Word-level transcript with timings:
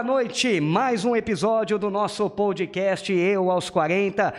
Boa 0.00 0.14
noite. 0.14 0.62
Mais 0.62 1.04
um 1.04 1.14
episódio 1.14 1.78
do 1.78 1.90
nosso 1.90 2.30
podcast 2.30 3.12
Eu 3.12 3.50
aos 3.50 3.68
40, 3.68 4.32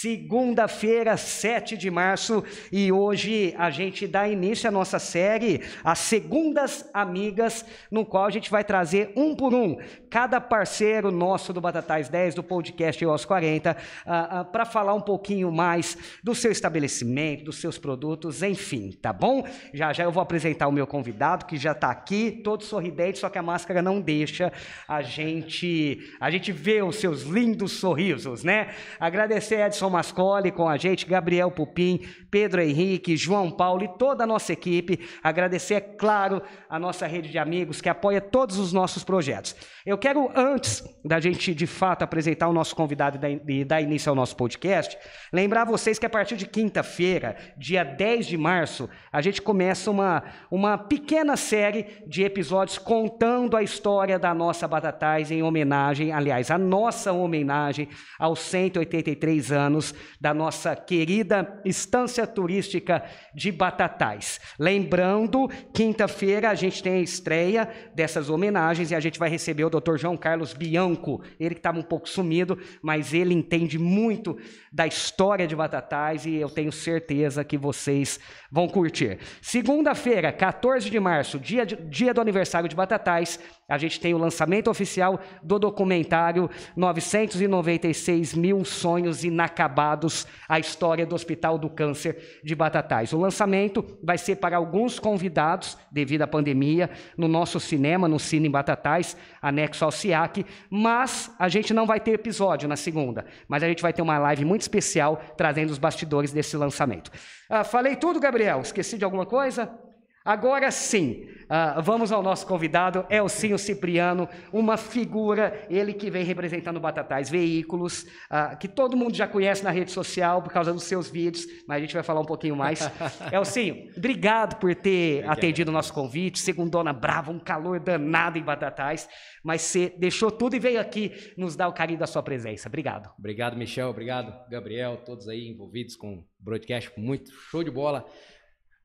segunda-feira, 0.00 1.16
7 1.16 1.76
de 1.76 1.90
março, 1.90 2.44
e 2.70 2.92
hoje 2.92 3.52
a 3.58 3.68
gente 3.68 4.06
dá 4.06 4.28
início 4.28 4.68
à 4.68 4.70
nossa 4.70 5.00
série 5.00 5.60
As 5.82 5.98
Segundas 5.98 6.88
Amigas, 6.94 7.64
no 7.90 8.06
qual 8.06 8.26
a 8.26 8.30
gente 8.30 8.48
vai 8.48 8.62
trazer 8.62 9.12
um 9.16 9.34
por 9.34 9.52
um 9.52 9.76
cada 10.08 10.40
parceiro 10.40 11.10
nosso 11.10 11.52
do 11.52 11.60
Batatais 11.60 12.08
10 12.08 12.36
do 12.36 12.42
podcast 12.42 13.02
Eu 13.02 13.10
aos 13.10 13.24
40 13.24 13.72
uh, 13.72 14.40
uh, 14.40 14.44
para 14.46 14.64
falar 14.64 14.94
um 14.94 15.00
pouquinho 15.00 15.50
mais 15.50 15.98
do 16.22 16.34
seu 16.34 16.52
estabelecimento, 16.52 17.44
dos 17.44 17.60
seus 17.60 17.76
produtos, 17.76 18.42
enfim, 18.42 18.92
tá 19.02 19.12
bom? 19.12 19.44
Já 19.74 19.92
já 19.92 20.04
eu 20.04 20.12
vou 20.12 20.22
apresentar 20.22 20.68
o 20.68 20.72
meu 20.72 20.86
convidado 20.86 21.44
que 21.44 21.56
já 21.56 21.72
está 21.72 21.90
aqui, 21.90 22.40
todo 22.44 22.62
sorridente, 22.62 23.18
só 23.18 23.28
que 23.28 23.38
a 23.38 23.42
máscara 23.42 23.82
não 23.82 24.00
deixa 24.00 24.52
a 24.86 25.02
gente 25.02 26.08
a 26.20 26.30
gente 26.30 26.52
ver 26.52 26.84
os 26.84 26.96
seus 26.96 27.22
lindos 27.22 27.72
sorrisos, 27.72 28.44
né? 28.44 28.68
Agradecer 29.00 29.62
a 29.62 29.68
Edson 29.88 29.90
Mascoli 29.90 30.52
com 30.52 30.68
a 30.68 30.76
gente, 30.76 31.06
Gabriel 31.06 31.50
Pupim, 31.50 32.00
Pedro 32.30 32.60
Henrique, 32.60 33.16
João 33.16 33.50
Paulo 33.50 33.84
e 33.84 33.88
toda 33.98 34.24
a 34.24 34.26
nossa 34.26 34.52
equipe. 34.52 35.00
Agradecer, 35.22 35.74
é 35.74 35.80
claro, 35.80 36.42
a 36.68 36.78
nossa 36.78 37.06
rede 37.06 37.30
de 37.30 37.38
amigos 37.38 37.80
que 37.80 37.88
apoia 37.88 38.20
todos 38.20 38.58
os 38.58 38.72
nossos 38.72 39.02
projetos. 39.02 39.56
Eu 39.84 39.96
quero, 39.96 40.30
antes 40.34 40.84
da 41.04 41.18
gente 41.18 41.54
de 41.54 41.66
fato 41.66 42.02
apresentar 42.02 42.48
o 42.48 42.52
nosso 42.52 42.76
convidado 42.76 43.18
e 43.48 43.64
dar 43.64 43.80
início 43.80 44.10
ao 44.10 44.16
nosso 44.16 44.36
podcast, 44.36 44.96
lembrar 45.32 45.64
vocês 45.64 45.98
que 45.98 46.06
a 46.06 46.10
partir 46.10 46.36
de 46.36 46.46
quinta-feira, 46.46 47.36
dia 47.56 47.84
10 47.84 48.26
de 48.26 48.36
março, 48.36 48.88
a 49.10 49.20
gente 49.22 49.40
começa 49.40 49.90
uma, 49.90 50.24
uma 50.50 50.76
pequena 50.76 51.36
série 51.36 51.86
de 52.06 52.22
episódios 52.22 52.76
contando 52.76 53.56
a 53.56 53.62
história 53.62 54.18
da 54.18 54.34
nossa 54.34 54.68
Batatais 54.68 55.30
em 55.30 55.42
homenagem, 55.42 56.12
aliás, 56.12 56.50
a 56.50 56.58
nossa 56.58 57.12
homenagem 57.12 57.88
aos 58.18 58.40
183 58.40 59.52
anos 59.52 59.77
da 60.20 60.34
nossa 60.34 60.74
querida 60.74 61.60
estância 61.64 62.26
turística 62.26 63.04
de 63.34 63.50
Batatais. 63.50 64.40
Lembrando, 64.58 65.48
quinta-feira 65.72 66.50
a 66.50 66.54
gente 66.54 66.82
tem 66.82 66.94
a 66.94 67.00
estreia 67.00 67.68
dessas 67.94 68.28
homenagens 68.30 68.90
e 68.90 68.94
a 68.94 69.00
gente 69.00 69.18
vai 69.18 69.28
receber 69.28 69.64
o 69.64 69.70
Dr. 69.70 69.96
João 69.96 70.16
Carlos 70.16 70.52
Bianco, 70.52 71.22
ele 71.38 71.54
que 71.54 71.60
estava 71.60 71.78
um 71.78 71.82
pouco 71.82 72.08
sumido, 72.08 72.58
mas 72.82 73.14
ele 73.14 73.34
entende 73.34 73.78
muito 73.78 74.36
da 74.78 74.86
história 74.86 75.44
de 75.44 75.56
Batatais 75.56 76.24
e 76.24 76.36
eu 76.36 76.48
tenho 76.48 76.70
certeza 76.70 77.42
que 77.42 77.58
vocês 77.58 78.20
vão 78.48 78.68
curtir. 78.68 79.18
Segunda-feira, 79.42 80.30
14 80.30 80.88
de 80.88 81.00
março, 81.00 81.36
dia, 81.36 81.66
de, 81.66 81.74
dia 81.74 82.14
do 82.14 82.20
aniversário 82.20 82.68
de 82.68 82.76
Batatais, 82.76 83.40
a 83.68 83.76
gente 83.76 83.98
tem 83.98 84.14
o 84.14 84.18
lançamento 84.18 84.70
oficial 84.70 85.20
do 85.42 85.58
documentário 85.58 86.48
996 86.76 88.34
mil 88.34 88.64
sonhos 88.64 89.24
inacabados, 89.24 90.28
a 90.48 90.60
história 90.60 91.04
do 91.04 91.14
Hospital 91.14 91.58
do 91.58 91.68
Câncer 91.68 92.40
de 92.44 92.54
Batatais. 92.54 93.12
O 93.12 93.18
lançamento 93.18 93.84
vai 94.00 94.16
ser 94.16 94.36
para 94.36 94.56
alguns 94.56 95.00
convidados, 95.00 95.76
devido 95.90 96.22
à 96.22 96.26
pandemia, 96.28 96.88
no 97.16 97.26
nosso 97.26 97.58
cinema, 97.58 98.06
no 98.06 98.20
Cine 98.20 98.48
Batatais, 98.48 99.16
anexo 99.42 99.84
ao 99.84 99.90
SIAC, 99.90 100.46
mas 100.70 101.34
a 101.36 101.48
gente 101.48 101.74
não 101.74 101.84
vai 101.84 101.98
ter 101.98 102.12
episódio 102.12 102.68
na 102.68 102.76
segunda, 102.76 103.26
mas 103.48 103.64
a 103.64 103.68
gente 103.68 103.82
vai 103.82 103.92
ter 103.92 104.02
uma 104.02 104.18
live 104.18 104.44
muito 104.44 104.67
especial 104.68 105.20
trazendo 105.36 105.70
os 105.70 105.78
bastidores 105.78 106.30
desse 106.30 106.56
lançamento. 106.56 107.10
Ah, 107.48 107.64
falei 107.64 107.96
tudo, 107.96 108.20
Gabriel? 108.20 108.60
Esqueci 108.60 108.98
de 108.98 109.04
alguma 109.04 109.24
coisa? 109.24 109.87
Agora 110.28 110.70
sim, 110.70 111.26
uh, 111.44 111.80
vamos 111.80 112.12
ao 112.12 112.22
nosso 112.22 112.46
convidado, 112.46 113.06
Elcinho 113.08 113.56
Cipriano, 113.56 114.28
uma 114.52 114.76
figura, 114.76 115.66
ele 115.70 115.94
que 115.94 116.10
vem 116.10 116.22
representando 116.22 116.78
Batatais 116.78 117.30
Veículos, 117.30 118.02
uh, 118.02 118.54
que 118.58 118.68
todo 118.68 118.94
mundo 118.94 119.16
já 119.16 119.26
conhece 119.26 119.64
na 119.64 119.70
rede 119.70 119.90
social 119.90 120.42
por 120.42 120.52
causa 120.52 120.70
dos 120.70 120.82
seus 120.82 121.08
vídeos, 121.08 121.46
mas 121.66 121.78
a 121.78 121.80
gente 121.80 121.94
vai 121.94 122.02
falar 122.02 122.20
um 122.20 122.26
pouquinho 122.26 122.54
mais. 122.54 122.80
Elcinho, 123.32 123.90
obrigado 123.96 124.56
por 124.56 124.74
ter 124.74 125.20
obrigado. 125.20 125.38
atendido 125.38 125.70
o 125.70 125.72
nosso 125.72 125.94
convite, 125.94 126.38
segundona 126.40 126.92
brava, 126.92 127.30
um 127.30 127.38
calor 127.38 127.80
danado 127.80 128.36
em 128.36 128.42
Batatais, 128.42 129.08
mas 129.42 129.62
você 129.62 129.94
deixou 129.96 130.30
tudo 130.30 130.56
e 130.56 130.58
veio 130.58 130.78
aqui 130.78 131.10
nos 131.38 131.56
dar 131.56 131.68
o 131.68 131.72
carinho 131.72 132.00
da 132.00 132.06
sua 132.06 132.22
presença. 132.22 132.68
Obrigado. 132.68 133.08
Obrigado, 133.18 133.56
Michel, 133.56 133.88
obrigado, 133.88 134.30
Gabriel, 134.50 134.98
todos 135.06 135.26
aí 135.26 135.48
envolvidos 135.48 135.96
com 135.96 136.16
o 136.16 136.24
broadcast, 136.38 136.92
muito 136.98 137.32
show 137.32 137.64
de 137.64 137.70
bola. 137.70 138.04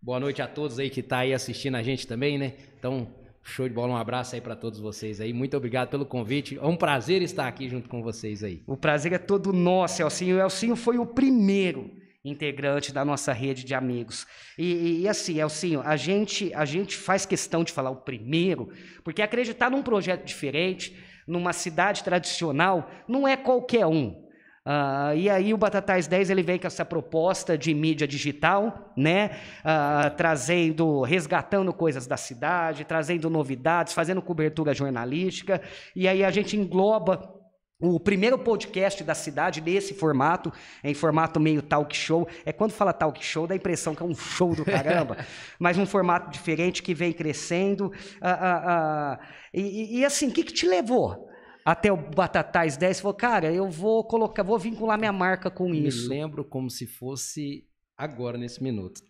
Boa 0.03 0.19
noite 0.19 0.41
a 0.41 0.47
todos 0.49 0.79
aí 0.79 0.89
que 0.89 1.01
tá 1.01 1.19
aí 1.19 1.33
assistindo 1.33 1.75
a 1.75 1.81
gente 1.81 2.05
também, 2.05 2.37
né? 2.37 2.55
Então, 2.77 3.07
show 3.41 3.69
de 3.69 3.73
bola, 3.73 3.93
um 3.93 3.95
abraço 3.95 4.35
aí 4.35 4.41
para 4.41 4.53
todos 4.53 4.77
vocês 4.77 5.21
aí. 5.21 5.31
Muito 5.31 5.55
obrigado 5.55 5.87
pelo 5.87 6.05
convite. 6.05 6.57
É 6.57 6.65
um 6.65 6.75
prazer 6.75 7.21
estar 7.21 7.47
aqui 7.47 7.69
junto 7.69 7.87
com 7.87 8.03
vocês 8.03 8.43
aí. 8.43 8.61
O 8.67 8.75
prazer 8.75 9.13
é 9.13 9.17
todo 9.17 9.53
nosso, 9.53 10.01
Elcinho. 10.01 10.35
O 10.35 10.41
Elcinho 10.41 10.75
foi 10.75 10.97
o 10.97 11.05
primeiro 11.05 11.89
integrante 12.21 12.91
da 12.91 13.05
nossa 13.05 13.31
rede 13.31 13.63
de 13.63 13.73
amigos. 13.73 14.27
E, 14.57 14.73
e, 14.73 15.01
e, 15.03 15.07
assim, 15.07 15.39
Elcinho, 15.39 15.79
a 15.79 15.95
gente, 15.95 16.53
a 16.53 16.65
gente 16.65 16.97
faz 16.97 17.25
questão 17.25 17.63
de 17.63 17.71
falar 17.71 17.91
o 17.91 18.01
primeiro, 18.01 18.73
porque 19.05 19.21
acreditar 19.21 19.71
num 19.71 19.81
projeto 19.81 20.25
diferente, 20.25 20.93
numa 21.25 21.53
cidade 21.53 22.03
tradicional, 22.03 22.91
não 23.07 23.25
é 23.25 23.37
qualquer 23.37 23.85
um. 23.85 24.21
Uh, 24.65 25.13
e 25.17 25.29
aí 25.29 25.53
o 25.53 25.57
Batatais 25.57 26.07
10 26.07 26.29
ele 26.29 26.41
vem 26.41 26.57
com 26.57 26.67
essa 26.67 26.85
proposta 26.85 27.57
de 27.57 27.73
mídia 27.73 28.07
digital, 28.07 28.93
né? 28.95 29.31
Uh, 29.59 30.15
trazendo, 30.15 31.01
resgatando 31.01 31.73
coisas 31.73 32.07
da 32.07 32.15
cidade, 32.15 32.85
trazendo 32.85 33.29
novidades, 33.29 33.93
fazendo 33.93 34.21
cobertura 34.21 34.73
jornalística. 34.73 35.61
E 35.93 36.07
aí 36.07 36.23
a 36.23 36.31
gente 36.31 36.55
engloba 36.55 37.43
o 37.77 37.99
primeiro 37.99 38.39
podcast 38.39 39.03
da 39.03 39.13
cidade 39.13 39.59
nesse 39.59 39.93
formato, 39.93 40.53
em 40.81 40.93
formato 40.93 41.37
meio 41.41 41.61
talk 41.61 41.93
show. 41.93 42.25
É 42.45 42.53
quando 42.53 42.71
fala 42.71 42.93
talk 42.93 43.23
show, 43.23 43.45
dá 43.45 43.53
a 43.55 43.57
impressão 43.57 43.93
que 43.93 44.01
é 44.01 44.05
um 44.05 44.15
show 44.15 44.55
do 44.55 44.63
caramba, 44.63 45.17
mas 45.59 45.77
um 45.77 45.85
formato 45.85 46.31
diferente 46.31 46.81
que 46.81 46.93
vem 46.93 47.11
crescendo. 47.11 47.87
Uh, 47.87 49.17
e, 49.53 49.99
e, 49.99 50.05
assim, 50.05 50.29
o 50.29 50.31
que, 50.31 50.43
que 50.43 50.53
te 50.53 50.65
levou? 50.65 51.32
Até 51.65 51.91
o 51.91 51.97
Batatais 51.97 52.75
10 52.77 52.99
falou, 52.99 53.13
cara, 53.13 53.51
eu 53.51 53.69
vou 53.69 54.03
colocar, 54.03 54.43
vou 54.43 54.59
vincular 54.59 54.97
minha 54.97 55.13
marca 55.13 55.49
com 55.49 55.69
Me 55.69 55.87
isso. 55.87 56.09
Me 56.09 56.15
lembro 56.15 56.43
como 56.43 56.69
se 56.69 56.85
fosse 56.85 57.65
agora, 57.97 58.37
nesse 58.37 58.61
minuto. 58.61 59.01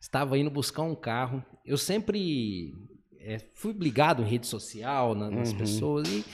Estava 0.00 0.36
indo 0.36 0.50
buscar 0.50 0.82
um 0.82 0.94
carro. 0.94 1.42
Eu 1.64 1.78
sempre 1.78 2.74
é, 3.18 3.38
fui 3.54 3.72
ligado 3.72 4.22
em 4.22 4.26
rede 4.26 4.46
social, 4.46 5.14
na, 5.14 5.30
nas 5.30 5.50
uhum. 5.50 5.58
pessoas, 5.58 6.08
e 6.08 6.24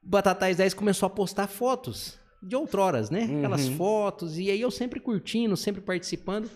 Batatais 0.00 0.56
10 0.56 0.74
começou 0.74 1.08
a 1.08 1.10
postar 1.10 1.48
fotos 1.48 2.16
de 2.40 2.54
outroras, 2.54 3.10
né? 3.10 3.24
Aquelas 3.24 3.66
uhum. 3.66 3.76
fotos, 3.76 4.38
e 4.38 4.50
aí 4.50 4.60
eu 4.60 4.70
sempre 4.70 5.00
curtindo, 5.00 5.56
sempre 5.56 5.80
participando. 5.80 6.48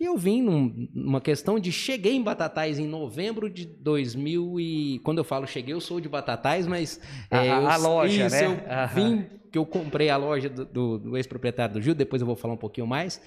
E 0.00 0.04
eu 0.04 0.16
vim 0.16 0.42
num, 0.42 0.88
numa 0.92 1.20
questão 1.20 1.58
de 1.58 1.70
cheguei 1.70 2.14
em 2.14 2.22
Batatais 2.22 2.78
em 2.80 2.86
novembro 2.86 3.48
de 3.48 3.64
2000 3.64 4.58
e 4.58 4.98
quando 5.04 5.18
eu 5.18 5.24
falo 5.24 5.46
cheguei 5.46 5.72
eu 5.72 5.80
sou 5.80 6.00
de 6.00 6.08
Batatais, 6.08 6.66
mas 6.66 7.00
a, 7.30 7.44
é, 7.44 7.48
eu, 7.48 7.68
a 7.68 7.76
loja, 7.76 8.26
isso, 8.26 8.34
né? 8.34 8.44
Eu 8.44 8.72
Aham. 8.72 8.94
vim 8.94 9.26
que 9.52 9.58
eu 9.58 9.64
comprei 9.64 10.10
a 10.10 10.16
loja 10.16 10.48
do, 10.48 10.64
do, 10.64 10.98
do 10.98 11.16
ex-proprietário 11.16 11.74
do 11.74 11.80
Gil, 11.80 11.94
depois 11.94 12.20
eu 12.20 12.26
vou 12.26 12.34
falar 12.34 12.54
um 12.54 12.58
pouquinho 12.58 12.88
mais. 12.88 13.20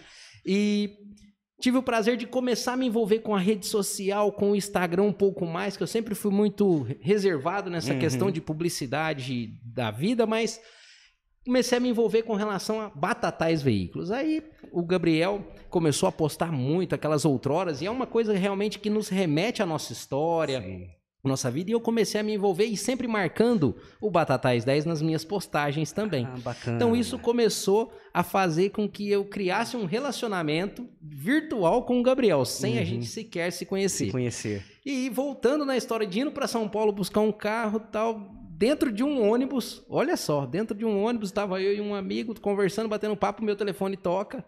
E 0.46 0.98
tive 1.62 1.78
o 1.78 1.84
prazer 1.84 2.18
de 2.18 2.28
começar 2.28 2.74
a 2.74 2.78
me 2.78 2.86
envolver 2.86 3.20
com 3.20 3.34
a 3.34 3.40
rede 3.40 3.66
social, 3.66 4.30
com 4.34 4.52
o 4.52 4.56
Instagram 4.56 5.04
um 5.04 5.14
pouco 5.14 5.46
mais, 5.46 5.78
que 5.78 5.84
eu 5.84 5.88
sempre 5.88 6.14
fui 6.14 6.32
muito 6.32 6.86
reservado 7.00 7.70
nessa 7.70 7.94
uhum. 7.94 8.00
questão 8.00 8.30
de 8.30 8.42
publicidade 8.42 9.54
da 9.64 9.90
vida, 9.90 10.26
mas 10.26 10.60
comecei 11.48 11.78
a 11.78 11.82
me 11.82 11.90
envolver 11.90 12.24
com 12.24 12.36
relação 12.36 12.82
a 12.82 12.90
batatais 12.90 13.62
veículos. 13.62 14.12
Aí 14.12 14.44
o 14.72 14.84
Gabriel 14.84 15.42
começou 15.70 16.08
a 16.08 16.12
postar 16.12 16.52
muito 16.52 16.94
aquelas 16.94 17.26
outroras, 17.26 17.82
e 17.82 17.86
é 17.86 17.92
uma 17.92 18.06
coisa 18.06 18.34
realmente 18.34 18.80
que 18.80 18.90
nos 18.90 19.08
remete 19.08 19.64
à 19.64 19.66
nossa 19.66 19.94
história, 19.94 20.62
Sim. 20.62 20.90
nossa 21.24 21.50
vida, 21.50 21.72
e 21.72 21.74
eu 21.74 21.80
comecei 21.80 22.20
a 22.20 22.24
me 22.24 22.34
envolver 22.34 22.66
e 22.66 22.76
sempre 22.76 23.08
marcando 23.08 23.76
o 24.02 24.12
Batatais 24.12 24.66
10 24.66 24.86
nas 24.86 25.02
minhas 25.02 25.24
postagens 25.24 25.92
também. 25.92 26.26
Ah, 26.26 26.56
então 26.68 26.96
isso 26.96 27.18
começou 27.18 27.94
a 28.14 28.24
fazer 28.24 28.70
com 28.70 28.88
que 28.88 29.10
eu 29.10 29.26
criasse 29.26 29.78
um 29.78 29.86
relacionamento 29.86 30.88
virtual 31.02 31.84
com 31.86 32.00
o 32.00 32.04
Gabriel, 32.04 32.44
sem 32.46 32.76
uhum. 32.76 32.82
a 32.82 32.84
gente 32.84 33.06
sequer 33.06 33.52
se 33.52 33.66
conhecer. 33.66 34.06
Se 34.06 34.12
conhecer. 34.12 34.66
E 34.86 35.10
voltando 35.10 35.66
na 35.66 35.76
história 35.76 36.08
de 36.08 36.20
indo 36.20 36.32
para 36.32 36.48
São 36.48 36.68
Paulo 36.68 36.92
buscar 36.92 37.22
um 37.22 37.32
carro 37.32 37.80
tal, 37.80 38.37
dentro 38.58 38.92
de 38.92 39.04
um 39.04 39.30
ônibus, 39.30 39.86
olha 39.88 40.18
só, 40.18 40.46
dentro 40.46 40.76
de 40.76 40.84
um 40.84 41.04
ônibus 41.04 41.30
estava 41.30 41.62
eu 41.62 41.76
e 41.76 41.80
um 41.80 41.94
amigo 41.94 42.40
conversando, 42.42 42.90
batendo 42.90 43.16
papo, 43.16 43.44
meu 43.44 43.56
telefone 43.56 43.96
toca. 43.96 44.44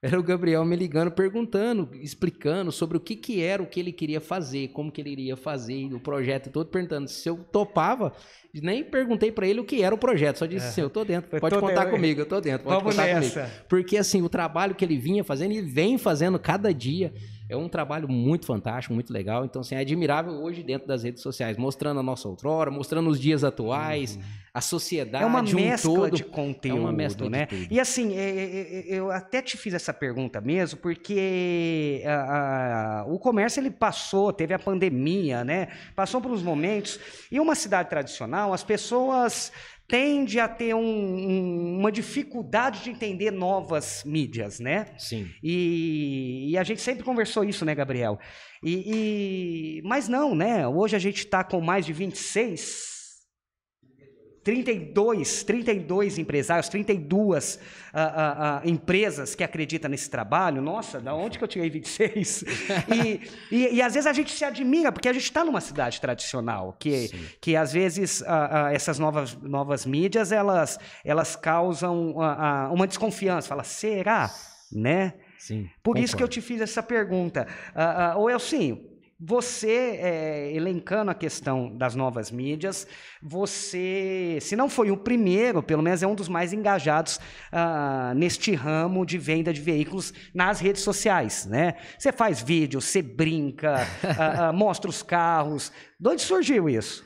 Era 0.00 0.18
o 0.18 0.22
Gabriel 0.22 0.64
me 0.64 0.74
ligando, 0.74 1.12
perguntando, 1.12 1.88
explicando 1.92 2.72
sobre 2.72 2.96
o 2.96 3.00
que, 3.00 3.14
que 3.14 3.40
era 3.40 3.62
o 3.62 3.66
que 3.66 3.78
ele 3.78 3.92
queria 3.92 4.20
fazer, 4.20 4.68
como 4.68 4.90
que 4.90 5.00
ele 5.00 5.10
iria 5.10 5.36
fazer, 5.36 5.94
o 5.94 6.00
projeto 6.00 6.50
todo, 6.50 6.66
perguntando 6.66 7.08
se 7.08 7.28
eu 7.28 7.36
topava. 7.52 8.12
Nem 8.52 8.82
perguntei 8.82 9.30
para 9.30 9.46
ele 9.46 9.60
o 9.60 9.64
que 9.64 9.80
era 9.80 9.94
o 9.94 9.98
projeto, 9.98 10.38
só 10.38 10.46
disse 10.46 10.66
é. 10.66 10.68
assim, 10.70 10.80
eu 10.80 10.90
tô 10.90 11.04
dentro, 11.04 11.38
pode 11.38 11.54
contar 11.54 11.84
dentro. 11.84 11.90
comigo, 11.92 12.20
eu 12.20 12.26
tô 12.26 12.40
dentro, 12.40 12.64
pode 12.64 12.78
Vamos 12.78 12.96
contar 12.96 13.06
nessa. 13.06 13.42
comigo. 13.42 13.64
Porque 13.68 13.96
assim, 13.96 14.22
o 14.22 14.28
trabalho 14.28 14.74
que 14.74 14.84
ele 14.84 14.96
vinha 14.96 15.22
fazendo, 15.22 15.52
ele 15.52 15.62
vem 15.62 15.96
fazendo 15.96 16.36
cada 16.36 16.74
dia. 16.74 17.14
É 17.52 17.56
um 17.56 17.68
trabalho 17.68 18.08
muito 18.08 18.46
fantástico, 18.46 18.94
muito 18.94 19.12
legal. 19.12 19.44
Então, 19.44 19.60
assim, 19.60 19.74
é 19.74 19.78
admirável 19.78 20.32
hoje 20.32 20.62
dentro 20.62 20.88
das 20.88 21.02
redes 21.02 21.22
sociais, 21.22 21.58
mostrando 21.58 22.00
a 22.00 22.02
nossa 22.02 22.26
outrora, 22.26 22.70
mostrando 22.70 23.10
os 23.10 23.20
dias 23.20 23.44
atuais, 23.44 24.16
uhum. 24.16 24.22
a 24.54 24.60
sociedade, 24.62 25.22
é 25.22 25.26
uma 25.26 25.40
um 25.40 25.54
mescla 25.54 25.94
todo. 25.94 26.16
de 26.16 26.24
conteúdo, 26.24 26.78
é 26.78 26.80
uma 26.80 26.92
mescla 26.92 27.28
né? 27.28 27.46
De 27.46 27.68
e 27.70 27.78
assim, 27.78 28.16
é, 28.16 28.22
é, 28.22 28.94
é, 28.94 28.98
eu 28.98 29.10
até 29.10 29.42
te 29.42 29.58
fiz 29.58 29.74
essa 29.74 29.92
pergunta 29.92 30.40
mesmo, 30.40 30.78
porque 30.80 32.02
a, 32.06 33.00
a, 33.00 33.04
o 33.04 33.18
comércio 33.18 33.60
ele 33.60 33.70
passou, 33.70 34.32
teve 34.32 34.54
a 34.54 34.58
pandemia, 34.58 35.44
né? 35.44 35.68
Passou 35.94 36.22
por 36.22 36.30
uns 36.30 36.42
momentos. 36.42 36.98
E 37.30 37.38
uma 37.38 37.54
cidade 37.54 37.90
tradicional, 37.90 38.54
as 38.54 38.64
pessoas 38.64 39.52
tende 39.88 40.40
a 40.40 40.48
ter 40.48 40.74
um, 40.74 40.80
um, 40.80 41.78
uma 41.78 41.92
dificuldade 41.92 42.82
de 42.82 42.90
entender 42.90 43.30
novas 43.30 44.02
mídias, 44.04 44.58
né? 44.60 44.86
Sim. 44.98 45.28
E, 45.42 46.50
e 46.50 46.58
a 46.58 46.62
gente 46.62 46.80
sempre 46.80 47.02
conversou 47.04 47.44
isso, 47.44 47.64
né, 47.64 47.74
Gabriel? 47.74 48.18
E, 48.62 49.78
e 49.78 49.82
mas 49.84 50.08
não, 50.08 50.34
né? 50.34 50.66
Hoje 50.66 50.96
a 50.96 50.98
gente 50.98 51.18
está 51.18 51.42
com 51.44 51.60
mais 51.60 51.84
de 51.84 51.92
26 51.92 52.91
32, 54.44 55.44
32 55.44 56.18
empresários, 56.18 56.68
32 56.68 57.54
uh, 57.54 57.58
uh, 57.58 58.66
uh, 58.66 58.68
empresas 58.68 59.34
que 59.34 59.44
acreditam 59.44 59.90
nesse 59.90 60.10
trabalho. 60.10 60.60
Nossa, 60.60 61.00
da 61.00 61.14
onde 61.14 61.38
que 61.38 61.44
eu 61.44 61.48
tirei 61.48 61.70
26? 61.70 62.44
e, 62.92 63.20
e, 63.50 63.74
e 63.74 63.82
às 63.82 63.94
vezes 63.94 64.06
a 64.06 64.12
gente 64.12 64.32
se 64.32 64.44
admira, 64.44 64.90
porque 64.90 65.08
a 65.08 65.12
gente 65.12 65.24
está 65.24 65.44
numa 65.44 65.60
cidade 65.60 66.00
tradicional, 66.00 66.76
que, 66.78 67.10
que 67.40 67.54
às 67.54 67.72
vezes 67.72 68.22
ah, 68.26 68.66
ah, 68.66 68.72
essas 68.72 68.98
novas, 68.98 69.34
novas 69.36 69.86
mídias, 69.86 70.32
elas, 70.32 70.78
elas 71.04 71.36
causam 71.36 72.20
ah, 72.20 72.68
uma 72.72 72.86
desconfiança. 72.86 73.48
Fala, 73.48 73.64
será? 73.64 74.30
Né? 74.72 75.14
Sim, 75.38 75.64
Por 75.82 75.94
concordo. 75.94 76.04
isso 76.04 76.16
que 76.16 76.22
eu 76.22 76.28
te 76.28 76.40
fiz 76.40 76.60
essa 76.60 76.82
pergunta. 76.82 77.48
Uh, 77.74 78.16
uh, 78.16 78.20
ou 78.20 78.30
Elcinho, 78.30 78.91
você, 79.24 80.00
é, 80.00 80.52
elencando 80.52 81.12
a 81.12 81.14
questão 81.14 81.70
das 81.76 81.94
novas 81.94 82.32
mídias, 82.32 82.88
você, 83.22 84.38
se 84.40 84.56
não 84.56 84.68
foi 84.68 84.90
o 84.90 84.96
primeiro, 84.96 85.62
pelo 85.62 85.80
menos 85.80 86.02
é 86.02 86.06
um 86.08 86.14
dos 86.14 86.28
mais 86.28 86.52
engajados 86.52 87.18
uh, 87.52 88.14
neste 88.16 88.52
ramo 88.52 89.06
de 89.06 89.18
venda 89.18 89.52
de 89.52 89.60
veículos 89.60 90.12
nas 90.34 90.58
redes 90.58 90.82
sociais, 90.82 91.46
né? 91.46 91.74
Você 91.96 92.10
faz 92.10 92.42
vídeo, 92.42 92.80
você 92.80 93.00
brinca, 93.00 93.86
uh, 94.02 94.50
uh, 94.50 94.52
mostra 94.52 94.90
os 94.90 95.04
carros. 95.04 95.70
De 96.00 96.08
onde 96.08 96.20
surgiu 96.22 96.68
isso? 96.68 97.04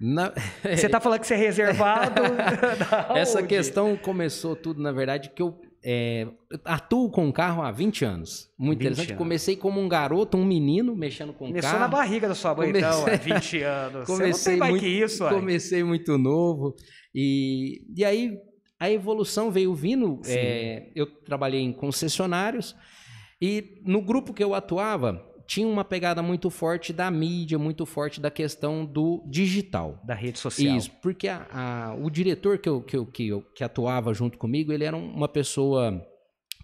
Na... 0.00 0.32
Você 0.62 0.86
está 0.86 0.98
falando 0.98 1.20
que 1.20 1.26
você 1.28 1.34
é 1.34 1.36
reservado? 1.36 2.20
Essa 3.14 3.44
questão 3.44 3.96
começou 3.96 4.56
tudo, 4.56 4.82
na 4.82 4.90
verdade, 4.90 5.30
que 5.30 5.40
eu 5.40 5.56
é, 5.84 6.26
atuo 6.64 7.10
com 7.10 7.30
carro 7.30 7.62
há 7.62 7.70
20 7.70 8.04
anos. 8.06 8.50
Muito 8.58 8.78
20 8.78 8.86
interessante. 8.86 9.10
Anos. 9.10 9.18
Comecei 9.18 9.54
como 9.54 9.80
um 9.80 9.86
garoto, 9.86 10.38
um 10.38 10.44
menino, 10.44 10.96
mexendo 10.96 11.34
com 11.34 11.46
Começou 11.46 11.60
carro. 11.60 11.74
Começou 11.74 11.80
na 11.80 11.88
barriga 11.88 12.28
da 12.28 12.34
sua 12.34 12.54
mãe, 12.54 12.68
comecei... 12.68 12.90
então, 12.90 13.06
há 13.06 13.16
20 13.40 13.62
anos. 13.62 14.06
comecei 14.06 14.56
mais 14.56 14.70
muito, 14.70 14.82
que 14.82 14.88
isso, 14.88 15.28
Comecei 15.28 15.84
muito 15.84 16.16
novo. 16.16 16.74
E, 17.14 17.82
e 17.94 18.02
aí 18.02 18.38
a 18.80 18.90
evolução 18.90 19.50
veio 19.50 19.74
vindo. 19.74 20.22
É, 20.26 20.90
eu 20.94 21.06
trabalhei 21.06 21.60
em 21.60 21.72
concessionários 21.72 22.74
e 23.40 23.82
no 23.84 24.00
grupo 24.00 24.32
que 24.32 24.42
eu 24.42 24.54
atuava, 24.54 25.22
tinha 25.46 25.66
uma 25.66 25.84
pegada 25.84 26.22
muito 26.22 26.50
forte 26.50 26.92
da 26.92 27.10
mídia, 27.10 27.58
muito 27.58 27.84
forte 27.84 28.20
da 28.20 28.30
questão 28.30 28.84
do 28.84 29.22
digital. 29.26 30.00
Da 30.04 30.14
rede 30.14 30.38
social. 30.38 30.76
Isso, 30.76 30.90
porque 31.02 31.28
a, 31.28 31.46
a, 31.50 31.94
o 31.94 32.10
diretor 32.10 32.58
que, 32.58 32.68
eu, 32.68 32.80
que, 32.80 32.96
eu, 32.96 33.06
que, 33.06 33.28
eu, 33.28 33.42
que 33.54 33.64
atuava 33.64 34.12
junto 34.14 34.38
comigo, 34.38 34.72
ele 34.72 34.84
era 34.84 34.96
uma 34.96 35.28
pessoa, 35.28 36.04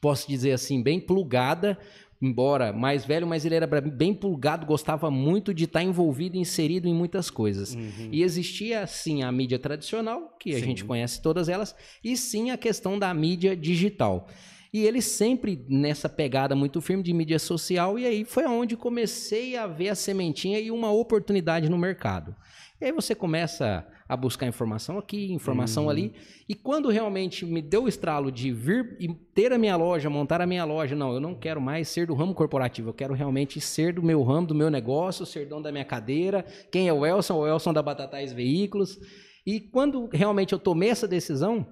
posso 0.01 0.29
dizer 0.29 0.53
assim, 0.53 0.83
bem 0.83 1.01
plugada, 1.01 1.79
embora 2.23 2.73
mais 2.73 3.05
velho, 3.05 3.27
mas 3.27 3.47
ele 3.47 3.55
era 3.55 3.67
bem 3.67 4.13
plugado, 4.13 4.67
gostava 4.67 5.11
muito 5.11 5.55
de 5.55 5.65
estar 5.65 5.83
envolvido, 5.83 6.37
inserido 6.37 6.87
em 6.87 6.95
muitas 6.95 7.31
coisas. 7.31 7.75
Uhum. 7.75 8.09
E 8.13 8.23
existia, 8.23 8.87
sim, 8.87 9.23
a 9.23 9.33
mídia 9.33 9.59
tradicional, 9.59 10.37
que 10.39 10.51
a 10.53 10.59
sim. 10.59 10.65
gente 10.65 10.85
conhece 10.85 11.23
todas 11.23 11.49
elas, 11.49 11.75
e 12.05 12.17
sim 12.17 12.51
a 12.51 12.59
questão 12.59 12.99
da 12.99 13.13
mídia 13.15 13.57
digital. 13.57 14.29
E 14.73 14.87
ele 14.87 15.03
sempre 15.03 15.65
nessa 15.69 16.09
pegada 16.09 16.55
muito 16.55 16.81
firme 16.81 17.03
de 17.03 17.13
mídia 17.13 17.39
social, 17.39 17.99
e 17.99 18.07
aí 18.07 18.25
foi 18.25 18.47
onde 18.47 18.77
comecei 18.77 19.57
a 19.57 19.67
ver 19.67 19.89
a 19.89 19.95
sementinha 19.95 20.61
e 20.61 20.71
uma 20.71 20.93
oportunidade 20.93 21.69
no 21.69 21.77
mercado. 21.77 22.35
E 22.81 22.85
aí 22.87 22.93
você 22.93 23.15
começa 23.15 23.87
a 24.09 24.17
buscar 24.17 24.47
informação 24.47 24.97
aqui, 24.97 25.33
informação 25.33 25.85
uhum. 25.85 25.91
ali, 25.91 26.15
e 26.49 26.55
quando 26.55 26.89
realmente 26.89 27.45
me 27.45 27.61
deu 27.61 27.85
o 27.85 27.89
estralo 27.89 28.33
de 28.33 28.51
vir 28.51 28.97
e 28.99 29.09
ter 29.35 29.53
a 29.53 29.59
minha 29.59 29.77
loja, 29.77 30.09
montar 30.09 30.41
a 30.41 30.47
minha 30.47 30.65
loja, 30.65 30.97
não, 30.97 31.13
eu 31.13 31.21
não 31.21 31.35
quero 31.35 31.61
mais 31.61 31.89
ser 31.89 32.07
do 32.07 32.15
ramo 32.15 32.35
corporativo, 32.35 32.89
eu 32.89 32.95
quero 32.95 33.13
realmente 33.13 33.61
ser 33.61 33.93
do 33.93 34.03
meu 34.03 34.23
ramo, 34.23 34.47
do 34.47 34.55
meu 34.55 34.71
negócio, 34.71 35.27
ser 35.27 35.47
dono 35.47 35.63
da 35.63 35.71
minha 35.71 35.85
cadeira. 35.85 36.45
Quem 36.73 36.89
é 36.89 36.93
o 36.93 37.05
Elson? 37.05 37.35
O 37.35 37.47
Elson 37.47 37.73
da 37.73 37.83
Batatais 37.83 38.33
Veículos. 38.33 38.99
E 39.47 39.61
quando 39.61 40.09
realmente 40.13 40.53
eu 40.53 40.59
tomei 40.59 40.89
essa 40.89 41.07
decisão, 41.07 41.67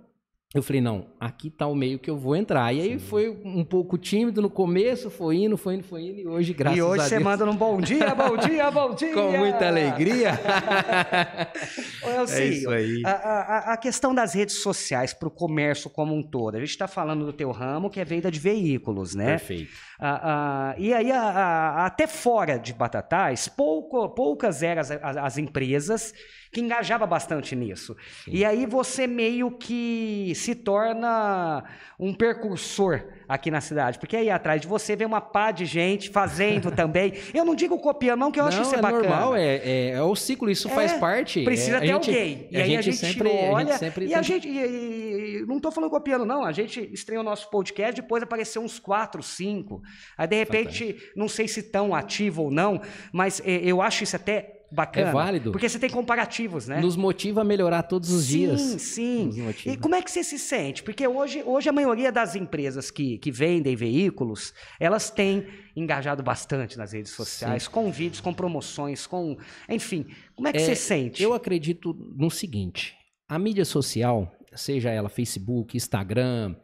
eu 0.55 0.63
falei, 0.63 0.81
não, 0.81 1.05
aqui 1.21 1.51
tá 1.51 1.67
o 1.67 1.75
meio 1.75 1.99
que 1.99 2.09
eu 2.09 2.17
vou 2.17 2.35
entrar. 2.35 2.73
E 2.73 2.81
aí 2.81 2.93
Sim. 2.93 2.99
foi 2.99 3.29
um 3.29 3.63
pouco 3.63 3.99
tímido 3.99 4.41
no 4.41 4.49
começo, 4.49 5.11
foi 5.11 5.37
indo, 5.37 5.59
foi 5.59 5.75
indo, 5.75 5.85
foi 5.85 6.01
indo, 6.01 6.21
e 6.21 6.27
hoje, 6.27 6.55
graças 6.55 6.81
a 6.81 6.83
Deus... 6.83 6.97
E 6.97 7.01
hoje 7.01 7.09
você 7.11 7.19
manda 7.19 7.45
um 7.45 7.55
bom 7.55 7.79
dia, 7.79 8.15
bom 8.15 8.35
dia, 8.35 8.71
bom 8.71 8.95
dia! 8.97 9.13
Com 9.13 9.31
muita 9.37 9.69
alegria! 9.69 10.31
Eu, 12.03 12.25
é 12.25 12.47
isso 12.47 12.71
aí. 12.71 13.03
A, 13.05 13.11
a, 13.11 13.73
a 13.75 13.77
questão 13.77 14.15
das 14.15 14.33
redes 14.33 14.63
sociais 14.63 15.13
para 15.13 15.29
o 15.29 15.31
comércio 15.31 15.91
como 15.91 16.15
um 16.15 16.23
todo. 16.23 16.55
A 16.55 16.61
gente 16.61 16.71
está 16.71 16.89
falando 16.89 17.27
do 17.27 17.33
teu 17.35 17.51
ramo, 17.51 17.91
que 17.91 18.01
é 18.01 18.05
venda 18.05 18.31
de 18.31 18.41
veículos, 18.41 19.15
né? 19.15 19.27
Perfeito. 19.27 19.71
Ah, 20.01 20.75
e 20.79 20.95
aí, 20.95 21.11
até 21.13 22.07
fora 22.07 22.57
de 22.57 22.73
Batatais, 22.73 23.49
pouco, 23.49 24.09
poucas 24.11 24.63
eram 24.63 24.81
as, 24.81 24.91
as 24.91 25.37
empresas 25.37 26.15
que 26.53 26.61
engajava 26.61 27.07
bastante 27.07 27.55
nisso. 27.55 27.97
Sim. 28.25 28.31
E 28.33 28.45
aí 28.45 28.67
você 28.67 29.07
meio 29.07 29.51
que 29.51 30.33
se 30.35 30.55
torna 30.55 31.65
um 31.99 32.15
percursor 32.15 33.05
aqui 33.29 33.51
na 33.51 33.61
cidade, 33.61 33.99
porque 33.99 34.17
aí 34.17 34.31
atrás 34.31 34.61
de 34.61 34.67
você 34.67 34.97
vem 34.97 35.07
uma 35.07 35.21
pá 35.21 35.51
de 35.51 35.67
gente 35.67 36.11
fazendo 36.11 36.71
também. 36.75 37.13
Eu 37.35 37.45
não 37.45 37.55
digo 37.55 37.79
copiando, 37.79 38.21
não, 38.21 38.33
que 38.33 38.41
eu 38.41 38.45
não, 38.45 38.49
acho 38.49 38.63
isso 38.63 38.75
é, 38.75 38.79
é 38.79 38.83
bacana. 38.83 39.03
normal, 39.03 39.37
é, 39.37 39.57
é, 39.57 39.91
é 39.91 40.03
o 40.03 40.17
ciclo, 40.17 40.51
isso 40.51 40.69
é, 40.69 40.71
faz 40.71 40.93
parte. 40.95 41.45
Precisa 41.45 41.77
é, 41.77 41.81
ter 41.81 41.87
gente, 41.89 42.11
alguém. 42.11 42.49
E 42.51 42.57
aí 42.57 42.77
a 42.77 42.81
gente, 42.81 42.97
sempre, 42.97 43.29
olha, 43.29 43.57
a 43.57 43.61
gente 43.61 43.79
sempre 43.79 44.07
e 44.07 44.15
a 44.15 44.23
gente, 44.23 44.49
e, 44.49 45.41
e, 45.41 45.47
não 45.47 45.57
estou 45.57 45.71
falando 45.71 45.91
copiando, 45.91 46.25
não. 46.25 46.45
A 46.45 46.53
gente 46.53 46.81
estreou 46.93 47.21
o 47.21 47.25
nosso 47.25 47.51
podcast, 47.51 48.01
depois 48.01 48.23
apareceu 48.23 48.63
uns 48.63 48.79
quatro, 48.79 49.23
cinco. 49.23 49.83
Aí 50.17 50.27
de 50.27 50.37
repente, 50.37 50.87
Fantástico. 50.87 51.13
não 51.17 51.29
sei 51.29 51.47
se 51.47 51.63
tão 51.65 51.95
ativo 51.95 52.45
ou 52.45 52.51
não, 52.51 52.81
mas 53.13 53.41
é, 53.45 53.61
eu 53.63 53.83
acho 53.83 54.05
isso 54.05 54.17
até 54.17 54.58
bacana. 54.71 55.09
É 55.09 55.13
válido. 55.13 55.53
Porque 55.53 55.69
você 55.69 55.79
tem 55.79 55.91
comparativos, 55.91 56.69
né? 56.69 56.81
Nos 56.81 56.97
motiva 56.97 57.41
a 57.41 57.45
melhorar 57.45 57.83
todos 57.83 58.11
os 58.11 58.25
sim, 58.25 58.39
dias. 58.39 58.61
Sim, 58.61 59.33
sim. 59.33 59.71
E 59.71 59.77
como 59.77 59.95
é 59.95 60.03
que 60.03 60.11
você 60.11 60.23
se 60.23 60.39
sente? 60.39 60.83
Porque 60.83 61.07
hoje, 61.07 61.43
hoje 61.45 61.69
a 61.69 61.73
maioria 61.73 62.13
das 62.13 62.35
empresas 62.35 62.91
que, 62.91 63.19
que 63.19 63.31
vendem 63.31 63.75
veículos, 63.75 64.53
elas 64.79 65.11
têm 65.11 65.47
engajado 65.75 66.23
bastante 66.23 66.77
nas 66.77 66.93
redes 66.93 67.13
sociais, 67.13 67.65
sim. 67.65 67.71
com 67.71 67.91
vídeos, 67.91 68.21
com 68.21 68.33
promoções, 68.33 69.07
com. 69.07 69.37
Enfim, 69.69 70.07
como 70.35 70.49
é 70.49 70.53
que 70.53 70.59
é, 70.59 70.65
você 70.65 70.75
sente? 70.75 71.23
Eu 71.23 71.33
acredito 71.35 71.95
no 72.17 72.31
seguinte: 72.31 72.95
a 73.29 73.39
mídia 73.39 73.65
social, 73.65 74.31
seja 74.55 74.91
ela 74.91 75.09
Facebook, 75.09 75.77
Instagram, 75.77 76.55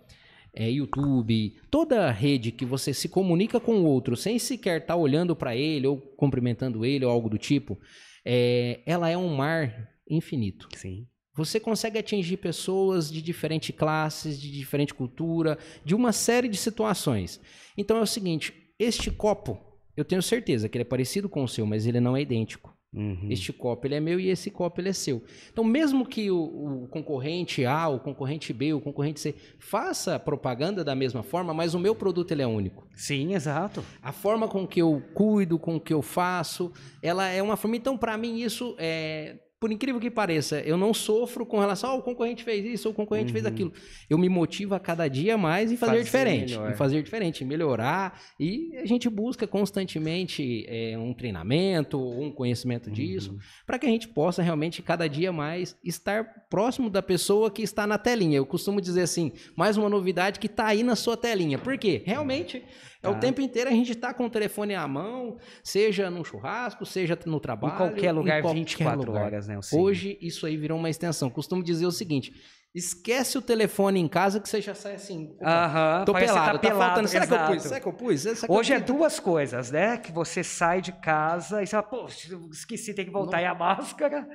é, 0.54 0.70
YouTube, 0.70 1.56
toda 1.70 2.10
rede 2.10 2.52
que 2.52 2.64
você 2.64 2.94
se 2.94 3.08
comunica 3.08 3.58
com 3.58 3.76
o 3.76 3.84
outro 3.84 4.16
sem 4.16 4.38
sequer 4.38 4.80
estar 4.80 4.94
tá 4.94 4.96
olhando 4.96 5.34
para 5.34 5.56
ele 5.56 5.86
ou 5.86 5.96
cumprimentando 5.96 6.84
ele 6.84 7.04
ou 7.04 7.10
algo 7.10 7.28
do 7.28 7.38
tipo, 7.38 7.78
é, 8.24 8.80
ela 8.86 9.08
é 9.08 9.16
um 9.16 9.34
mar 9.34 9.90
infinito. 10.08 10.68
Sim. 10.74 11.06
Você 11.36 11.58
consegue 11.58 11.98
atingir 11.98 12.36
pessoas 12.36 13.10
de 13.10 13.20
diferentes 13.20 13.74
classes, 13.76 14.40
de 14.40 14.50
diferente 14.50 14.94
cultura, 14.94 15.58
de 15.84 15.94
uma 15.94 16.12
série 16.12 16.48
de 16.48 16.56
situações. 16.56 17.40
Então 17.76 17.96
é 17.96 18.00
o 18.00 18.06
seguinte: 18.06 18.52
este 18.78 19.10
copo, 19.10 19.58
eu 19.96 20.04
tenho 20.04 20.22
certeza 20.22 20.68
que 20.68 20.78
ele 20.78 20.82
é 20.82 20.86
parecido 20.88 21.28
com 21.28 21.42
o 21.42 21.48
seu, 21.48 21.66
mas 21.66 21.86
ele 21.86 22.00
não 22.00 22.16
é 22.16 22.22
idêntico. 22.22 22.73
Uhum. 22.94 23.26
Este 23.28 23.52
copo 23.52 23.86
ele 23.86 23.96
é 23.96 24.00
meu 24.00 24.20
e 24.20 24.28
esse 24.28 24.50
copo 24.50 24.80
ele 24.80 24.90
é 24.90 24.92
seu. 24.92 25.22
Então, 25.52 25.64
mesmo 25.64 26.06
que 26.06 26.30
o, 26.30 26.84
o, 26.84 26.88
concorrente 26.88 27.64
A, 27.64 27.88
o 27.88 27.98
concorrente 27.98 28.52
B, 28.52 28.72
o 28.72 28.80
concorrente 28.80 29.20
C 29.20 29.34
faça 29.58 30.18
propaganda 30.18 30.84
da 30.84 30.94
mesma 30.94 31.22
forma, 31.22 31.52
mas 31.52 31.74
o 31.74 31.78
meu 31.78 31.94
produto 31.94 32.30
ele 32.32 32.42
é 32.42 32.46
único. 32.46 32.86
Sim, 32.94 33.34
exato. 33.34 33.84
A 34.00 34.12
forma 34.12 34.46
com 34.46 34.66
que 34.66 34.80
eu 34.80 35.02
cuido, 35.12 35.58
com 35.58 35.80
que 35.80 35.92
eu 35.92 36.02
faço, 36.02 36.72
ela 37.02 37.26
é 37.28 37.42
uma 37.42 37.56
forma. 37.56 37.76
Então, 37.76 37.96
para 37.96 38.16
mim, 38.16 38.40
isso 38.40 38.76
é 38.78 39.38
por 39.64 39.72
incrível 39.72 39.98
que 39.98 40.10
pareça, 40.10 40.60
eu 40.60 40.76
não 40.76 40.92
sofro 40.92 41.46
com 41.46 41.58
relação 41.58 41.88
ao 41.88 41.98
oh, 42.00 42.02
concorrente 42.02 42.44
fez 42.44 42.66
isso, 42.66 42.86
ou 42.86 42.92
o 42.92 42.94
concorrente 42.94 43.28
uhum. 43.28 43.32
fez 43.32 43.46
aquilo. 43.46 43.72
Eu 44.10 44.18
me 44.18 44.28
motivo 44.28 44.74
a 44.74 44.78
cada 44.78 45.08
dia 45.08 45.38
mais 45.38 45.72
em 45.72 45.76
fazer, 45.78 45.92
fazer 45.92 46.04
diferente, 46.04 46.52
melhor. 46.52 46.70
em 46.70 46.74
fazer 46.74 47.02
diferente, 47.02 47.44
melhorar 47.46 48.20
e 48.38 48.76
a 48.76 48.84
gente 48.84 49.08
busca 49.08 49.46
constantemente 49.46 50.66
é, 50.68 50.98
um 50.98 51.14
treinamento, 51.14 51.98
um 51.98 52.30
conhecimento 52.30 52.88
uhum. 52.88 52.92
disso, 52.92 53.38
para 53.66 53.78
que 53.78 53.86
a 53.86 53.88
gente 53.88 54.06
possa 54.06 54.42
realmente 54.42 54.82
cada 54.82 55.08
dia 55.08 55.32
mais 55.32 55.74
estar 55.82 56.24
próximo 56.50 56.90
da 56.90 57.00
pessoa 57.00 57.50
que 57.50 57.62
está 57.62 57.86
na 57.86 57.96
telinha. 57.96 58.36
Eu 58.36 58.44
costumo 58.44 58.82
dizer 58.82 59.00
assim, 59.00 59.32
mais 59.56 59.78
uma 59.78 59.88
novidade 59.88 60.38
que 60.38 60.46
está 60.46 60.66
aí 60.66 60.82
na 60.82 60.94
sua 60.94 61.16
telinha. 61.16 61.56
Por 61.56 61.78
quê? 61.78 62.02
Realmente 62.04 62.62
É 63.04 63.08
o 63.08 63.14
Tá. 63.14 63.20
tempo 63.20 63.40
inteiro 63.40 63.68
a 63.70 63.72
gente 63.72 63.94
tá 63.94 64.12
com 64.14 64.24
o 64.26 64.30
telefone 64.30 64.74
à 64.74 64.88
mão, 64.88 65.36
seja 65.62 66.10
num 66.10 66.24
churrasco, 66.24 66.84
seja 66.86 67.18
no 67.26 67.36
Em 67.36 67.40
trabalho. 67.40 67.76
qualquer 67.76 68.12
lugar, 68.12 68.40
qualquer 68.42 68.58
24 68.58 69.06
lugar. 69.06 69.24
horas, 69.26 69.46
né? 69.46 69.58
Hoje 69.72 70.18
isso 70.20 70.46
aí 70.46 70.56
virou 70.56 70.78
uma 70.78 70.88
extensão. 70.90 71.28
Costumo 71.30 71.62
dizer 71.62 71.86
o 71.86 71.90
seguinte: 71.92 72.32
esquece 72.74 73.38
o 73.38 73.42
telefone 73.42 74.00
em 74.00 74.08
casa 74.08 74.40
que 74.40 74.48
você 74.48 74.60
já 74.60 74.74
sai 74.74 74.94
assim. 74.94 75.36
Aham, 75.42 76.04
Tô 76.04 76.12
que 76.14 76.20
pelado, 76.20 76.58
tá 76.58 76.68
tá 76.70 76.74
faltando. 76.76 77.06
Será 77.08 77.26
que 77.26 77.38
pus? 77.52 77.62
Será 77.62 77.80
que 77.80 77.86
eu 77.86 77.92
pus? 77.92 78.20
Será 78.22 78.34
que 78.46 78.52
Hoje 78.52 78.72
eu 78.72 78.76
é 78.76 78.80
pus? 78.80 78.86
duas 78.96 79.20
coisas, 79.20 79.70
né? 79.70 79.96
Que 79.98 80.10
você 80.10 80.42
sai 80.42 80.80
de 80.80 80.90
casa 80.92 81.62
e 81.62 81.66
você 81.66 81.70
fala, 81.72 81.82
pô, 81.84 82.06
esqueci, 82.50 82.94
tem 82.94 83.04
que 83.04 83.10
voltar. 83.12 83.40
E 83.40 83.44
a 83.44 83.54
máscara 83.54 84.26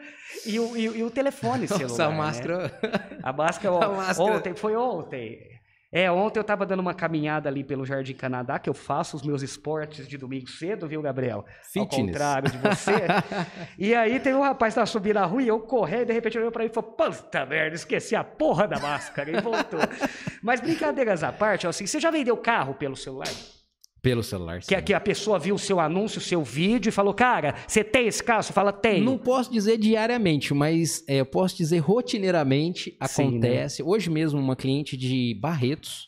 e 0.45 0.59
o, 0.59 0.77
e, 0.77 0.89
o- 0.89 0.95
e 0.95 1.03
o 1.03 1.09
telefone 1.11 1.67
celular. 1.67 1.87
Nossa, 1.89 2.05
a 2.05 2.09
né? 2.09 2.15
máscara. 2.17 2.79
A 3.23 3.33
máscara, 3.33 3.75
A 3.85 3.89
máscara. 3.89 4.33
ontem, 4.37 4.55
foi 4.55 4.75
ontem. 4.75 5.58
É, 5.91 6.11
ontem 6.11 6.39
eu 6.39 6.43
tava 6.43 6.67
dando 6.67 6.81
uma 6.81 6.93
caminhada 6.93 7.49
ali 7.49 7.63
pelo 7.63 7.83
Jardim 7.83 8.13
Canadá, 8.13 8.59
que 8.59 8.69
eu 8.69 8.75
faço 8.75 9.17
os 9.17 9.23
meus 9.23 9.41
esportes 9.41 10.07
de 10.07 10.17
domingo 10.17 10.47
cedo, 10.47 10.87
viu, 10.87 11.01
Gabriel? 11.01 11.39
Ao 11.39 11.45
Fitness. 11.63 11.95
contrário 11.95 12.51
de 12.51 12.57
você. 12.59 12.91
e 13.77 13.95
aí 13.95 14.19
tem 14.19 14.35
um 14.35 14.41
rapaz 14.41 14.73
que 14.73 14.75
tava 14.75 14.85
subindo 14.85 15.17
a 15.17 15.25
rua 15.25 15.41
e 15.41 15.47
eu 15.47 15.59
correndo, 15.59 16.07
de 16.07 16.13
repente 16.13 16.37
olhou 16.37 16.51
pra 16.51 16.63
mim 16.63 16.69
e 16.69 16.73
falou, 16.73 16.91
puta 16.91 17.43
merda, 17.45 17.75
esqueci 17.75 18.15
a 18.15 18.23
porra 18.23 18.67
da 18.67 18.79
máscara 18.79 19.31
e 19.31 19.41
voltou. 19.41 19.79
Mas 20.43 20.61
brincadeiras 20.61 21.23
à 21.23 21.31
parte, 21.31 21.65
assim, 21.65 21.87
você 21.87 21.99
já 21.99 22.11
vendeu 22.11 22.37
carro 22.37 22.75
pelo 22.75 22.95
celular? 22.95 23.27
Pelo 24.01 24.23
celular. 24.23 24.59
Que, 24.59 24.77
sim. 24.77 24.81
que 24.81 24.93
a 24.93 24.99
pessoa 24.99 25.37
viu 25.37 25.55
o 25.55 25.59
seu 25.59 25.79
anúncio, 25.79 26.19
o 26.19 26.21
seu 26.21 26.41
vídeo 26.43 26.89
e 26.89 26.91
falou, 26.91 27.13
cara, 27.13 27.55
você 27.67 27.83
tem 27.83 28.07
esse 28.07 28.23
carro? 28.23 28.43
Você 28.43 28.53
fala, 28.53 28.71
tem. 28.71 29.03
Não 29.03 29.17
posso 29.17 29.51
dizer 29.51 29.77
diariamente, 29.77 30.53
mas 30.53 31.03
é, 31.07 31.17
eu 31.17 31.25
posso 31.25 31.57
dizer 31.57 31.79
rotineiramente 31.79 32.91
Sim, 33.07 33.23
né? 33.23 33.29
acontece. 33.29 33.83
Hoje 33.83 34.09
mesmo, 34.09 34.39
uma 34.39 34.55
cliente 34.55 34.95
de 34.95 35.37
Barretos, 35.41 36.07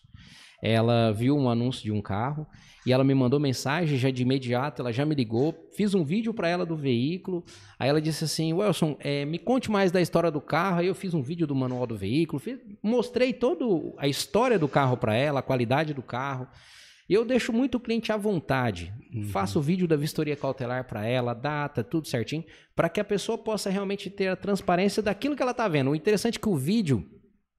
ela 0.63 1.11
viu 1.11 1.35
um 1.35 1.49
anúncio 1.49 1.83
de 1.83 1.91
um 1.91 2.01
carro 2.01 2.47
e 2.85 2.91
ela 2.91 3.03
me 3.03 3.13
mandou 3.13 3.39
mensagem 3.39 3.97
já 3.97 4.09
de 4.09 4.21
imediato, 4.23 4.81
ela 4.81 4.91
já 4.91 5.05
me 5.05 5.13
ligou, 5.13 5.69
fiz 5.75 5.93
um 5.93 6.03
vídeo 6.03 6.33
para 6.33 6.47
ela 6.47 6.65
do 6.65 6.75
veículo, 6.75 7.43
aí 7.77 7.89
ela 7.89 8.01
disse 8.01 8.23
assim, 8.23 8.53
Wilson, 8.53 8.95
é, 8.99 9.23
me 9.25 9.37
conte 9.37 9.69
mais 9.69 9.91
da 9.91 10.01
história 10.01 10.31
do 10.31 10.41
carro, 10.41 10.79
aí 10.79 10.87
eu 10.87 10.95
fiz 10.95 11.13
um 11.13 11.21
vídeo 11.21 11.45
do 11.45 11.55
manual 11.55 11.85
do 11.85 11.95
veículo, 11.95 12.39
fiz- 12.39 12.59
mostrei 12.81 13.33
toda 13.33 13.65
a 13.97 14.07
história 14.07 14.57
do 14.57 14.67
carro 14.67 14.97
para 14.97 15.13
ela, 15.13 15.41
a 15.41 15.43
qualidade 15.43 15.93
do 15.93 16.01
carro, 16.01 16.47
eu 17.09 17.25
deixo 17.25 17.51
muito 17.51 17.75
o 17.75 17.79
cliente 17.79 18.11
à 18.11 18.17
vontade. 18.17 18.93
Faço 19.31 19.59
o 19.59 19.61
vídeo 19.61 19.87
da 19.87 19.95
vistoria 19.95 20.35
cautelar 20.35 20.87
para 20.87 21.05
ela, 21.05 21.33
data, 21.33 21.83
tudo 21.83 22.07
certinho, 22.07 22.45
para 22.75 22.89
que 22.89 22.99
a 22.99 23.03
pessoa 23.03 23.37
possa 23.37 23.69
realmente 23.69 24.09
ter 24.09 24.27
a 24.27 24.35
transparência 24.35 25.03
daquilo 25.03 25.35
que 25.35 25.41
ela 25.41 25.51
está 25.51 25.67
vendo. 25.67 25.91
O 25.91 25.95
interessante 25.95 26.37
é 26.37 26.41
que 26.41 26.49
o 26.49 26.55
vídeo 26.55 27.05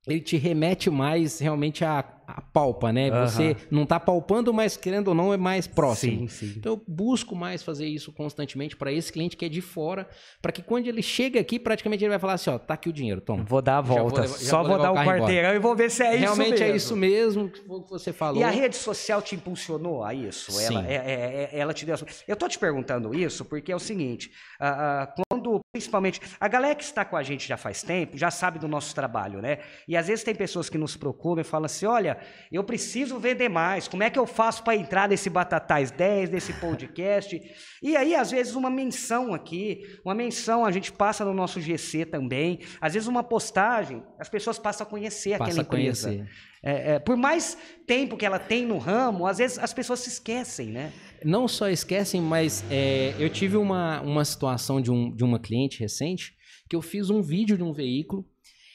ele 0.07 0.21
te 0.21 0.37
remete 0.37 0.91
mais 0.91 1.39
realmente 1.39 1.85
à, 1.85 2.01
à 2.27 2.41
palpa, 2.41 2.93
né? 2.93 3.09
Aham. 3.11 3.27
Você 3.27 3.57
não 3.71 3.85
está 3.85 4.01
palpando, 4.01 4.53
mas 4.53 4.77
querendo 4.77 5.09
ou 5.09 5.15
não 5.15 5.33
é 5.33 5.37
mais 5.37 5.67
próximo. 5.69 6.29
Sim, 6.29 6.29
sim. 6.29 6.55
Então 6.59 6.73
eu 6.73 6.83
busco 6.89 7.37
mais 7.37 7.63
fazer 7.63 7.87
isso 7.87 8.13
constantemente 8.13 8.77
para 8.77 8.93
esse 8.93 9.13
cliente 9.13 9.37
que 9.37 9.45
é 9.45 9.49
de 9.49 9.61
fora, 9.61 10.09
para 10.41 10.51
que 10.51 10.61
quando 10.61 10.89
ele 10.89 11.03
chega 11.03 11.39
aqui, 11.39 11.57
praticamente 11.59 12.03
ele 12.03 12.11
vai 12.11 12.19
falar 12.19 12.33
assim, 12.35 12.51
ó, 12.51 12.59
tá 12.59 12.75
aqui 12.75 12.89
o 12.89 12.93
dinheiro, 12.93 13.21
toma. 13.21 13.45
Vou 13.45 13.63
dar 13.63 13.79
a 13.79 13.81
vou 13.81 13.97
volta. 13.99 14.23
já 14.23 14.29
Só 14.29 14.59
vou 14.63 14.71
vou, 14.73 14.79
dar 14.79 14.91
o 14.93 14.97
o 14.97 15.01
embora. 15.01 15.19
quarteirão 15.21 15.55
e 15.55 15.59
vou 15.61 15.77
ver 15.77 15.89
se 15.91 16.03
é 16.03 16.17
realmente 16.17 16.55
isso 16.75 16.97
mesmo. 16.97 17.45
é 17.45 17.47
isso 17.47 17.63
mesmo 17.69 17.83
que 17.85 17.91
você 17.91 18.13
falou. 18.13 18.41
E 18.41 18.45
a 18.45 18.51
rede 18.51 18.75
social 18.77 19.23
te 19.23 19.37
impulsionou 19.37 20.03
a 20.03 20.13
isso? 20.13 20.51
Ela, 20.61 20.81
Sim. 20.83 20.87
é- 20.89 20.95
é- 20.95 21.51
é- 21.53 21.59
ela 21.61 21.73
te 21.73 21.87
deu. 21.87 21.95
Eu 22.27 22.37
tô 22.37 22.49
te 22.49 22.59
perguntando 22.59 23.15
isso 23.15 23.45
porque 23.45 23.71
é 23.71 23.77
o 23.77 23.79
seguinte: 23.79 24.33
ah, 24.59 25.03
ah, 25.03 25.23
quando, 25.31 25.52
principalmente, 25.73 26.21
a 26.39 26.49
galera 26.49 26.75
que 26.75 26.85
está 26.85 27.03
com 27.03 27.17
a 27.17 27.23
gente 27.23 27.49
já 27.49 27.57
faz 27.57 27.83
tempo 27.83 28.19
já 28.19 28.31
sabe 28.31 28.59
do 28.59 28.69
nosso 28.69 28.95
trabalho, 28.95 29.41
né? 29.41 29.61
E 29.89 29.97
às 29.97 30.07
vezes 30.07 30.23
tem 30.23 30.35
pessoas 30.35 30.69
que 30.69 30.77
nos 30.77 30.99
procuram 30.99 31.41
e 31.41 31.45
falam 31.45 31.65
assim: 31.65 31.87
olha, 31.87 32.19
eu 32.53 32.63
preciso 32.63 33.19
vender 33.19 33.49
mais, 33.49 33.89
como 33.89 34.03
é 34.03 34.11
que 34.11 34.19
eu 34.19 34.27
faço 34.27 34.63
para 34.63 34.77
entrar 34.77 35.09
nesse 35.09 35.31
Batatais 35.31 35.91
10, 35.91 36.29
nesse 36.29 36.53
podcast? 36.53 37.41
E 37.83 37.97
aí, 37.97 38.15
às 38.15 38.31
vezes, 38.31 38.55
uma 38.55 38.69
menção 38.69 39.33
aqui, 39.33 39.83
uma 40.05 40.15
menção, 40.15 40.63
a 40.67 40.71
gente 40.71 40.93
passa 40.93 41.25
no 41.25 41.33
nosso 41.33 41.59
GC 41.59 42.05
também, 42.05 42.61
às 42.79 42.93
vezes 42.93 43.09
uma 43.09 43.25
postagem, 43.25 44.03
as 44.19 44.29
pessoas 44.29 44.59
passam 44.59 44.87
a 44.87 44.91
conhecer 44.91 45.39
Passa 45.39 45.53
aquela 45.53 45.63
empresa. 45.63 46.09
conhecer. 46.11 46.31
É, 46.63 46.93
é, 46.93 46.99
por 47.01 47.17
mais 47.17 47.57
tempo 47.87 48.17
que 48.17 48.25
ela 48.25 48.39
tem 48.39 48.65
no 48.65 48.79
ramo, 48.79 49.27
às 49.27 49.39
vezes 49.39 49.59
as 49.59 49.73
pessoas 49.73 50.01
se 50.01 50.11
esquecem, 50.11 50.69
né? 50.69 50.93
Não 51.25 51.47
só 51.47 51.69
esquecem, 51.69 52.21
mas 52.21 52.65
é, 52.71 53.15
eu 53.19 53.29
tive 53.31 53.57
uma, 53.57 54.01
uma 54.01 54.25
situação 54.25 54.81
de, 54.81 54.91
um, 54.91 55.15
de 55.15 55.25
uma 55.25 55.39
cliente 55.39 55.81
recente 55.81 56.35
que 56.69 56.77
eu 56.77 56.83
fiz 56.83 57.11
um 57.11 57.21
vídeo 57.21 57.57
de 57.57 57.63
um 57.63 57.73
veículo 57.73 58.27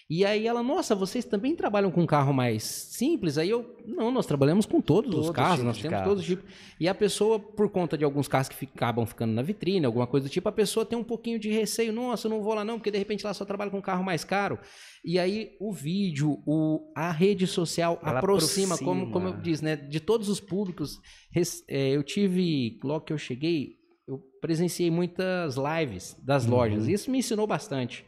e 0.10 0.24
aí 0.24 0.48
ela, 0.48 0.64
nossa, 0.64 0.96
vocês 0.96 1.26
também 1.26 1.54
trabalham 1.56 1.92
com 1.92 2.06
carro 2.08 2.34
mais 2.34 2.64
simples? 2.64 3.38
Aí 3.38 3.50
eu, 3.50 3.76
não, 3.86 4.10
nós 4.12 4.26
trabalhamos 4.26 4.66
com 4.66 4.80
todos, 4.80 5.10
Todos 5.12 5.26
os 5.26 5.30
os 5.32 5.36
carros, 5.36 5.64
nós 5.66 5.78
temos 5.78 5.92
carros. 5.98 6.08
todos 6.08 6.22
os 6.24 6.28
tipos. 6.28 6.46
E 6.80 6.88
a 6.88 6.96
pessoa, 6.96 7.38
por 7.40 7.70
conta 7.70 7.98
de 7.98 8.06
alguns 8.06 8.28
carros 8.28 8.48
que 8.48 8.66
acabam 8.66 9.06
ficando 9.06 9.34
na 9.34 9.42
vitrine, 9.42 9.86
alguma 9.86 10.08
coisa 10.08 10.28
do 10.28 10.32
tipo, 10.32 10.48
a 10.48 10.52
pessoa 10.52 10.86
tem 10.86 10.98
um 10.98 11.04
pouquinho 11.04 11.38
de 11.38 11.50
receio, 11.50 11.92
nossa, 11.92 12.28
eu 12.28 12.30
não 12.32 12.42
vou 12.42 12.54
lá 12.54 12.64
não, 12.64 12.78
porque 12.78 12.90
de 12.92 12.98
repente 12.98 13.26
lá 13.26 13.34
só 13.34 13.44
trabalha 13.44 13.70
com 13.70 13.80
um 13.80 13.82
carro 13.82 14.04
mais 14.04 14.24
caro. 14.24 14.58
E 15.04 15.20
aí 15.20 15.52
o 15.60 15.74
vídeo, 15.74 16.42
o, 16.46 16.92
a 16.96 17.12
rede 17.12 17.46
social 17.46 18.00
Ela 18.02 18.20
aproxima, 18.20 18.78
como, 18.78 19.12
como 19.12 19.26
eu 19.28 19.32
aproxima. 19.32 19.42
disse, 19.44 19.64
né, 19.64 19.76
de 19.76 20.00
todos 20.00 20.30
os 20.30 20.40
públicos. 20.40 21.00
Res- 21.32 21.64
é, 21.68 21.90
eu 21.90 22.02
tive, 22.04 22.80
logo 22.84 23.06
que 23.06 23.12
eu 23.14 23.18
cheguei, 23.18 23.76
eu 24.08 24.20
presenciei 24.42 24.90
muitas 24.90 25.56
lives 25.58 26.16
das 26.24 26.46
Uhum. 26.46 26.52
lojas. 26.52 26.88
Isso 26.88 27.12
me 27.12 27.18
ensinou 27.20 27.46
bastante. 27.46 28.06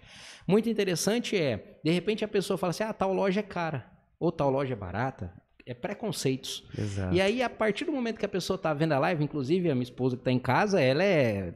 Muito 0.49 0.67
interessante 0.67 1.37
é, 1.37 1.77
de 1.83 1.91
repente 1.91 2.25
a 2.25 2.27
pessoa 2.27 2.57
fala 2.57 2.71
assim, 2.71 2.83
ah, 2.83 2.91
tal 2.91 3.13
loja 3.13 3.39
é 3.39 3.43
cara, 3.43 3.85
ou 4.19 4.31
tal 4.31 4.49
loja 4.49 4.73
é 4.73 4.75
barata. 4.75 5.31
É 5.63 5.75
preconceitos. 5.75 6.67
Exato. 6.75 7.13
E 7.13 7.21
aí, 7.21 7.43
a 7.43 7.49
partir 7.49 7.85
do 7.85 7.91
momento 7.91 8.17
que 8.17 8.25
a 8.25 8.29
pessoa 8.29 8.57
tá 8.57 8.73
vendo 8.73 8.93
a 8.93 8.97
live, 8.97 9.23
inclusive 9.23 9.69
a 9.69 9.75
minha 9.75 9.83
esposa 9.83 10.17
que 10.17 10.23
tá 10.23 10.31
em 10.31 10.39
casa, 10.39 10.81
ela 10.81 11.03
é. 11.03 11.53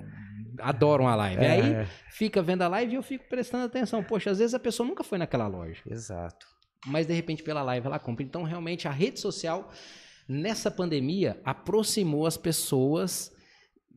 Adora 0.60 1.02
uma 1.02 1.16
live. 1.16 1.44
É, 1.44 1.50
aí 1.50 1.74
é. 1.74 1.88
fica 2.12 2.40
vendo 2.40 2.62
a 2.62 2.68
live 2.68 2.94
e 2.94 2.96
eu 2.96 3.02
fico 3.02 3.26
prestando 3.28 3.66
atenção. 3.66 4.04
Poxa, 4.04 4.30
às 4.30 4.38
vezes 4.38 4.54
a 4.54 4.60
pessoa 4.60 4.88
nunca 4.88 5.04
foi 5.04 5.18
naquela 5.18 5.48
loja 5.48 5.82
Exato. 5.90 6.46
mas 6.86 7.08
de 7.08 7.14
repente 7.14 7.42
pela 7.42 7.64
live 7.64 7.88
ela 7.88 7.98
compra. 7.98 8.24
Então, 8.24 8.44
realmente, 8.44 8.88
a 8.88 8.92
rede 8.92 9.20
social, 9.20 9.72
nessa 10.28 10.70
pandemia, 10.70 11.42
aproximou 11.44 12.28
as 12.28 12.38
pessoas 12.38 13.33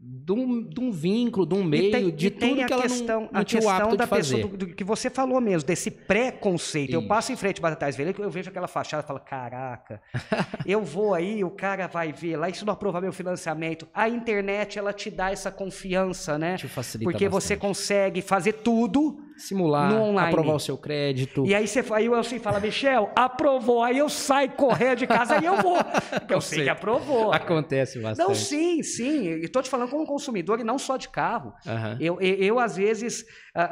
de 0.09 0.33
um, 0.33 0.63
de 0.63 0.81
um 0.81 0.93
vínculo, 0.93 1.45
de 1.45 1.55
um 1.55 1.65
meio, 1.65 1.91
tem, 1.91 2.11
de 2.15 2.31
tudo 2.31 2.65
que 2.65 2.73
ela 2.73 2.83
questão, 2.83 3.23
não, 3.23 3.29
não 3.33 3.41
a 3.41 3.45
tinha 3.45 3.61
o 3.61 3.65
questão 3.65 3.87
hábito 3.87 3.97
da 3.97 4.05
de 4.05 4.11
fazer. 4.11 4.35
pessoa 4.37 4.57
do, 4.57 4.67
do 4.67 4.75
que 4.75 4.85
você 4.85 5.11
falou 5.11 5.41
mesmo, 5.41 5.67
desse 5.67 5.91
preconceito. 5.91 6.93
Eu 6.93 7.01
Isso. 7.01 7.09
passo 7.09 7.33
em 7.33 7.37
frente 7.37 7.61
Batatais 7.61 7.97
Velho, 7.97 8.15
eu 8.17 8.31
vejo 8.31 8.49
aquela 8.49 8.69
fachada 8.69 9.03
e 9.03 9.07
falo, 9.07 9.19
caraca, 9.19 10.01
eu 10.65 10.83
vou 10.83 11.13
aí, 11.13 11.43
o 11.43 11.51
cara 11.51 11.89
vai 11.89 12.13
ver 12.13 12.37
lá, 12.37 12.49
isso 12.49 12.65
não 12.65 12.73
aprovar 12.73 13.01
meu 13.01 13.13
financiamento. 13.13 13.89
A 13.93 14.09
internet, 14.09 14.79
ela 14.79 14.93
te 14.93 15.11
dá 15.11 15.33
essa 15.33 15.51
confiança, 15.51 16.39
né? 16.39 16.57
Te 16.57 16.69
facilita 16.69 17.11
Porque 17.11 17.29
você 17.29 17.55
bastante. 17.55 17.69
consegue 17.69 18.23
fazer 18.23 18.53
tudo 18.53 19.19
Simular, 19.37 19.93
no 19.93 20.03
online. 20.03 20.29
aprovar 20.31 20.55
o 20.55 20.59
seu 20.59 20.79
crédito. 20.79 21.45
E 21.47 21.55
aí, 21.55 21.69
você, 21.69 21.85
aí 21.93 22.09
o 22.09 22.15
Elcio 22.15 22.41
fala, 22.41 22.59
Michel, 22.59 23.11
aprovou. 23.15 23.83
Aí 23.83 23.99
eu 23.99 24.09
saio 24.09 24.51
correndo 24.53 24.99
de 24.99 25.07
casa, 25.07 25.39
aí 25.39 25.45
eu 25.45 25.57
vou. 25.61 25.77
Porque 26.11 26.33
eu 26.33 26.41
sei 26.41 26.65
que 26.65 26.71
aprovou. 26.71 27.33
Acontece 27.33 28.01
bastante. 28.01 28.27
Não, 28.27 28.35
sim, 28.35 28.83
sim. 28.83 29.29
E 29.29 29.49
tô 29.49 29.61
te 29.61 29.69
falando 29.69 29.91
como 29.91 30.07
consumidor 30.07 30.59
e 30.61 30.65
não 30.65 30.79
só 30.79 30.97
de 30.97 31.09
carro. 31.09 31.53
Aham. 31.67 31.99
Eu, 32.01 32.21
eu, 32.21 32.35
eu, 32.37 32.59
às 32.59 32.77
vezes, 32.77 33.25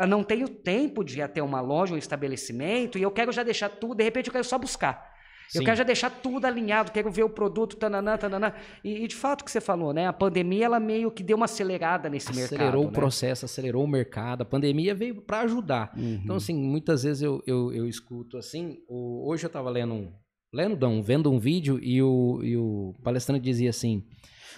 não 0.09 0.23
tenho 0.23 0.49
tempo 0.49 1.02
de 1.02 1.18
ir 1.18 1.23
até 1.23 1.42
uma 1.42 1.61
loja, 1.61 1.94
um 1.94 1.99
estabelecimento, 1.99 2.99
e 2.99 3.02
eu 3.02 3.11
quero 3.11 3.33
já 3.33 3.42
deixar 3.42 3.68
tudo, 3.68 3.94
de 3.94 4.04
repente 4.04 4.26
eu 4.26 4.33
quero 4.33 4.44
só 4.44 4.59
buscar. 4.59 5.13
Eu 5.52 5.60
Sim. 5.60 5.64
quero 5.64 5.76
já 5.76 5.84
deixar 5.84 6.10
tudo 6.10 6.46
alinhado, 6.46 6.90
quero 6.92 7.10
ver 7.10 7.22
o 7.24 7.28
produto, 7.28 7.76
tananã, 7.76 8.16
tananã. 8.16 8.52
E, 8.82 9.04
e 9.04 9.06
de 9.08 9.14
fato 9.14 9.42
o 9.42 9.44
que 9.44 9.50
você 9.50 9.60
falou, 9.60 9.92
né? 9.92 10.06
A 10.06 10.12
pandemia, 10.12 10.64
ela 10.66 10.80
meio 10.80 11.10
que 11.10 11.22
deu 11.22 11.36
uma 11.36 11.44
acelerada 11.44 12.08
nesse 12.08 12.32
mercado. 12.34 12.54
acelerou 12.54 12.82
o 12.84 12.86
né? 12.86 12.92
processo, 12.92 13.44
acelerou 13.44 13.84
o 13.84 13.88
mercado. 13.88 14.42
A 14.42 14.44
pandemia 14.44 14.94
veio 14.94 15.20
para 15.20 15.40
ajudar. 15.42 15.92
Uhum. 15.96 16.20
Então, 16.24 16.36
assim, 16.36 16.54
muitas 16.54 17.02
vezes 17.02 17.22
eu, 17.22 17.42
eu, 17.46 17.72
eu 17.72 17.88
escuto 17.88 18.36
assim. 18.38 18.78
o- 18.88 19.28
hoje 19.30 19.44
eu 19.44 19.48
estava 19.48 19.68
lendo 19.70 19.94
um. 19.94 20.12
Lendo, 20.52 20.76
não, 20.80 21.02
vendo 21.02 21.30
um 21.32 21.38
vídeo 21.38 21.78
e 21.82 22.00
o, 22.00 22.40
e 22.42 22.56
o 22.56 22.94
palestrante 23.02 23.42
dizia 23.42 23.70
assim: 23.70 24.04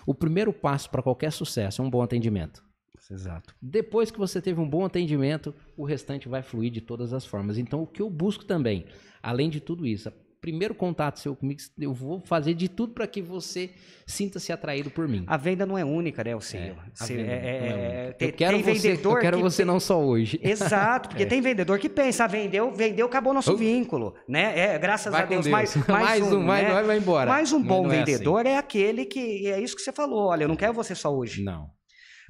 o 0.07 0.15
primeiro 0.15 0.53
passo 0.53 0.91
para 0.91 1.03
qualquer 1.03 1.33
sucesso 1.33 1.81
é 1.81 1.85
um 1.85 1.91
bom 1.91 2.03
atendimento. 2.03 2.63
Exato. 3.11 3.55
Depois 3.63 4.11
que 4.11 4.19
você 4.19 4.43
teve 4.43 4.61
um 4.61 4.69
bom 4.69 4.85
atendimento, 4.85 5.55
o 5.77 5.85
restante 5.85 6.29
vai 6.29 6.43
fluir 6.43 6.73
de 6.73 6.81
todas 6.81 7.13
as 7.13 7.25
formas. 7.25 7.57
Então, 7.57 7.83
o 7.83 7.87
que 7.87 8.03
eu 8.03 8.11
busco 8.11 8.45
também, 8.45 8.85
além 9.23 9.49
de 9.49 9.61
tudo 9.61 9.87
isso, 9.87 10.11
primeiro 10.47 10.77
contato 10.77 11.19
seu 11.19 11.35
comigo, 11.35 11.61
eu 11.77 11.93
vou 11.93 12.21
fazer 12.21 12.55
de 12.55 12.69
tudo 12.69 12.95
para 12.95 13.05
que 13.09 13.21
você 13.21 13.71
sinta-se 14.07 14.53
atraído 14.53 14.91
por 14.93 15.09
mim. 15.09 15.25
A 15.27 15.37
venda 15.37 15.67
não 15.67 15.77
é 15.77 15.85
única, 15.85 16.23
né, 16.23 16.35
Alceu? 16.35 16.77
a 16.79 17.05
Você- 17.05 17.17
venda 17.17 17.33
é- 17.33 17.35
é 17.35 17.39
é- 17.41 18.03
única. 18.05 18.15
tem, 18.19 18.29
eu 18.29 18.35
quero 18.35 18.63
tem 18.63 18.75
você, 18.75 18.93
eu 18.93 19.17
quero 19.19 19.37
que 19.39 19.43
você 19.43 19.65
não 19.65 19.81
só 19.81 20.01
hoje. 20.01 20.39
Exato, 20.41 21.09
porque 21.09 21.25
É. 21.25 21.27
tem 21.27 21.41
vendedor 21.41 21.81
que 21.81 21.89
pensa, 21.89 22.23
ah, 22.25 22.27
vendeu, 22.29 22.71
vendeu, 22.73 23.07
acabou 23.07 23.35
nosso 23.35 23.55
Oh. 23.55 23.57
vínculo, 23.57 24.15
né? 24.29 24.57
É, 24.57 24.79
graças 24.79 25.11
Vai 25.13 25.23
a 25.23 25.27
Deus, 25.27 25.47
Deus. 25.47 25.51
mais, 25.53 25.75
mais, 25.75 25.89
Mais 25.89 26.33
um, 26.33 26.47
vai- 26.47 26.63
né? 26.63 26.83
vai- 26.83 26.97
embora. 26.99 27.29
Mas 27.29 27.53
um 27.53 27.61
bom 27.61 27.83
é 27.91 27.99
assim. 27.99 28.13
vendedor 28.13 28.47
é 28.47 28.57
aquele 28.57 29.05
que, 29.05 29.49
é 29.49 29.61
isso 29.61 29.75
que 29.75 29.83
você 29.83 29.91
falou, 29.93 30.29
olha, 30.29 30.45
eu 30.45 30.49
não 30.49 30.55
quero 30.57 30.73
você 30.73 30.95
só 30.95 31.13
hoje. 31.13 31.43
Não. 31.43 31.67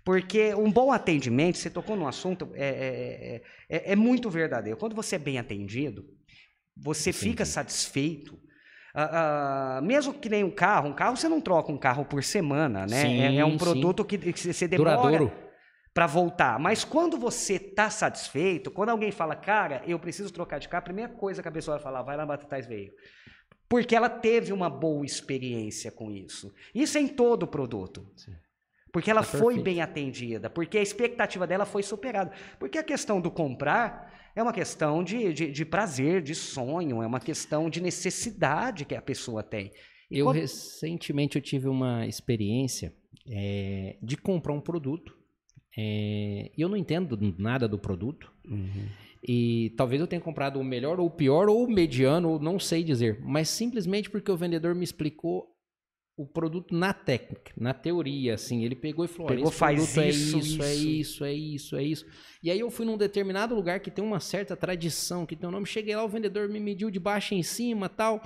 Porque 0.06 0.54
um 0.54 0.70
bom 0.70 0.90
atendimento, 0.92 1.58
você 1.58 1.68
tocou 1.68 1.96
num 1.96 2.06
assunto, 2.06 2.48
é, 2.54 3.42
é, 3.68 3.76
é- 3.76 3.92
é 3.92 3.96
muito 3.96 4.30
verdadeiro. 4.30 4.78
Quando 4.78 4.94
você 4.96 5.16
é 5.16 5.18
bem 5.18 5.36
atendido, 5.38 6.04
você 6.76 7.10
Entendi. 7.10 7.30
fica 7.30 7.44
satisfeito. 7.44 8.38
ah, 8.94 9.78
ah, 9.78 9.80
mesmo 9.80 10.12
que 10.12 10.28
nem 10.28 10.44
um 10.44 10.50
carro, 10.50 10.88
um 10.88 10.92
carro 10.92 11.16
você 11.16 11.28
não 11.28 11.40
troca 11.40 11.72
um 11.72 11.78
carro 11.78 12.04
por 12.04 12.22
semana, 12.22 12.86
né? 12.86 13.02
Sim, 13.02 13.20
é, 13.20 13.36
é 13.36 13.44
um 13.44 13.52
sim. 13.52 13.58
produto 13.58 14.04
que, 14.04 14.18
que 14.18 14.52
você 14.52 14.68
demora 14.68 14.96
Duradouro. 14.96 15.32
para 15.92 16.06
voltar. 16.06 16.58
Mas 16.58 16.84
quando 16.84 17.16
você 17.16 17.58
tá 17.58 17.90
satisfeito, 17.90 18.70
quando 18.70 18.90
alguém 18.90 19.10
fala, 19.10 19.34
cara, 19.34 19.82
eu 19.86 19.98
preciso 19.98 20.32
trocar 20.32 20.58
de 20.58 20.68
carro, 20.68 20.80
a 20.80 20.84
primeira 20.84 21.12
coisa 21.12 21.42
que 21.42 21.48
a 21.48 21.52
pessoa 21.52 21.76
vai 21.76 21.82
falar, 21.82 22.02
vai 22.02 22.16
lá 22.16 22.24
na 22.24 22.28
Batatais 22.28 22.66
Veio. 22.66 22.92
Porque 23.68 23.96
ela 23.96 24.08
teve 24.08 24.52
uma 24.52 24.70
boa 24.70 25.04
experiência 25.04 25.90
com 25.90 26.10
isso. 26.10 26.54
Isso 26.74 26.96
é 26.96 27.00
em 27.00 27.08
todo 27.08 27.46
produto. 27.46 28.06
Sim. 28.16 28.32
Porque 28.96 29.10
ela 29.10 29.20
Tá 29.22 29.36
foi 29.38 29.58
bem 29.60 29.82
atendida, 29.82 30.48
porque 30.48 30.78
a 30.78 30.82
expectativa 30.82 31.46
dela 31.46 31.66
foi 31.66 31.82
superada. 31.82 32.32
Porque 32.58 32.78
a 32.78 32.82
questão 32.82 33.20
do 33.20 33.30
comprar 33.30 34.10
é 34.34 34.42
uma 34.42 34.54
questão 34.54 35.04
de, 35.04 35.34
de, 35.34 35.52
de 35.52 35.64
prazer, 35.66 36.22
de 36.22 36.34
sonho, 36.34 37.02
é 37.02 37.06
uma 37.06 37.20
questão 37.20 37.68
de 37.68 37.78
necessidade 37.82 38.86
que 38.86 38.94
a 38.94 39.02
pessoa 39.02 39.42
tem. 39.42 39.70
E 40.10 40.18
Eu 40.20 40.24
quando- 40.24 40.36
recentemente 40.36 41.36
eu 41.36 41.42
tive 41.42 41.68
uma 41.68 42.06
experiência 42.06 42.94
é, 43.28 43.98
de 44.02 44.16
comprar 44.16 44.54
um 44.54 44.62
produto 44.62 45.14
é, 45.76 46.50
e 46.56 46.60
eu 46.62 46.68
não 46.70 46.76
entendo 46.78 47.18
nada 47.38 47.68
do 47.68 47.78
produto 47.78 48.32
Uhum. 48.48 48.86
e 49.28 49.74
talvez 49.76 50.00
eu 50.00 50.06
tenha 50.06 50.22
comprado 50.22 50.58
o 50.58 50.64
melhor 50.64 50.98
ou 51.00 51.06
o 51.08 51.10
pior 51.10 51.50
ou 51.50 51.64
o 51.64 51.70
mediano 51.70 52.30
ou 52.30 52.38
não 52.40 52.58
sei 52.58 52.82
dizer, 52.82 53.20
mas 53.22 53.50
simplesmente 53.50 54.08
porque 54.08 54.30
o 54.32 54.36
vendedor 54.38 54.74
me 54.74 54.84
explicou 54.84 55.54
o 56.16 56.26
produto 56.26 56.74
na 56.74 56.94
técnica, 56.94 57.52
na 57.56 57.74
teoria, 57.74 58.34
assim, 58.34 58.64
ele 58.64 58.74
pegou 58.74 59.04
e 59.04 59.08
falou, 59.08 59.26
Pegou, 59.26 59.50
faz 59.50 59.78
produto 59.78 60.00
é 60.00 60.08
isso, 60.08 60.38
isso, 60.38 60.62
é 60.62 60.74
isso. 60.74 60.88
isso, 60.88 61.24
é 61.24 61.32
isso, 61.34 61.76
é 61.76 61.82
isso. 61.82 62.06
E 62.42 62.50
aí 62.50 62.58
eu 62.58 62.70
fui 62.70 62.86
num 62.86 62.96
determinado 62.96 63.54
lugar 63.54 63.80
que 63.80 63.90
tem 63.90 64.02
uma 64.02 64.18
certa 64.18 64.56
tradição, 64.56 65.26
que 65.26 65.36
tem 65.36 65.46
um 65.46 65.52
nome, 65.52 65.66
cheguei 65.66 65.94
lá, 65.94 66.02
o 66.02 66.08
vendedor 66.08 66.48
me 66.48 66.58
mediu 66.58 66.90
de 66.90 66.98
baixo 66.98 67.34
em 67.34 67.42
cima, 67.42 67.88
tal. 67.88 68.22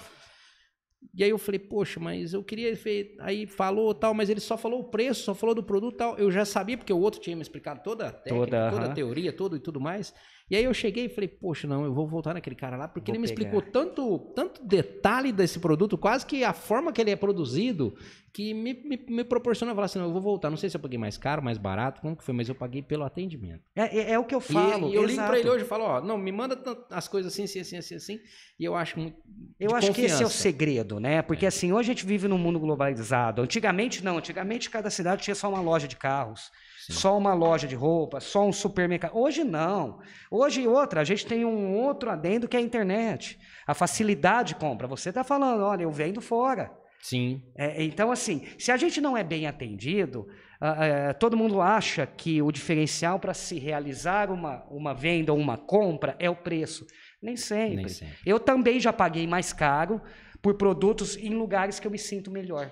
E 1.15 1.25
aí 1.25 1.31
eu 1.31 1.39
falei, 1.39 1.59
poxa, 1.59 1.99
mas 1.99 2.35
eu 2.35 2.45
queria. 2.45 2.79
Aí 3.21 3.47
falou 3.47 3.93
tal, 3.95 4.13
mas 4.13 4.29
ele 4.29 4.39
só 4.39 4.57
falou 4.57 4.81
o 4.81 4.91
preço, 4.91 5.25
só 5.25 5.35
falou 5.35 5.55
do 5.55 5.63
produto 5.63 5.97
tal. 5.97 6.19
Eu 6.19 6.31
já 6.31 6.45
sabia, 6.45 6.77
porque 6.77 6.93
o 6.93 7.01
outro 7.01 7.21
tinha 7.21 7.35
me 7.35 7.43
explicado 7.43 7.83
toda 7.83 8.09
a 8.09 8.13
técnica, 8.13 8.47
Toda, 8.47 8.71
toda, 8.71 8.85
a 8.85 8.95
teoria, 8.95 9.33
tudo 9.33 9.57
e 9.57 9.61
tudo 9.61 9.81
mais. 9.81 10.15
E 10.51 10.57
aí 10.57 10.65
eu 10.65 10.75
cheguei 10.75 11.05
e 11.05 11.09
falei, 11.09 11.29
poxa, 11.29 11.69
não, 11.69 11.85
eu 11.85 11.95
vou 11.95 12.09
voltar 12.09 12.35
naquele 12.35 12.57
cara 12.57 12.77
lá, 12.77 12.89
porque 12.89 13.13
Vou 13.13 13.15
ele 13.15 13.23
me 13.23 13.29
pegar. 13.29 13.43
explicou 13.55 13.63
tanto, 13.73 14.19
tanto 14.35 14.65
detalhe 14.65 15.31
desse 15.31 15.61
produto, 15.61 15.97
quase 15.97 16.27
que 16.27 16.43
a 16.43 16.53
forma 16.53 16.93
que 16.93 17.01
ele 17.01 17.13
é 17.13 17.17
produzido, 17.17 17.95
que 18.33 18.53
me, 18.53 18.75
me, 18.75 18.99
me 19.09 19.23
proporciona 19.25 19.73
falar 19.75 19.85
assim, 19.87 20.01
não, 20.01 20.07
eu 20.07 20.13
vou 20.13 20.21
voltar. 20.21 20.51
Não 20.51 20.57
sei 20.57 20.69
se 20.69 20.77
eu 20.77 20.81
paguei 20.81 20.99
mais 20.99 21.17
caro, 21.17 21.41
mais 21.41 21.57
barato, 21.57 22.01
como 22.01 22.17
que 22.17 22.25
foi, 22.25 22.35
mas 22.35 22.49
eu 22.49 22.55
paguei 22.57 22.83
pelo 22.83 23.05
atendimento. 23.05 23.63
É, 23.77 23.97
é- 23.97 24.11
é 24.13 24.19
o 24.19 24.25
que 24.25 24.35
eu 24.35 24.41
E- 24.41 24.53
falo. 24.53 24.89
E, 24.89 24.95
eu 24.97 25.05
ligo 25.05 25.25
pra 25.25 25.39
ele 25.39 25.49
hoje 25.49 25.65
e 25.65 25.69
falo, 25.69 25.85
ó, 25.85 26.01
não, 26.01 26.19
me 26.19 26.33
manda 26.33 26.59
as 26.91 27.07
coisas 27.07 27.33
assim, 27.33 27.45
assim, 27.45 27.61
assim, 27.61 27.77
assim, 27.77 27.95
assim. 27.95 28.21
E 28.59 28.65
eu 28.65 28.75
acho 28.75 28.99
muito. 28.99 29.17
Eu 29.59 29.75
acho 29.75 29.93
que 29.93 30.01
esse 30.03 30.15
é 30.15 30.17
o 30.17 30.21
confiança. 30.23 30.43
segredo, 30.43 30.99
né? 30.99 31.23
Porque 31.23 31.47
assim, 31.47 31.73
hoje 31.73 31.91
a 31.91 31.95
gente 31.95 32.05
vive 32.07 32.27
num 32.27 32.39
mundo 32.39 32.59
globalizado. 32.59 33.41
Antigamente 33.43 34.03
não, 34.05 34.19
antigamente 34.19 34.69
cada 34.69 34.91
cidade 34.91 35.23
tinha 35.23 35.35
só 35.35 35.49
uma 35.49 35.61
loja 35.61 35.87
de 35.87 35.97
carros, 35.97 36.51
Sim. 36.87 36.93
só 36.95 37.19
uma 37.19 37.35
loja 37.35 37.69
de 37.69 37.75
roupa, 37.75 38.21
só 38.21 38.47
um 38.47 38.53
supermercado. 38.53 39.17
Hoje 39.17 39.45
não. 39.45 40.01
Hoje 40.31 40.67
outra, 40.67 41.03
a 41.03 41.05
gente 41.05 41.27
tem 41.27 41.45
um 41.45 41.77
outro 41.77 42.11
adendo 42.11 42.49
que 42.49 42.57
é 42.57 42.61
a 42.61 42.63
internet. 42.63 43.39
A 43.67 43.75
facilidade 43.75 44.55
de 44.55 44.55
compra. 44.55 44.87
Você 44.87 45.11
está 45.11 45.23
falando, 45.23 45.63
olha, 45.63 45.83
eu 45.83 45.91
vendo 45.91 46.21
fora. 46.21 46.73
Sim. 47.03 47.43
É, 47.57 47.83
então, 47.83 48.11
assim, 48.11 48.47
se 48.59 48.73
a 48.73 48.77
gente 48.77 49.01
não 49.01 49.17
é 49.17 49.23
bem 49.23 49.47
atendido, 49.47 50.27
ah, 50.61 50.85
é, 50.85 51.13
todo 51.13 51.37
mundo 51.37 51.61
acha 51.61 52.07
que 52.07 52.41
o 52.41 52.51
diferencial 52.51 53.19
para 53.19 53.35
se 53.35 53.59
realizar 53.59 54.31
uma, 54.31 54.65
uma 54.71 54.95
venda 54.95 55.33
ou 55.33 55.39
uma 55.39 55.57
compra 55.57 56.17
é 56.19 56.29
o 56.29 56.37
preço. 56.37 56.87
Nem 57.23 57.37
sempre. 57.37 57.77
Nem 57.77 57.89
sempre. 57.89 58.17
Eu 58.25 58.41
também 58.41 58.81
já 58.81 58.93
paguei 58.93 59.27
mais 59.27 59.53
caro 59.53 60.01
por 60.41 60.55
produtos 60.55 61.17
em 61.17 61.35
lugares 61.35 61.79
que 61.79 61.87
eu 61.87 61.91
me 61.91 61.99
sinto 61.99 62.31
melhor. 62.31 62.71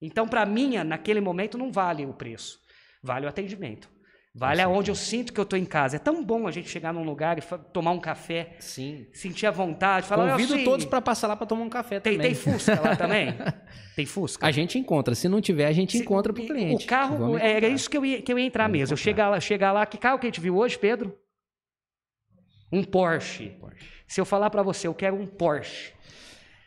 Então, 0.00 0.26
para 0.26 0.46
mim, 0.46 0.76
naquele 0.84 1.20
momento, 1.20 1.58
não 1.58 1.70
vale 1.70 2.06
o 2.06 2.14
preço. 2.14 2.58
Vale 3.02 3.26
o 3.26 3.28
atendimento. 3.28 3.88
Vale 4.32 4.62
aonde 4.62 4.92
eu 4.92 4.94
sinto 4.94 5.32
que 5.32 5.40
eu 5.40 5.42
estou 5.44 5.58
em 5.58 5.64
casa. 5.64 5.96
É 5.96 5.98
tão 5.98 6.24
bom 6.24 6.46
a 6.46 6.52
gente 6.52 6.68
chegar 6.68 6.92
num 6.94 7.02
lugar 7.02 7.36
e 7.36 7.42
tomar 7.72 7.90
um 7.90 7.98
café, 7.98 8.54
Sim. 8.60 9.08
sentir 9.12 9.46
a 9.46 9.50
vontade, 9.50 10.06
falar. 10.06 10.30
Convido 10.30 10.54
assim, 10.54 10.64
todos 10.64 10.84
para 10.86 11.00
passar 11.00 11.26
lá 11.26 11.34
para 11.36 11.46
tomar 11.46 11.64
um 11.64 11.68
café 11.68 11.98
Tem, 11.98 12.12
também. 12.16 12.32
tem 12.32 12.34
Fusca 12.36 12.80
lá 12.80 12.94
também? 12.94 13.34
Tem 13.96 14.06
Fusca? 14.06 14.46
A 14.46 14.52
gente 14.52 14.78
encontra. 14.78 15.16
Se 15.16 15.28
não 15.28 15.40
tiver, 15.40 15.66
a 15.66 15.72
gente 15.72 15.96
Se- 15.96 16.04
encontra 16.04 16.32
pro 16.32 16.42
e 16.42 16.46
cliente. 16.46 16.84
O 16.84 16.88
carro, 16.88 17.18
Vamos 17.18 17.40
era 17.40 17.66
isso 17.66 17.90
que 17.90 17.96
eu 17.98 18.06
ia, 18.06 18.22
que 18.22 18.32
eu 18.32 18.38
ia 18.38 18.46
entrar 18.46 18.64
Vamos 18.64 18.78
mesmo. 18.78 18.92
Eu 18.92 18.96
encontrar. 18.96 19.10
chegar 19.10 19.28
lá, 19.30 19.40
chegar 19.40 19.72
lá, 19.72 19.84
que 19.84 19.98
carro 19.98 20.18
que 20.20 20.26
a 20.26 20.30
gente 20.30 20.40
viu 20.40 20.56
hoje, 20.56 20.78
Pedro? 20.78 21.18
Um 22.72 22.84
Porsche. 22.84 23.56
Se 24.06 24.20
eu 24.20 24.24
falar 24.24 24.48
para 24.50 24.62
você, 24.62 24.86
eu 24.86 24.94
quero 24.94 25.16
um 25.16 25.26
Porsche. 25.26 25.92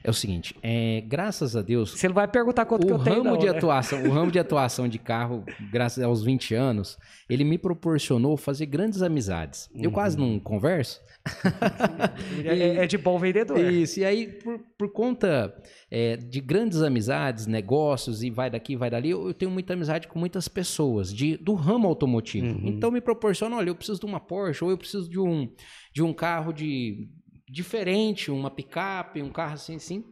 É 0.03 0.09
o 0.09 0.13
seguinte, 0.13 0.53
é, 0.61 1.01
graças 1.07 1.55
a 1.55 1.61
Deus, 1.61 1.91
Você 1.91 2.07
não 2.09 2.15
vai 2.15 2.27
perguntar 2.27 2.65
quanto 2.65 2.85
que 2.85 2.91
o 2.91 2.97
eu 2.97 3.03
tenho, 3.03 3.17
ramo 3.17 3.29
não, 3.31 3.37
de 3.37 3.45
né? 3.45 3.51
atuação, 3.57 4.03
o 4.03 4.11
ramo 4.11 4.29
de 4.31 4.37
atuação 4.39 4.85
de 4.87 4.99
carro, 4.99 5.45
graças 5.71 6.03
aos 6.03 6.21
20 6.23 6.53
anos, 6.53 6.97
ele 7.29 7.45
me 7.45 7.57
proporcionou 7.57 8.35
fazer 8.35 8.65
grandes 8.65 9.01
amizades. 9.01 9.69
Eu 9.73 9.85
Uhum. 9.89 9.93
quase 9.93 10.17
não 10.17 10.39
converso. 10.39 10.99
É, 12.43 12.83
é 12.83 12.87
de 12.87 12.97
bom 12.97 13.17
vendedor. 13.17 13.57
Isso, 13.59 13.99
e 13.99 14.05
aí, 14.05 14.27
por, 14.27 14.59
por 14.77 14.91
conta 14.91 15.53
é, 15.89 16.17
de 16.17 16.41
grandes 16.41 16.81
amizades, 16.81 17.47
negócios, 17.47 18.23
e 18.23 18.29
vai 18.29 18.49
daqui, 18.49 18.75
vai 18.75 18.89
dali, 18.89 19.11
eu, 19.11 19.27
eu 19.27 19.33
tenho 19.33 19.51
muita 19.51 19.73
amizade 19.73 20.07
com 20.07 20.19
muitas 20.19 20.47
pessoas 20.47 21.13
de, 21.13 21.37
do 21.37 21.53
ramo 21.53 21.87
automotivo. 21.87 22.47
Uhum. 22.47 22.67
Então 22.67 22.91
me 22.91 22.99
proporciona, 23.01 23.55
olha, 23.55 23.69
eu 23.69 23.75
preciso 23.75 23.99
de 23.99 24.05
uma 24.05 24.19
Porsche, 24.19 24.63
ou 24.63 24.71
eu 24.71 24.77
preciso 24.77 25.09
de 25.09 25.19
um, 25.19 25.49
de 25.93 26.03
um 26.03 26.13
carro 26.13 26.51
de 26.51 27.07
diferente, 27.49 28.31
uma 28.31 28.49
picape, 28.51 29.21
um 29.21 29.29
carro 29.29 29.53
assim, 29.53 29.75
assim. 29.75 30.03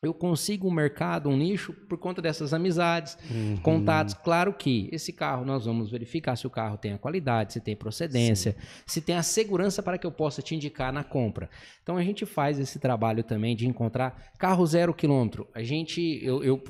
Eu 0.00 0.14
consigo 0.14 0.68
um 0.68 0.70
mercado, 0.70 1.28
um 1.28 1.36
nicho, 1.36 1.72
por 1.72 1.98
conta 1.98 2.22
dessas 2.22 2.54
amizades, 2.54 3.18
Uhum. 3.28 3.56
contatos. 3.62 4.14
Claro 4.14 4.52
que 4.54 4.88
esse 4.92 5.12
carro 5.12 5.44
nós 5.44 5.64
vamos 5.66 5.90
verificar 5.90 6.36
se 6.36 6.46
o 6.46 6.50
carro 6.50 6.78
tem 6.78 6.92
a 6.92 6.98
qualidade, 6.98 7.54
se 7.54 7.60
tem 7.60 7.74
procedência, 7.74 8.54
se 8.86 9.00
tem 9.00 9.16
a 9.16 9.24
segurança 9.24 9.82
para 9.82 9.98
que 9.98 10.06
eu 10.06 10.12
possa 10.12 10.40
te 10.40 10.54
indicar 10.54 10.92
na 10.92 11.02
compra. 11.02 11.50
Então 11.82 11.96
a 11.96 12.02
gente 12.04 12.24
faz 12.24 12.60
esse 12.60 12.78
trabalho 12.78 13.24
também 13.24 13.56
de 13.56 13.66
encontrar 13.66 14.30
carro 14.38 14.64
zero 14.64 14.94
quilômetro. 14.94 15.48
A 15.52 15.64
gente, 15.64 16.00
eu, 16.22 16.44
eu 16.44 16.62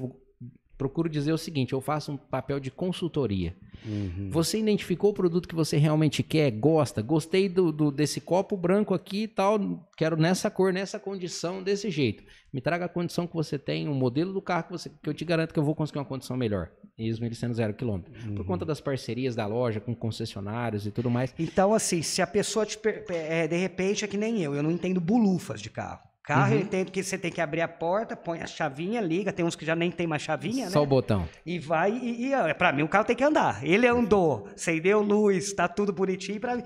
procuro 0.78 1.08
dizer 1.08 1.32
o 1.32 1.38
seguinte: 1.38 1.72
eu 1.74 1.80
faço 1.80 2.12
um 2.12 2.16
papel 2.16 2.58
de 2.60 2.70
consultoria. 2.70 3.54
Uhum. 3.84 4.30
Você 4.30 4.58
identificou 4.58 5.10
o 5.10 5.14
produto 5.14 5.46
que 5.48 5.54
você 5.54 5.76
realmente 5.76 6.22
quer, 6.22 6.50
gosta, 6.50 7.02
gostei 7.02 7.48
do, 7.48 7.70
do- 7.70 7.90
desse 7.92 8.20
copo 8.20 8.56
branco 8.56 8.94
aqui 8.94 9.24
e 9.24 9.28
tal, 9.28 9.58
quero 9.96 10.16
nessa 10.16 10.50
cor, 10.50 10.72
nessa 10.72 10.98
condição, 10.98 11.62
desse 11.62 11.90
jeito. 11.90 12.24
Me 12.52 12.60
traga 12.60 12.86
a 12.86 12.88
condição 12.88 13.26
que 13.26 13.34
você 13.34 13.58
tem, 13.58 13.88
o 13.88 13.94
modelo 13.94 14.32
do 14.32 14.40
carro 14.42 14.64
que, 14.64 14.72
você, 14.72 14.88
que 14.90 15.08
eu 15.08 15.14
te 15.14 15.24
garanto 15.24 15.52
que 15.52 15.58
eu 15.58 15.64
vou 15.64 15.74
conseguir 15.74 15.98
uma 15.98 16.04
condição 16.04 16.36
melhor. 16.36 16.70
Mesmo 16.98 17.24
ele 17.24 17.34
sendo 17.36 17.54
zero 17.54 17.72
quilômetro. 17.74 18.12
Por 18.34 18.44
conta 18.44 18.64
das 18.64 18.80
parcerias 18.80 19.36
da 19.36 19.46
loja 19.46 19.78
com 19.80 19.94
concessionários 19.94 20.84
e 20.86 20.90
tudo 20.90 21.08
mais. 21.10 21.32
Então, 21.38 21.72
assim, 21.72 22.02
se 22.02 22.20
a 22.20 22.26
pessoa 22.26 22.66
te. 22.66 22.76
é, 23.10 23.46
de 23.46 23.56
repente, 23.56 24.04
é 24.04 24.08
que 24.08 24.16
nem 24.16 24.42
eu, 24.42 24.54
eu 24.56 24.62
não 24.62 24.70
entendo 24.72 25.00
bulufas 25.00 25.60
de 25.62 25.70
carro. 25.70 26.00
Carro, 26.28 26.52
eu 26.52 26.58
Uhum. 26.58 26.62
entendo 26.64 26.92
que 26.92 27.02
você 27.02 27.16
tem 27.16 27.32
que 27.32 27.40
abrir 27.40 27.62
a 27.62 27.66
porta, 27.68 28.14
põe 28.14 28.42
a 28.42 28.46
chavinha, 28.46 29.00
liga, 29.00 29.32
tem 29.32 29.46
uns 29.46 29.56
que 29.56 29.64
já 29.64 29.74
nem 29.74 29.90
tem 29.90 30.06
mais 30.06 30.20
chavinha, 30.20 30.68
Só 30.68 30.80
né? 30.80 30.84
o 30.84 30.86
botão. 30.86 31.26
E 31.46 31.58
vai, 31.58 31.90
e, 31.90 32.26
e 32.26 32.34
ó, 32.34 32.52
pra 32.52 32.70
mim 32.70 32.82
o 32.82 32.88
carro 32.88 33.06
tem 33.06 33.16
que 33.16 33.24
andar. 33.24 33.64
Ele 33.64 33.86
andou, 33.86 34.46
acendeu 34.54 35.00
luz, 35.00 35.54
tá 35.54 35.66
tudo 35.66 35.90
bonitinho 35.90 36.38
pra 36.38 36.54
mim. 36.56 36.62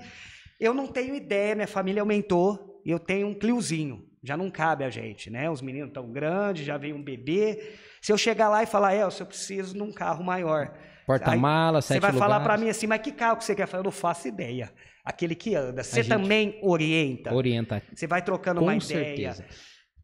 Eu 0.59 0.73
não 0.73 0.85
tenho 0.85 1.15
ideia, 1.15 1.55
minha 1.55 1.65
família 1.67 2.01
aumentou 2.01 2.81
e 2.85 2.91
eu 2.91 2.99
tenho 2.99 3.25
um 3.27 3.33
Cliozinho. 3.33 4.05
Já 4.21 4.35
não 4.35 4.51
cabe 4.51 4.83
a 4.83 4.89
gente, 4.89 5.29
né? 5.29 5.49
Os 5.49 5.61
meninos 5.61 5.93
tão 5.93 6.11
grandes, 6.11 6.65
já 6.65 6.77
veio 6.77 6.95
um 6.97 7.01
bebê. 7.01 7.73
Se 8.01 8.11
eu 8.11 8.17
chegar 8.17 8.49
lá 8.49 8.63
e 8.63 8.65
falar, 8.65 8.93
Elcio, 8.95 9.23
eu 9.23 9.27
preciso 9.27 9.73
de 9.73 9.81
um 9.81 9.91
carro 9.93 10.23
maior. 10.25 10.73
Porta-mala, 11.05 11.81
Você 11.81 11.95
sete 11.95 12.01
vai 12.01 12.13
falar 12.13 12.39
pra 12.39 12.57
mim 12.57 12.69
assim, 12.69 12.87
mas 12.87 13.01
que 13.01 13.11
carro 13.11 13.37
que 13.37 13.43
você 13.43 13.55
quer? 13.55 13.63
Eu 13.63 13.67
falo, 13.67 13.81
eu 13.81 13.85
não 13.85 13.91
faço 13.91 14.27
ideia. 14.27 14.71
Aquele 15.03 15.35
que 15.35 15.53
anda. 15.55 15.83
Você 15.83 16.03
também 16.03 16.59
orienta. 16.61 17.33
Orienta 17.33 17.81
Você 17.93 18.07
vai 18.07 18.21
trocando 18.21 18.59
Com 18.59 18.67
uma 18.67 18.75
ideia. 18.75 19.33
certeza. 19.33 19.45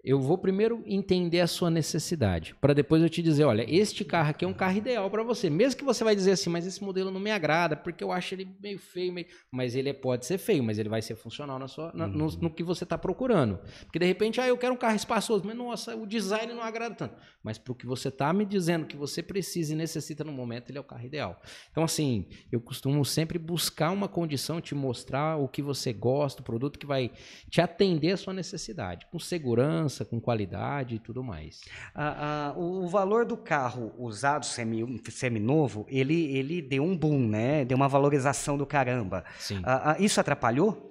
Eu 0.01 0.17
vou 0.19 0.37
primeiro 0.37 0.81
entender 0.85 1.41
a 1.41 1.47
sua 1.47 1.69
necessidade, 1.69 2.55
para 2.61 2.73
depois 2.73 3.01
eu 3.03 3.09
te 3.09 3.21
dizer, 3.21 3.43
olha, 3.43 3.65
este 3.67 4.05
carro 4.05 4.29
aqui 4.29 4.45
é 4.45 4.47
um 4.47 4.53
carro 4.53 4.77
ideal 4.77 5.09
para 5.11 5.23
você. 5.23 5.49
Mesmo 5.49 5.77
que 5.77 5.83
você 5.83 6.05
vai 6.05 6.15
dizer 6.15 6.31
assim, 6.31 6.49
mas 6.49 6.65
esse 6.65 6.81
modelo 6.81 7.11
não 7.11 7.19
me 7.19 7.29
agrada, 7.31 7.75
porque 7.75 8.01
eu 8.01 8.09
acho 8.11 8.33
ele 8.33 8.47
meio 8.61 8.79
feio, 8.79 9.11
meio... 9.11 9.27
mas 9.51 9.75
ele 9.75 9.93
pode 9.93 10.25
ser 10.25 10.37
feio, 10.37 10.63
mas 10.63 10.79
ele 10.79 10.87
vai 10.87 11.01
ser 11.01 11.15
funcional 11.15 11.59
na 11.59 11.67
sua, 11.67 11.91
na- 11.93 12.07
no, 12.07 12.27
no 12.27 12.49
que 12.49 12.63
você 12.63 12.85
está 12.85 12.97
procurando. 12.97 13.59
Porque 13.83 13.99
de 13.99 14.05
repente, 14.05 14.39
ah, 14.39 14.47
eu 14.47 14.57
quero 14.57 14.73
um 14.73 14.77
carro 14.77 14.95
espaçoso, 14.95 15.43
mas 15.45 15.55
nossa, 15.57 15.95
o 15.97 16.07
design 16.07 16.53
não 16.53 16.61
agrada 16.63 16.95
tanto. 16.95 17.15
Mas 17.43 17.57
para 17.57 17.73
o 17.73 17.75
que 17.75 17.85
você 17.85 18.07
está 18.07 18.31
me 18.31 18.45
dizendo 18.45 18.85
que 18.85 18.95
você 18.95 19.21
precisa 19.21 19.73
e 19.73 19.75
necessita 19.75 20.23
no 20.23 20.31
momento, 20.31 20.69
ele 20.69 20.77
é 20.77 20.81
o 20.81 20.83
carro 20.85 21.05
ideal. 21.05 21.41
Então, 21.71 21.83
assim, 21.83 22.25
eu 22.49 22.61
costumo 22.61 23.03
sempre 23.03 23.37
buscar 23.37 23.91
uma 23.91 24.07
condição, 24.07 24.61
te 24.61 24.73
mostrar 24.73 25.35
o 25.37 25.47
que 25.49 25.61
você 25.61 25.91
gosta, 25.91 26.41
o 26.41 26.45
produto 26.45 26.79
que 26.79 26.85
vai 26.85 27.11
te 27.49 27.59
atender 27.59 28.11
a 28.13 28.17
sua 28.17 28.33
necessidade, 28.33 29.05
com 29.11 29.19
segurança, 29.19 29.89
com 30.05 30.19
qualidade 30.19 30.95
e 30.95 30.99
tudo 30.99 31.23
mais. 31.23 31.61
Ah, 31.93 32.53
ah, 32.55 32.59
o, 32.59 32.87
valor 32.87 33.25
do 33.25 33.37
carro 33.37 33.93
usado 33.97 34.45
semi, 34.45 35.01
seminovo, 35.09 35.85
ele, 35.89 36.35
ele 36.35 36.61
deu 36.61 36.83
um 36.83 36.97
boom, 36.97 37.27
né? 37.27 37.65
Deu 37.65 37.75
uma 37.75 37.87
valorização 37.87 38.57
do 38.57 38.65
caramba. 38.65 39.23
Sim. 39.37 39.61
Ah, 39.63 39.95
isso 39.99 40.19
atrapalhou? 40.19 40.89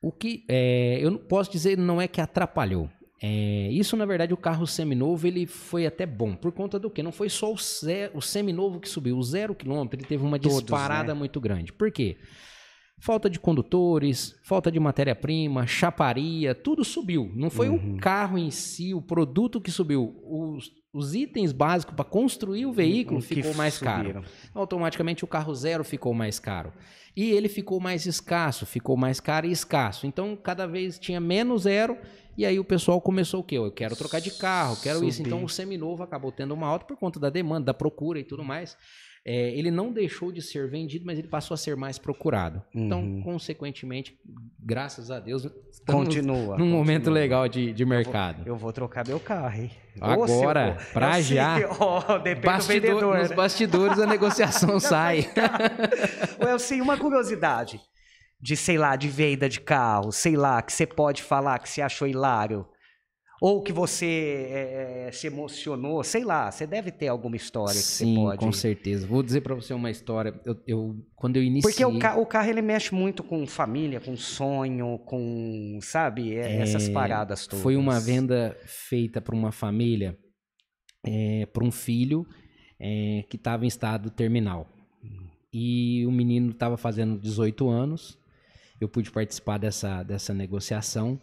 O 0.00 0.12
que 0.12 0.44
é, 0.48 0.98
eu 1.00 1.10
não 1.10 1.18
posso 1.18 1.50
dizer 1.50 1.76
não 1.76 2.00
é 2.00 2.06
que 2.06 2.20
atrapalhou. 2.20 2.88
É, 3.20 3.68
isso, 3.72 3.96
na 3.96 4.06
verdade, 4.06 4.32
o 4.32 4.36
carro 4.36 4.64
seminovo 4.64 5.26
ele 5.26 5.44
foi 5.44 5.86
até 5.86 6.06
bom. 6.06 6.36
Por 6.36 6.52
conta 6.52 6.78
do 6.78 6.88
quê? 6.88 7.02
Não 7.02 7.10
foi 7.10 7.28
só 7.28 7.52
o, 7.52 7.56
zero, 7.58 8.16
o 8.16 8.22
seminovo 8.22 8.78
que 8.78 8.88
subiu. 8.88 9.18
O 9.18 9.22
zero 9.22 9.54
quilômetro 9.54 9.98
ele 9.98 10.06
teve 10.06 10.22
uma 10.22 10.38
Todos, 10.38 10.58
disparada 10.58 11.12
né? 11.12 11.18
muito 11.18 11.40
grande. 11.40 11.72
Por 11.72 11.90
quê? 11.90 12.16
Falta 13.00 13.30
de 13.30 13.38
condutores, 13.38 14.34
falta 14.42 14.72
de 14.72 14.80
matéria-prima, 14.80 15.66
chaparia, 15.66 16.54
tudo 16.54 16.84
subiu. 16.84 17.30
Não 17.34 17.48
foi 17.48 17.68
Uhum. 17.68 17.94
o 17.94 18.00
carro 18.00 18.36
em 18.36 18.50
si, 18.50 18.92
o 18.92 19.00
produto 19.00 19.60
que 19.60 19.70
subiu. 19.70 20.16
Os, 20.24 20.72
os 20.92 21.14
itens 21.14 21.52
básicos 21.52 21.94
para 21.94 22.04
construir 22.04 22.66
o 22.66 22.72
veículo 22.72 23.20
O 23.20 23.22
ficou 23.22 23.54
mais 23.54 23.78
caro 23.78 24.02
subiram. 24.08 24.24
automaticamente 24.54 25.22
o 25.24 25.28
carro 25.28 25.54
zero 25.54 25.84
ficou 25.84 26.12
mais 26.12 26.40
caro. 26.40 26.72
E 27.16 27.30
ele 27.30 27.48
ficou 27.48 27.78
mais 27.80 28.04
escasso, 28.06 28.66
ficou 28.66 28.96
mais 28.96 29.20
caro 29.20 29.46
e 29.46 29.52
escasso. 29.52 30.06
Então, 30.06 30.36
cada 30.36 30.66
vez 30.66 30.98
tinha 30.98 31.20
menos 31.20 31.62
zero, 31.62 31.96
e 32.36 32.44
aí 32.46 32.58
o 32.60 32.64
pessoal 32.64 33.00
começou 33.00 33.40
o 33.40 33.44
quê? 33.44 33.56
Eu 33.58 33.70
quero 33.72 33.96
trocar 33.96 34.20
de 34.20 34.30
carro, 34.32 34.76
quero 34.82 35.04
isso. 35.04 35.22
Então, 35.22 35.42
o 35.44 35.48
seminovo 35.48 36.02
acabou 36.02 36.30
tendo 36.32 36.52
uma 36.54 36.66
alta 36.68 36.84
por 36.84 36.96
conta 36.96 37.18
da 37.18 37.30
demanda, 37.30 37.66
da 37.66 37.74
procura 37.74 38.18
e 38.20 38.24
tudo 38.24 38.44
mais. 38.44 38.76
É, 39.26 39.50
ele 39.50 39.70
não 39.70 39.92
deixou 39.92 40.32
de 40.32 40.40
ser 40.40 40.68
vendido, 40.70 41.04
mas 41.04 41.18
ele 41.18 41.28
passou 41.28 41.54
a 41.54 41.58
ser 41.58 41.76
mais 41.76 41.98
procurado. 41.98 42.62
Então, 42.74 43.00
Uhum. 43.02 43.22
consequentemente, 43.22 44.18
graças 44.58 45.10
a 45.10 45.18
Deus, 45.20 45.46
Continua. 45.86 46.56
num 46.56 46.68
momento 46.70 47.04
continua. 47.04 47.14
legal 47.20 47.48
de, 47.48 47.72
de 47.72 47.84
mercado. 47.84 48.42
Eu 48.46 48.56
vou 48.56 48.72
trocar 48.72 49.06
meu 49.06 49.20
carro, 49.20 49.60
hein? 49.62 49.70
Agora, 50.00 50.76
seu- 50.78 50.92
pra 50.92 51.18
eu 51.18 51.24
sei 51.24 51.36
já. 51.36 51.56
Ó, 51.78 52.18
depende 52.18 52.46
Bastidor- 52.46 52.80
do 52.80 52.86
vendedor. 52.96 53.18
nos 53.18 53.30
né? 53.30 53.36
bastidores 53.36 53.98
a 53.98 54.06
negociação 54.06 54.78
sai. 54.80 55.28
Ô, 56.42 56.48
Elcio, 56.48 56.82
uma 56.82 56.96
curiosidade 56.96 57.80
de, 58.40 58.56
sei 58.56 58.78
lá, 58.78 58.96
de 58.96 59.08
venda 59.08 59.48
de 59.48 59.60
carro, 59.60 60.12
sei 60.12 60.36
lá, 60.36 60.62
que 60.62 60.72
você 60.72 60.86
pode 60.86 61.22
falar 61.22 61.58
que 61.58 61.68
você 61.68 61.82
achou 61.82 62.06
hilário. 62.06 62.64
Ou 63.40 63.62
que 63.62 63.72
você 63.72 64.48
é, 64.50 65.06
é, 65.08 65.12
se 65.12 65.28
emocionou, 65.28 66.02
sei 66.02 66.24
lá, 66.24 66.50
você 66.50 66.66
deve 66.66 66.90
ter 66.90 67.06
alguma 67.06 67.36
história 67.36 67.74
que 67.74 67.78
Sim, 67.86 68.14
você 68.14 68.20
pode. 68.20 68.38
com 68.44 68.50
certeza. 68.52 69.06
Vou 69.06 69.22
dizer 69.22 69.42
pra 69.42 69.54
você 69.54 69.72
uma 69.72 69.90
história. 69.90 70.34
Eu, 70.44 70.56
eu- 70.66 70.96
quando 71.14 71.36
eu 71.36 71.42
iniciei... 71.44 71.70
Porque 71.72 71.84
o, 71.84 71.98
ca- 72.00 72.16
o 72.16 72.26
carro 72.26 72.50
ele 72.50 72.60
mexe 72.62 72.92
muito 72.92 73.22
com 73.22 73.46
família, 73.46 74.00
com 74.00 74.16
sonho, 74.16 74.98
com, 75.06 75.78
sabe, 75.80 76.34
é- 76.34 76.56
essas 76.62 76.88
É, 76.88 76.92
paradas 76.92 77.46
todas. 77.46 77.62
Foi 77.62 77.76
uma 77.76 78.00
venda 78.00 78.56
feita 78.66 79.20
para 79.20 79.34
uma 79.36 79.52
família, 79.52 80.18
para 81.52 81.64
um 81.64 81.70
filho 81.70 82.26
é, 82.80 83.24
que 83.30 83.36
estava 83.36 83.64
em 83.64 83.68
estado 83.68 84.10
terminal. 84.10 84.68
E 85.52 86.04
o 86.06 86.10
menino 86.10 86.50
estava 86.50 86.76
fazendo 86.76 87.18
18 87.18 87.68
anos. 87.68 88.18
Eu 88.80 88.88
pude 88.88 89.10
participar 89.10 89.58
dessa, 89.58 90.02
dessa 90.02 90.34
negociação. 90.34 91.18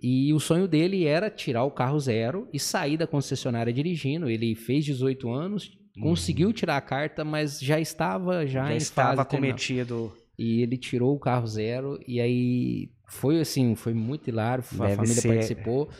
E 0.00 0.32
o 0.32 0.40
sonho 0.40 0.66
dele 0.66 1.04
era 1.04 1.28
tirar 1.30 1.64
o 1.64 1.70
carro 1.70 1.98
zero 2.00 2.48
e 2.52 2.58
sair 2.58 2.96
da 2.96 3.06
concessionária 3.06 3.72
dirigindo. 3.72 4.28
Ele 4.28 4.54
fez 4.54 4.84
18 4.84 5.30
anos, 5.30 5.70
conseguiu 6.00 6.52
tirar 6.52 6.76
a 6.76 6.80
carta, 6.80 7.24
mas 7.24 7.60
já 7.60 7.78
estava 7.78 8.46
já, 8.46 8.62
Uhum. 8.62 8.68
já 8.70 8.76
estava 8.76 9.24
cometido. 9.24 10.12
E 10.38 10.62
ele 10.62 10.76
tirou 10.78 11.14
o 11.14 11.20
carro 11.20 11.46
zero 11.46 12.00
e 12.08 12.20
aí 12.20 12.90
foi 13.06 13.38
assim, 13.40 13.74
foi 13.74 13.92
muito 13.92 14.28
hilário, 14.28 14.64
a 14.72 14.76
Deve 14.84 14.96
família 14.96 15.14
ser. 15.20 15.28
participou. 15.28 15.90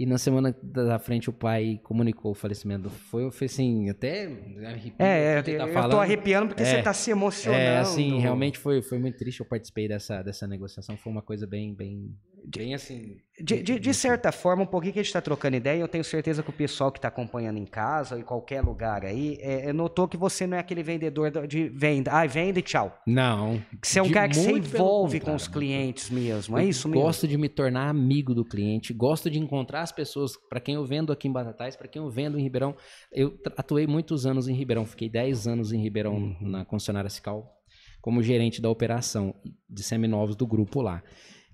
E 0.00 0.06
na 0.06 0.16
semana 0.16 0.54
da 0.62 0.96
frente 1.00 1.28
o 1.28 1.32
pai 1.32 1.80
comunicou 1.82 2.30
o 2.30 2.34
falecimento. 2.34 2.88
Foi, 2.88 3.30
foi 3.32 3.46
assim, 3.46 3.88
até 3.88 4.26
arrepio 4.66 4.94
É, 4.98 5.38
é, 5.38 5.42
de 5.42 5.56
tá 5.56 5.62
eu 5.64 5.66
tô 5.68 5.72
falando. 5.72 6.00
arrepiando 6.00 6.48
porque 6.48 6.62
É. 6.62 6.66
você 6.66 6.78
está 6.78 6.92
se 6.92 7.10
emocionando. 7.10 7.60
É, 7.60 7.78
assim, 7.78 8.18
realmente 8.20 8.58
foi, 8.58 8.80
foi 8.82 8.96
muito 8.98 9.16
triste. 9.18 9.40
Eu 9.40 9.46
participei 9.46 9.88
dessa, 9.88 10.22
dessa 10.22 10.46
negociação. 10.46 10.96
Foi 10.96 11.10
uma 11.12 11.22
coisa 11.22 11.48
bem, 11.48 11.74
bem, 11.74 12.14
bem 12.56 12.74
assim. 12.74 13.16
De, 13.40 13.62
de, 13.62 13.78
de 13.78 13.94
certa 13.94 14.32
forma, 14.32 14.64
um 14.64 14.66
pouquinho 14.66 14.92
que 14.92 14.98
a 14.98 15.02
gente 15.02 15.08
está 15.10 15.20
trocando 15.20 15.56
ideia, 15.56 15.80
eu 15.80 15.86
tenho 15.86 16.02
certeza 16.02 16.42
que 16.42 16.50
o 16.50 16.52
pessoal 16.52 16.90
que 16.90 16.98
está 16.98 17.06
acompanhando 17.06 17.56
em 17.56 17.64
casa 17.64 18.16
ou 18.16 18.20
em 18.20 18.24
qualquer 18.24 18.60
lugar 18.62 19.04
aí, 19.04 19.38
é, 19.40 19.68
é, 19.68 19.72
notou 19.72 20.08
que 20.08 20.16
você 20.16 20.44
não 20.46 20.56
é 20.56 20.60
aquele 20.60 20.82
vendedor 20.82 21.30
do- 21.30 21.46
de 21.46 21.68
venda. 21.68 22.10
Ai, 22.12 22.26
vende 22.26 22.58
e 22.58 22.62
tchau. 22.62 22.98
Não. 23.06 23.62
Que 23.80 23.86
você 23.86 24.00
é 24.00 24.02
um 24.02 24.10
cara 24.10 24.28
que 24.28 24.34
se 24.36 24.50
envolve 24.50 25.20
com 25.20 25.34
os 25.36 25.46
clientes 25.46 26.10
mesmo. 26.10 26.58
É 26.58 26.64
isso 26.64 26.88
mesmo? 26.88 27.02
Gosto 27.02 27.28
de 27.28 27.38
me 27.38 27.48
tornar 27.48 27.88
amigo 27.88 28.34
do 28.34 28.44
cliente, 28.44 28.92
gosto 28.92 29.30
de 29.30 29.38
encontrar 29.38 29.82
as 29.82 29.92
pessoas, 29.92 30.32
para 30.48 30.58
quem 30.58 30.74
eu 30.74 30.84
vendo 30.84 31.12
aqui 31.12 31.28
em 31.28 31.32
Batatais, 31.32 31.76
para 31.76 31.86
quem 31.86 32.02
eu 32.02 32.10
vendo 32.10 32.38
em 32.38 32.42
Ribeirão. 32.42 32.74
Eu 33.12 33.38
atuei 33.56 33.86
muitos 33.86 34.26
anos 34.26 34.48
em 34.48 34.54
Ribeirão, 34.54 34.84
fiquei 34.84 35.08
10 35.08 35.46
anos 35.46 35.72
em 35.72 35.80
Ribeirão 35.80 36.14
Uhum. 36.16 36.36
na 36.40 36.64
concessionária 36.64 37.08
Cical, 37.10 37.54
como 38.00 38.20
gerente 38.20 38.60
da 38.60 38.68
operação 38.68 39.32
de 39.70 39.82
seminovos 39.84 40.34
do 40.34 40.46
grupo 40.46 40.80
lá. 40.82 41.02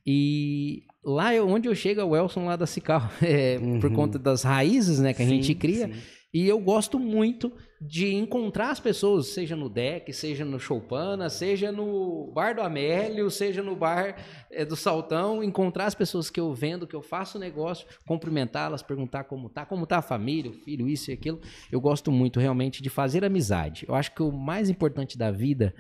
E 0.07 0.83
lá 1.05 1.35
eu- 1.35 1.49
onde 1.49 1.69
eu 1.69 1.75
chego 1.75 2.01
é 2.01 2.05
o 2.05 2.17
Elson 2.17 2.45
lá 2.47 2.57
da 2.57 2.67
Cical, 2.67 3.03
é, 3.23 3.59
por 3.81 3.91
Uhum. 3.91 3.95
conta 3.97 4.19
das 4.19 4.43
raízes 4.43 4.99
né, 5.01 5.13
que 5.15 5.23
a 5.23 5.27
gente 5.27 5.47
Sim, 5.47 5.55
cria. 5.55 5.87
sim. 5.89 5.95
E 6.33 6.49
eu 6.49 6.59
gosto 6.59 6.99
muito 6.99 7.53
de 7.81 8.13
encontrar 8.13 8.71
as 8.71 8.81
pessoas, 8.81 9.29
seja 9.29 9.55
no 9.55 9.69
deck, 9.69 10.13
seja 10.13 10.45
no 10.45 10.59
Choupana, 10.59 11.31
seja 11.31 11.71
no 11.71 12.33
bar 12.35 12.57
do 12.57 12.61
Amélio, 12.61 13.31
seja 13.31 13.63
no 13.63 13.77
bar 13.77 14.17
eh, 14.51 14.65
do 14.65 14.75
Saltão, 14.75 15.45
encontrar 15.45 15.87
as 15.87 15.95
pessoas 15.95 16.31
que 16.31 16.41
eu 16.41 16.53
vendo, 16.53 16.89
que 16.89 16.97
eu 16.97 17.03
faço 17.03 17.39
negócio, 17.39 17.87
cumprimentá-las, 18.05 18.83
perguntar 18.83 19.25
como 19.25 19.49
tá, 19.49 19.65
como 19.65 19.87
tá 19.87 19.99
a 19.99 20.03
família, 20.03 20.51
o 20.51 20.55
filho, 20.55 20.89
isso 20.89 21.13
e 21.13 21.15
aquilo. 21.15 21.41
Eu 21.71 21.81
gosto 21.81 22.11
muito 22.11 22.41
realmente 22.41 22.83
de 22.83 22.91
fazer 22.91 23.25
amizade. 23.25 23.85
Eu 23.87 23.95
acho 23.95 24.13
que 24.13 24.23
o 24.23 24.33
mais 24.33 24.69
importante 24.69 25.17
da 25.17 25.31
vida 25.31 25.73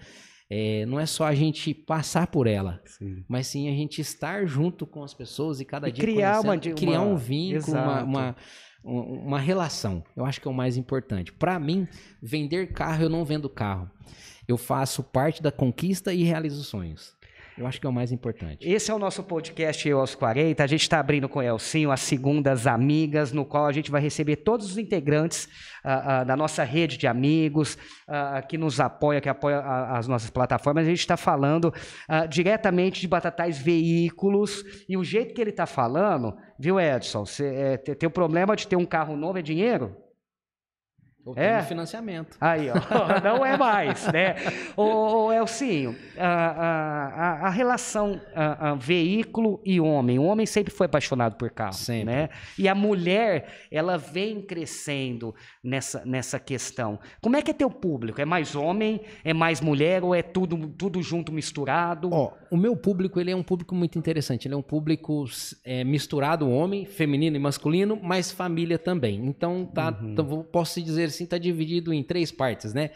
eh, 0.50 0.84
não 0.86 1.00
é 1.00 1.06
só 1.06 1.24
a 1.24 1.34
gente 1.34 1.72
passar 1.74 2.26
por 2.26 2.46
ela, 2.46 2.80
Sim. 2.84 3.24
mas 3.28 3.46
sim 3.46 3.68
a 3.68 3.72
gente 3.72 4.00
estar 4.00 4.46
junto 4.46 4.86
com 4.86 5.02
as 5.02 5.14
pessoas 5.14 5.60
e 5.60 5.64
cada 5.64 5.88
E 5.88 5.92
dia 5.92 6.04
criar 6.04 6.40
uma- 6.40 6.58
criar 6.58 7.00
uma- 7.00 7.12
um 7.12 7.16
vínculo, 7.16 7.76
uma, 7.76 8.02
uma, 8.04 8.36
um- 8.84 9.00
uma 9.26 9.38
relação. 9.38 10.04
Eu 10.16 10.24
acho 10.24 10.40
que 10.40 10.46
é 10.46 10.50
o 10.50 10.54
mais 10.54 10.76
importante. 10.76 11.32
Para 11.32 11.58
mim, 11.58 11.88
vender 12.22 12.72
carro, 12.72 13.04
eu 13.04 13.08
não 13.08 13.24
vendo 13.24 13.48
carro. 13.48 13.90
Eu 14.46 14.58
faço 14.58 15.02
parte 15.02 15.42
da 15.42 15.50
conquista 15.50 16.12
e 16.12 16.22
realizo 16.22 16.62
sonhos. 16.62 17.16
Eu 17.56 17.68
acho 17.68 17.80
que 17.80 17.86
é 17.86 17.90
o 17.90 17.92
mais 17.92 18.10
importante. 18.10 18.68
Esse 18.68 18.90
é 18.90 18.94
o 18.94 18.98
nosso 18.98 19.22
podcast 19.22 19.88
Eu 19.88 20.00
aos 20.00 20.14
40. 20.14 20.62
A 20.62 20.66
gente 20.66 20.82
está 20.82 20.98
abrindo 20.98 21.28
com 21.28 21.38
o 21.38 21.42
Elcinho 21.42 21.92
as 21.92 22.00
segundas 22.00 22.66
amigas, 22.66 23.30
no 23.32 23.44
qual 23.44 23.66
a 23.66 23.72
gente 23.72 23.92
vai 23.92 24.00
receber 24.00 24.36
todos 24.36 24.72
os 24.72 24.76
integrantes 24.76 25.48
ah, 25.84 26.20
ah, 26.20 26.24
da 26.24 26.36
nossa 26.36 26.64
rede 26.64 26.96
de 26.96 27.06
amigos 27.06 27.78
ah, 28.08 28.42
que 28.42 28.58
nos 28.58 28.80
apoia, 28.80 29.20
que 29.20 29.28
apoia 29.28 29.58
ah, 29.58 29.96
as 29.96 30.08
nossas 30.08 30.30
plataformas. 30.30 30.84
A 30.84 30.90
gente 30.90 30.98
está 30.98 31.16
falando 31.16 31.72
diretamente 32.28 33.00
de 33.00 33.06
Batatais 33.06 33.56
Veículos. 33.58 34.64
E 34.88 34.96
o 34.96 35.04
jeito 35.04 35.32
que 35.32 35.40
ele 35.40 35.50
está 35.50 35.66
falando, 35.66 36.36
viu, 36.58 36.80
Edson? 36.80 37.24
Você 37.24 37.46
é, 37.46 37.76
te- 37.76 37.94
tem 37.94 38.06
o 38.08 38.10
problema 38.10 38.56
de 38.56 38.66
ter 38.66 38.76
um 38.76 38.84
carro 38.84 39.16
novo 39.16 39.38
é 39.38 39.42
dinheiro? 39.42 40.03
Ou 41.26 41.32
É? 41.36 41.58
tem 41.58 41.66
financiamento. 41.68 42.36
Aí, 42.40 42.68
ó, 42.70 43.20
não 43.22 43.44
é 43.46 43.56
mais, 43.56 44.06
né? 44.12 44.34
Ô, 44.76 44.82
ô 45.26 45.32
Elcinho, 45.32 45.96
a, 46.18 46.28
a, 46.28 47.46
a- 47.46 47.50
relação 47.50 48.20
a- 48.34 48.70
a 48.70 48.74
veículo 48.74 49.60
e 49.64 49.80
homem, 49.80 50.18
o 50.18 50.24
homem 50.24 50.44
sempre 50.46 50.72
foi 50.72 50.86
apaixonado 50.86 51.36
por 51.36 51.50
carro, 51.50 51.72
Sempre. 51.72 52.04
né? 52.04 52.28
E 52.58 52.68
a 52.68 52.74
mulher, 52.74 53.66
ela 53.70 53.96
vem 53.96 54.42
crescendo 54.42 55.34
nessa, 55.62 56.02
nessa 56.04 56.38
questão. 56.38 56.98
Como 57.22 57.36
é 57.36 57.42
que 57.42 57.50
é 57.50 57.54
teu 57.54 57.70
público? 57.70 58.20
É 58.20 58.24
mais 58.24 58.54
homem, 58.54 59.00
é 59.24 59.32
mais 59.32 59.60
mulher 59.60 60.02
ou 60.04 60.14
é 60.14 60.22
tudo, 60.22 60.68
tudo 60.68 61.02
junto, 61.02 61.32
misturado? 61.32 62.10
Ó, 62.12 62.32
o 62.50 62.56
meu 62.56 62.76
público 62.76 63.18
ele 63.20 63.30
é 63.30 63.36
um 63.36 63.42
público 63.42 63.74
muito 63.74 63.98
interessante. 63.98 64.46
Ele 64.46 64.54
é 64.54 64.56
um 64.58 64.62
público 64.62 65.24
é, 65.64 65.84
misturado, 65.84 66.48
homem, 66.50 66.84
feminino 66.84 67.36
e 67.36 67.38
masculino, 67.40 67.98
mas 68.02 68.30
família 68.30 68.78
também. 68.78 69.24
Então, 69.26 69.64
tá, 69.64 69.84
Uhum. 70.00 70.12
então, 70.12 70.46
posso 70.52 70.82
dizer 70.82 71.13
assim, 71.14 71.26
tá 71.26 71.38
dividido 71.38 71.92
em 71.92 72.02
três 72.02 72.30
partes, 72.30 72.74
né? 72.74 72.90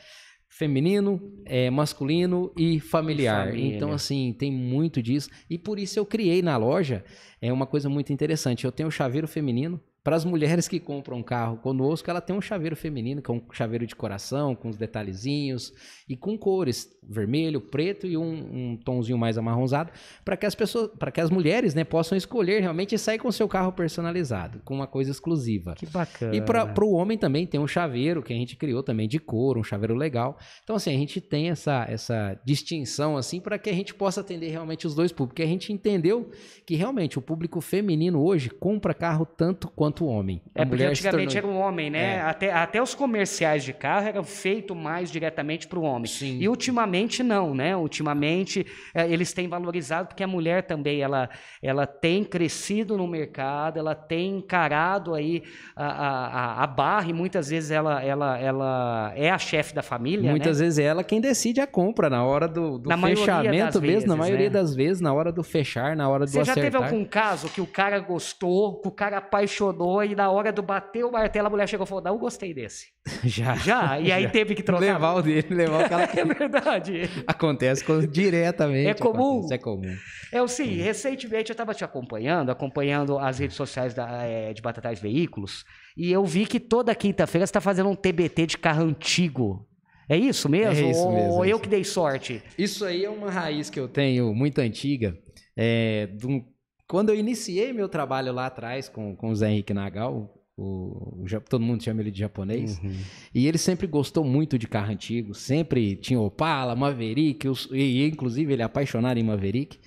Feminino, 0.48 1.20
é, 1.44 1.68
masculino 1.70 2.52
e 2.56 2.80
familiar. 2.80 3.48
Família. 3.48 3.76
Então, 3.76 3.92
assim, 3.92 4.34
tem 4.38 4.50
muito 4.50 5.02
disso. 5.02 5.28
E 5.48 5.58
por 5.58 5.78
isso 5.78 5.98
eu 5.98 6.06
criei 6.06 6.40
na 6.42 6.56
loja 6.56 7.04
é 7.40 7.52
uma 7.52 7.66
coisa 7.66 7.88
muito 7.88 8.12
interessante. 8.12 8.64
Eu 8.64 8.72
tenho 8.72 8.88
o 8.88 8.92
chaveiro 8.92 9.28
feminino. 9.28 9.80
Para 10.08 10.16
as 10.16 10.24
mulheres 10.24 10.66
que 10.66 10.80
compram 10.80 11.18
um 11.18 11.22
carro 11.22 11.58
conosco, 11.58 12.08
ela 12.08 12.22
tem 12.22 12.34
um 12.34 12.40
chaveiro 12.40 12.74
feminino, 12.74 13.20
que 13.20 13.30
é 13.30 13.34
um 13.34 13.42
chaveiro 13.52 13.86
de 13.86 13.94
coração, 13.94 14.54
com 14.54 14.70
os 14.70 14.76
detalhezinhos 14.78 15.70
e 16.08 16.16
com 16.16 16.38
cores, 16.38 16.88
vermelho, 17.06 17.60
preto 17.60 18.06
e 18.06 18.16
um, 18.16 18.22
um 18.22 18.76
tomzinho 18.82 19.18
mais 19.18 19.36
amarronzado, 19.36 19.92
para 20.24 20.34
que 20.34 20.46
as 20.46 20.54
pessoas, 20.54 20.90
para 20.98 21.10
que 21.10 21.20
as 21.20 21.28
mulheres, 21.28 21.74
né, 21.74 21.84
possam 21.84 22.16
escolher 22.16 22.60
realmente 22.60 22.94
e 22.94 22.98
sair 22.98 23.18
com 23.18 23.30
seu 23.30 23.46
carro 23.46 23.70
personalizado, 23.70 24.62
com 24.64 24.74
uma 24.74 24.86
coisa 24.86 25.10
exclusiva. 25.10 25.74
Que 25.74 25.84
bacana. 25.84 26.34
E 26.34 26.40
para 26.40 26.82
o 26.82 26.92
homem 26.92 27.18
também 27.18 27.46
tem 27.46 27.60
um 27.60 27.68
chaveiro 27.68 28.22
que 28.22 28.32
a 28.32 28.36
gente 28.36 28.56
criou 28.56 28.82
também 28.82 29.06
de 29.06 29.18
couro, 29.18 29.60
um 29.60 29.64
chaveiro 29.64 29.94
legal. 29.94 30.38
Então, 30.64 30.76
assim, 30.76 30.88
a 30.88 30.98
gente 30.98 31.20
tem 31.20 31.50
essa, 31.50 31.84
essa 31.86 32.40
distinção, 32.46 33.18
assim, 33.18 33.40
para 33.40 33.58
que 33.58 33.68
a 33.68 33.74
gente 33.74 33.94
possa 33.94 34.22
atender 34.22 34.48
realmente 34.48 34.86
os 34.86 34.94
dois 34.94 35.12
públicos. 35.12 35.34
Porque 35.34 35.42
a 35.42 35.46
gente 35.46 35.70
entendeu 35.70 36.30
que 36.64 36.76
realmente 36.76 37.18
o 37.18 37.22
público 37.22 37.60
feminino 37.60 38.24
hoje 38.24 38.48
compra 38.48 38.94
carro 38.94 39.26
tanto 39.26 39.68
quanto 39.68 39.97
enquanto 39.98 40.06
homem. 40.06 40.40
É 40.54 40.64
porque 40.64 40.84
antigamente 40.84 41.34
tornou... 41.34 41.56
era 41.56 41.60
um 41.60 41.66
homem, 41.66 41.90
né? 41.90 42.16
É. 42.16 42.20
Até, 42.20 42.52
até 42.52 42.82
os 42.82 42.94
comerciais 42.94 43.64
de 43.64 43.72
carro 43.72 44.08
eram 44.08 44.24
feitos 44.24 44.76
mais 44.76 45.10
diretamente 45.10 45.66
para 45.66 45.78
o 45.78 45.82
homem. 45.82 46.06
Sim. 46.06 46.38
E 46.40 46.48
ultimamente 46.48 47.22
não, 47.22 47.54
né? 47.54 47.76
Ultimamente 47.76 48.66
é, 48.94 49.10
eles 49.10 49.32
têm 49.32 49.48
valorizado 49.48 50.08
porque 50.08 50.22
a 50.22 50.26
mulher 50.26 50.64
também 50.64 51.00
ela, 51.00 51.28
ela 51.62 51.86
tem 51.86 52.24
crescido 52.24 52.96
no 52.96 53.06
mercado, 53.06 53.78
ela 53.78 53.94
tem 53.94 54.36
encarado 54.36 55.14
aí 55.14 55.42
a, 55.74 55.86
a, 55.86 56.64
a 56.64 56.66
barra 56.66 57.10
e 57.10 57.12
muitas 57.12 57.48
vezes 57.48 57.70
ela, 57.70 58.02
ela, 58.02 58.38
ela 58.38 59.12
é 59.16 59.30
a 59.30 59.38
chefe 59.38 59.74
da 59.74 59.82
família. 59.82 60.30
Muitas 60.30 60.58
né? 60.58 60.64
vezes 60.64 60.78
é 60.78 60.84
ela 60.84 61.02
quem 61.02 61.20
decide 61.20 61.60
a 61.60 61.66
compra 61.66 62.08
na 62.08 62.24
hora 62.24 62.46
do, 62.46 62.78
do 62.78 62.90
fechamento 62.90 63.80
mesmo, 63.80 63.80
vezes, 63.80 64.04
na 64.04 64.16
maioria 64.16 64.48
né? 64.48 64.52
das 64.52 64.74
vezes, 64.74 65.00
na 65.00 65.12
hora 65.12 65.32
do 65.32 65.42
fechar, 65.42 65.96
na 65.96 66.08
hora 66.08 66.24
do 66.24 66.30
Você 66.30 66.40
acertar. 66.40 66.64
já 66.64 66.70
teve 66.70 66.84
algum 66.84 67.04
caso 67.04 67.48
que 67.48 67.60
o 67.60 67.66
cara 67.66 67.98
gostou, 67.98 68.80
que 68.80 68.88
o 68.88 68.90
cara 68.90 69.18
apaixonou 69.18 69.87
e 70.02 70.14
na 70.14 70.30
hora 70.30 70.52
do 70.52 70.62
bater 70.62 71.04
o 71.04 71.12
martelo 71.12 71.46
a 71.46 71.50
mulher 71.50 71.68
chegou 71.68 71.84
e 71.84 71.88
falou: 71.88 72.04
Não, 72.04 72.14
eu 72.14 72.18
gostei 72.18 72.52
desse. 72.54 72.86
Já. 73.24 73.54
Já? 73.56 73.98
E 74.00 74.12
aí 74.12 74.24
já. 74.24 74.30
teve 74.30 74.54
que 74.54 74.62
trocar. 74.62 74.80
Levar 74.80 75.14
o 75.14 75.22
dele, 75.22 75.46
levar 75.50 75.86
o 75.86 75.88
cara. 75.88 76.10
é 76.14 76.24
verdade. 76.24 77.02
Acontece 77.26 77.84
com, 77.84 78.00
diretamente. 78.00 78.88
É 78.88 78.94
comum. 78.94 79.38
Acontece, 79.38 79.54
é 79.54 79.58
comum. 79.58 79.96
É 80.32 80.42
o 80.42 80.48
sim, 80.48 80.76
recentemente 80.76 81.50
eu 81.50 81.54
estava 81.54 81.74
te 81.74 81.84
acompanhando, 81.84 82.50
acompanhando 82.50 83.18
as 83.18 83.38
redes 83.38 83.56
sociais 83.56 83.94
da, 83.94 84.22
é, 84.24 84.52
de 84.52 84.60
Batatais 84.60 85.00
Veículos, 85.00 85.64
e 85.96 86.12
eu 86.12 86.24
vi 86.24 86.46
que 86.46 86.60
toda 86.60 86.94
quinta-feira 86.94 87.46
você 87.46 87.50
está 87.50 87.60
fazendo 87.60 87.88
um 87.88 87.96
TBT 87.96 88.46
de 88.46 88.58
carro 88.58 88.84
antigo. 88.84 89.66
É 90.08 90.16
isso 90.16 90.48
mesmo? 90.48 90.86
É 90.86 90.90
isso 90.90 91.10
mesmo. 91.10 91.32
Ou 91.32 91.44
é 91.44 91.48
eu 91.48 91.56
isso. 91.56 91.60
que 91.60 91.68
dei 91.68 91.84
sorte? 91.84 92.42
Isso 92.56 92.84
aí 92.84 93.04
é 93.04 93.10
uma 93.10 93.30
raiz 93.30 93.68
que 93.68 93.78
eu 93.78 93.88
tenho 93.88 94.34
muito 94.34 94.58
antiga. 94.60 95.16
É, 95.56 96.08
um, 96.24 96.44
quando 96.88 97.10
eu 97.10 97.14
iniciei 97.14 97.72
meu 97.72 97.88
trabalho 97.88 98.32
lá 98.32 98.46
atrás 98.46 98.88
com, 98.88 99.14
com 99.14 99.28
o 99.28 99.36
Zé 99.36 99.50
Henrique 99.50 99.74
Nagal, 99.74 100.34
o, 100.56 101.22
o, 101.22 101.40
todo 101.48 101.60
mundo 101.60 101.84
chama 101.84 102.00
ele 102.00 102.10
de 102.10 102.18
japonês, 102.18 102.80
uhum. 102.82 102.96
e 103.32 103.46
ele 103.46 103.58
sempre 103.58 103.86
gostou 103.86 104.24
muito 104.24 104.58
de 104.58 104.66
carro 104.66 104.90
antigo, 104.90 105.34
sempre 105.34 105.94
tinha 105.94 106.18
Opala, 106.18 106.74
Maverick, 106.74 107.46
os, 107.46 107.68
e 107.70 108.04
inclusive 108.04 108.52
ele 108.52 108.62
é 108.62 108.64
apaixonado 108.64 109.18
em 109.18 109.22
Maverick, 109.22 109.78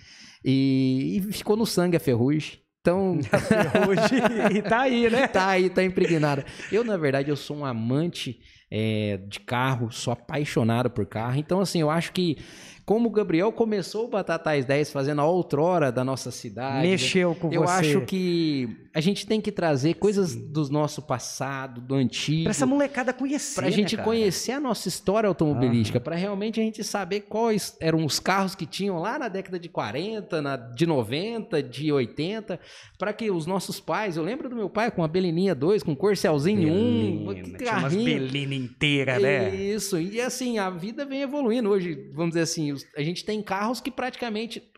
e, 0.46 1.18
e 1.18 1.34
ficou 1.34 1.58
no 1.58 1.66
sangue 1.66 1.98
a 1.98 2.00
ferrugem. 2.00 2.62
Então, 2.80 3.20
ferrugem, 3.48 4.58
e 4.58 4.62
tá 4.62 4.82
aí, 4.82 5.10
né? 5.10 5.28
Tá 5.30 5.48
aí, 5.50 5.70
tá 5.70 5.84
impregnado. 5.84 6.44
Eu, 6.72 6.84
na 6.84 6.98
verdade, 6.98 7.30
eu 7.30 7.36
sou 7.36 7.58
um 7.58 7.66
amante 7.66 8.40
é, 8.72 9.18
de 9.28 9.40
carro, 9.40 9.92
sou 9.92 10.14
apaixonado 10.14 10.90
por 10.90 11.06
carro. 11.06 11.38
Então, 11.38 11.60
assim, 11.60 11.82
eu 11.82 11.92
acho 11.92 12.12
que 12.12 12.38
como 12.86 13.10
o 13.10 13.12
Gabriel 13.12 13.52
começou 13.52 14.06
o 14.06 14.08
Batatais 14.08 14.66
10 14.66 14.92
fazendo 14.92 15.22
a 15.22 15.26
outrora 15.26 15.92
da 15.92 16.04
nossa 16.04 16.32
cidade. 16.32 16.88
Mexeu 16.88 17.36
com 17.36 17.52
eu 17.52 17.62
você. 17.62 17.86
Eu 17.86 18.00
acho 18.00 18.02
que 18.06 18.70
a 18.94 19.00
gente 19.00 19.26
tem 19.26 19.40
que 19.40 19.52
trazer 19.52 19.94
coisas 19.96 20.32
Sim. 20.32 20.52
do 20.52 20.70
nosso 20.70 21.02
passado, 21.02 21.80
do 21.80 21.96
antigo. 21.96 22.44
Para 22.44 22.52
essa 22.52 22.66
molecada 22.66 23.14
conhecer. 23.14 23.56
Para 23.56 23.68
a 23.68 23.72
gente 23.72 23.96
né, 23.96 24.04
conhecer 24.04 24.52
a 24.52 24.60
nossa 24.60 24.88
história 24.88 25.28
automobilística, 25.28 25.98
uhum. 25.98 26.04
para 26.04 26.16
realmente 26.16 26.60
a 26.60 26.64
gente 26.64 26.84
saber 26.84 27.22
quais 27.22 27.78
eram 27.80 28.04
os 28.04 28.20
carros 28.20 28.56
que 28.56 28.66
tinham 28.66 29.00
lá 29.00 29.18
na 29.18 29.30
década 29.30 29.58
de 29.58 29.70
40, 29.70 30.42
na, 30.42 30.56
de 30.58 30.86
90, 30.86 31.64
de 31.64 31.92
80, 31.92 32.60
para 32.98 33.14
que 33.14 33.32
os 33.32 33.46
nossos 33.46 33.80
pais, 33.80 34.18
eu 34.18 34.24
lembro 34.24 34.50
do 34.50 34.56
meu 34.56 34.70
pai 34.70 34.92
com 34.92 35.04
a 35.04 35.08
Belininha 35.08 35.56
2, 35.56 35.84
com 35.84 35.96
Corcelzinho 35.96 36.74
1, 36.74 37.34
que 37.34 37.58
tinha 37.58 37.78
umas 37.78 37.96
Belina 37.96 38.56
inteira, 38.56 39.20
né? 39.20 39.56
Isso, 39.56 40.00
e 40.00 40.20
assim, 40.20 40.58
a 40.58 40.70
vida 40.70 41.06
vem 41.06 41.22
evoluindo 41.22 41.70
hoje, 41.70 42.10
vamos 42.14 42.32
dizer 42.32 42.42
assim, 42.42 42.71
a 42.96 43.04
gente 43.04 43.26
tem 43.26 43.42
carros 43.42 43.82
que 43.82 43.92
praticamente 43.92 44.72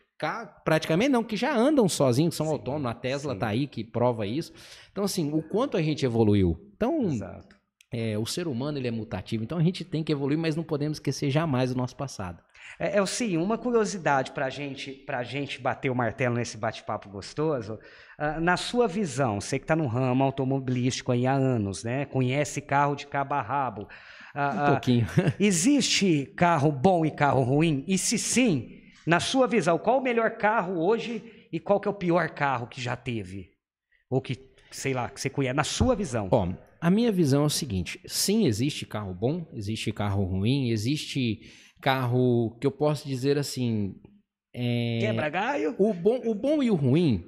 praticamente 0.64 1.10
não, 1.10 1.24
que 1.24 1.36
já 1.36 1.54
andam 1.54 1.88
sozinhos, 1.88 2.34
são 2.34 2.46
sim, 2.46 2.52
autônomos. 2.52 2.90
A 2.90 2.94
Tesla 2.94 3.34
está 3.34 3.48
aí 3.48 3.66
que 3.66 3.84
prova 3.84 4.26
isso. 4.26 4.52
Então, 4.90 5.04
assim, 5.04 5.32
o 5.32 5.42
quanto 5.42 5.76
a 5.76 5.82
gente 5.82 6.04
evoluiu. 6.04 6.58
Então, 6.76 7.10
é, 7.92 8.16
o 8.18 8.24
ser 8.24 8.48
humano 8.48 8.78
ele 8.78 8.88
é 8.88 8.90
mutativo, 8.90 9.44
então 9.44 9.58
a 9.58 9.62
gente 9.62 9.84
tem 9.84 10.02
que 10.02 10.12
evoluir, 10.12 10.38
mas 10.38 10.56
não 10.56 10.64
podemos 10.64 10.96
esquecer 10.96 11.30
jamais 11.30 11.72
o 11.72 11.76
nosso 11.76 11.96
passado. 11.96 12.42
É, 12.78 12.98
é 12.98 13.06
sim, 13.06 13.36
uma 13.36 13.58
curiosidade 13.58 14.32
para 14.32 14.48
gente, 14.50 15.04
a 15.08 15.22
gente 15.22 15.60
bater 15.60 15.90
o 15.90 15.94
martelo 15.94 16.34
nesse 16.34 16.56
bate-papo 16.56 17.08
gostoso. 17.08 17.78
Uh, 18.18 18.40
na 18.40 18.56
sua 18.56 18.88
visão, 18.88 19.40
você 19.40 19.58
que 19.58 19.64
está 19.64 19.76
no 19.76 19.86
ramo 19.86 20.24
automobilístico 20.24 21.12
aí 21.12 21.26
há 21.26 21.34
anos, 21.34 21.84
né? 21.84 22.04
Conhece 22.06 22.60
carro 22.60 22.96
de 22.96 23.06
cabo 23.06 23.34
a 23.34 23.42
rabo. 23.42 23.88
Uh, 24.34 24.62
um 24.62 24.66
pouquinho. 24.72 25.06
Uh, 25.06 25.32
existe 25.38 26.26
carro 26.36 26.72
bom 26.72 27.06
e 27.06 27.10
carro 27.10 27.42
ruim? 27.42 27.84
E 27.86 27.96
se 27.96 28.18
sim, 28.18 28.80
na 29.06 29.20
sua 29.20 29.46
visão, 29.46 29.78
qual 29.78 29.98
o 29.98 30.02
melhor 30.02 30.32
carro 30.32 30.80
hoje 30.82 31.22
e 31.52 31.60
qual 31.60 31.78
que 31.78 31.86
é 31.86 31.90
o 31.90 31.94
pior 31.94 32.30
carro 32.30 32.66
que 32.66 32.80
já 32.80 32.96
teve? 32.96 33.50
Ou 34.10 34.20
que, 34.20 34.36
sei 34.70 34.92
lá, 34.92 35.08
que 35.08 35.20
você 35.20 35.30
conhece, 35.30 35.54
na 35.54 35.64
sua 35.64 35.94
visão? 35.94 36.28
Ó, 36.30 36.48
a 36.80 36.90
minha 36.90 37.12
visão 37.12 37.44
é 37.44 37.46
o 37.46 37.50
seguinte: 37.50 38.00
sim, 38.06 38.46
existe 38.46 38.84
carro 38.84 39.14
bom, 39.14 39.46
existe 39.52 39.92
carro 39.92 40.24
ruim, 40.24 40.70
existe 40.70 41.40
carro 41.80 42.56
que 42.60 42.66
eu 42.66 42.70
posso 42.70 43.06
dizer 43.06 43.38
assim. 43.38 43.94
É... 44.52 44.98
Quebra 45.00 45.28
galho? 45.28 45.74
O 45.78 45.92
bom, 45.92 46.20
o 46.24 46.34
bom 46.34 46.62
e 46.62 46.70
o 46.70 46.74
ruim, 46.74 47.24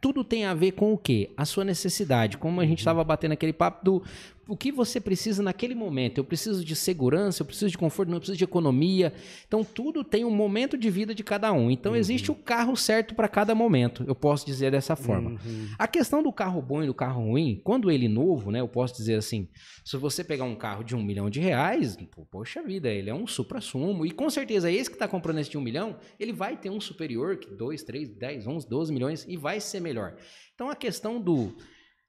tudo 0.00 0.24
tem 0.24 0.44
a 0.44 0.54
ver 0.54 0.72
com 0.72 0.92
o 0.92 0.98
quê? 0.98 1.32
A 1.36 1.44
sua 1.44 1.64
necessidade. 1.64 2.38
Como 2.38 2.60
a 2.60 2.66
gente 2.66 2.78
estava 2.78 3.02
batendo 3.02 3.32
aquele 3.32 3.52
papo 3.52 3.84
do 3.84 4.04
o 4.48 4.56
que 4.56 4.72
você 4.72 4.98
precisa 4.98 5.42
naquele 5.42 5.74
momento. 5.74 6.16
Eu 6.16 6.24
preciso 6.24 6.64
de 6.64 6.74
segurança, 6.74 7.42
eu 7.42 7.46
preciso 7.46 7.70
de 7.70 7.76
conforto, 7.76 8.08
não 8.08 8.16
eu 8.16 8.20
preciso 8.20 8.38
de 8.38 8.44
economia. 8.44 9.12
Então, 9.46 9.62
tudo 9.62 10.02
tem 10.02 10.24
um 10.24 10.30
momento 10.30 10.78
de 10.78 10.88
vida 10.88 11.14
de 11.14 11.22
cada 11.22 11.52
um. 11.52 11.70
Então, 11.70 11.92
uhum. 11.92 11.98
existe 11.98 12.30
o 12.30 12.34
carro 12.34 12.74
certo 12.74 13.14
para 13.14 13.28
cada 13.28 13.54
momento. 13.54 14.04
Eu 14.08 14.14
posso 14.14 14.46
dizer 14.46 14.70
dessa 14.70 14.96
forma. 14.96 15.32
Uhum. 15.32 15.68
A 15.78 15.86
questão 15.86 16.22
do 16.22 16.32
carro 16.32 16.62
bom 16.62 16.82
e 16.82 16.86
do 16.86 16.94
carro 16.94 17.24
ruim, 17.24 17.60
quando 17.62 17.90
ele 17.90 18.08
novo, 18.08 18.50
né? 18.50 18.60
Eu 18.60 18.68
posso 18.68 18.96
dizer 18.96 19.16
assim: 19.16 19.46
se 19.84 19.98
você 19.98 20.24
pegar 20.24 20.44
um 20.44 20.56
carro 20.56 20.82
de 20.82 20.96
um 20.96 21.02
milhão 21.02 21.28
de 21.28 21.40
reais, 21.40 21.98
poxa 22.30 22.62
vida, 22.62 22.88
ele 22.88 23.10
é 23.10 23.14
um 23.14 23.26
supra-sumo. 23.26 24.06
E 24.06 24.10
com 24.10 24.30
certeza, 24.30 24.72
esse 24.72 24.88
que 24.88 24.96
está 24.96 25.06
comprando 25.06 25.40
esse 25.40 25.50
de 25.50 25.58
um 25.58 25.62
milhão, 25.62 25.98
ele 26.18 26.32
vai 26.32 26.56
ter 26.56 26.70
um 26.70 26.80
superior 26.80 27.36
que 27.36 27.50
2, 27.50 27.82
3, 27.82 28.08
10, 28.16 28.46
11, 28.46 28.66
12 28.66 28.92
milhões 28.94 29.26
e 29.28 29.36
vai 29.36 29.60
ser 29.60 29.80
melhor. 29.80 30.16
Então, 30.54 30.70
a 30.70 30.74
questão 30.74 31.20
do 31.20 31.54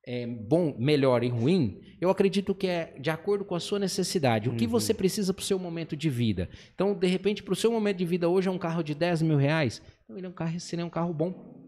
é, 0.06 0.26
bom, 0.26 0.76
melhor 0.78 1.24
e 1.24 1.28
ruim, 1.28 1.82
eu 2.00 2.10
acredito 2.10 2.56
que 2.56 2.68
é 2.68 2.96
de 3.00 3.10
acordo 3.10 3.44
com 3.44 3.56
a 3.56 3.60
sua 3.60 3.80
necessidade. 3.80 4.50
O 4.50 4.56
que 4.56 4.66
uhum. 4.66 4.72
você 4.72 4.94
precisa 4.94 5.34
para 5.34 5.42
o 5.42 5.46
seu 5.46 5.60
momento 5.60 5.96
de 5.96 6.10
vida. 6.10 6.50
Então, 6.74 6.94
de 6.94 7.08
repente, 7.08 7.44
para 7.44 7.54
o 7.54 7.56
seu 7.56 7.72
momento 7.72 7.98
de 7.98 8.06
vida 8.06 8.28
hoje 8.28 8.48
é 8.48 8.52
um 8.52 8.58
carro 8.58 8.84
de 8.84 8.96
10 8.96 9.22
mil 9.22 9.38
reais. 9.38 9.82
Então, 10.04 10.18
ele 10.18 10.26
é 10.26 10.30
um 10.30 10.34
carro, 10.34 10.60
seria 10.60 10.86
um 10.86 10.90
carro 10.90 11.14
bom. 11.14 11.60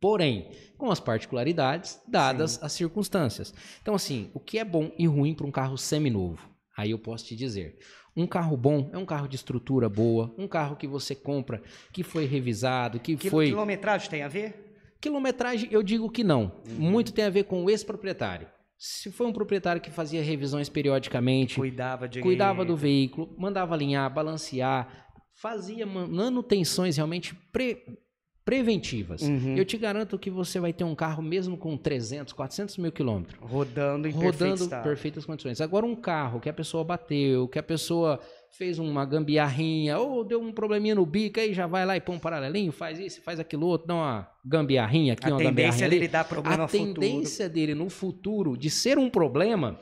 Porém, 0.00 0.50
com 0.76 0.90
as 0.90 0.98
particularidades 0.98 2.00
dadas 2.08 2.52
Sim. 2.52 2.58
as 2.62 2.72
circunstâncias. 2.72 3.54
Então, 3.80 3.94
assim, 3.94 4.30
o 4.34 4.40
que 4.40 4.58
é 4.58 4.64
bom 4.64 4.90
e 4.98 5.06
ruim 5.06 5.34
para 5.34 5.46
um 5.46 5.50
carro 5.50 5.76
seminovo? 5.76 6.50
Aí 6.76 6.90
eu 6.90 6.98
posso 6.98 7.26
te 7.26 7.36
dizer. 7.36 7.78
Um 8.16 8.26
carro 8.26 8.56
bom 8.56 8.90
é 8.92 8.98
um 8.98 9.06
carro 9.06 9.26
de 9.26 9.36
estrutura 9.36 9.88
boa, 9.88 10.34
um 10.36 10.46
carro 10.46 10.76
que 10.76 10.86
você 10.86 11.14
compra, 11.14 11.62
que 11.92 12.02
foi 12.02 12.26
revisado, 12.26 13.00
que 13.00 13.16
Quil 13.16 13.30
foi. 13.30 13.46
Quilometragem 13.48 14.10
tem 14.10 14.22
a 14.22 14.28
ver? 14.28 14.71
Quilometragem, 15.02 15.68
eu 15.72 15.82
digo 15.82 16.08
que 16.08 16.22
não. 16.22 16.52
Uhum. 16.66 16.90
Muito 16.90 17.12
tem 17.12 17.24
a 17.24 17.30
ver 17.30 17.42
com 17.42 17.64
o 17.64 17.68
ex-proprietário. 17.68 18.46
Se 18.78 19.10
foi 19.10 19.26
um 19.26 19.32
proprietário 19.32 19.82
que 19.82 19.90
fazia 19.90 20.22
revisões 20.22 20.68
periodicamente, 20.68 21.56
cuidava, 21.56 22.08
de... 22.08 22.20
cuidava 22.20 22.64
do 22.64 22.76
veículo, 22.76 23.34
mandava 23.36 23.74
alinhar, 23.74 24.12
balancear, 24.12 25.10
fazia 25.34 25.84
manutenções 25.84 26.96
realmente 26.96 27.34
pre 27.52 27.98
preventivas. 28.44 29.22
Uhum. 29.22 29.56
Eu 29.56 29.64
te 29.64 29.76
garanto 29.76 30.18
que 30.18 30.28
você 30.28 30.58
vai 30.58 30.72
ter 30.72 30.82
um 30.82 30.96
carro 30.96 31.22
mesmo 31.22 31.56
com 31.56 31.76
300, 31.76 32.32
400 32.32 32.76
mil 32.76 32.90
quilômetros. 32.90 33.38
Rodando 33.40 34.08
em 34.08 34.10
rodando 34.10 34.68
perfeitas 34.82 35.24
condições. 35.24 35.60
Agora 35.60 35.86
um 35.86 35.94
carro 35.94 36.40
que 36.40 36.48
a 36.48 36.52
pessoa 36.52 36.82
bateu, 36.82 37.46
que 37.46 37.58
a 37.58 37.62
pessoa 37.62 38.20
fez 38.52 38.78
uma 38.78 39.04
gambiarrinha, 39.04 39.98
ou 39.98 40.22
deu 40.22 40.40
um 40.40 40.52
probleminha 40.52 40.94
no 40.94 41.06
bico, 41.06 41.40
aí 41.40 41.54
já 41.54 41.66
vai 41.66 41.86
lá 41.86 41.96
e 41.96 42.00
põe 42.00 42.16
um 42.16 42.18
paralelinho, 42.18 42.70
faz 42.70 42.98
isso, 42.98 43.22
faz 43.22 43.40
aquilo 43.40 43.66
outro, 43.66 43.88
dá 43.88 43.94
uma 43.94 44.28
gambiarrinha 44.44 45.14
aqui, 45.14 45.26
a 45.26 45.30
uma 45.30 45.38
tendência 45.38 45.88
dele 45.88 46.02
ali. 46.02 46.08
dar 46.08 46.24
problema 46.24 46.64
A 46.64 46.68
tendência 46.68 47.46
futuro. 47.46 47.54
dele 47.54 47.74
no 47.74 47.88
futuro 47.88 48.56
de 48.56 48.68
ser 48.68 48.98
um 48.98 49.08
problema 49.08 49.78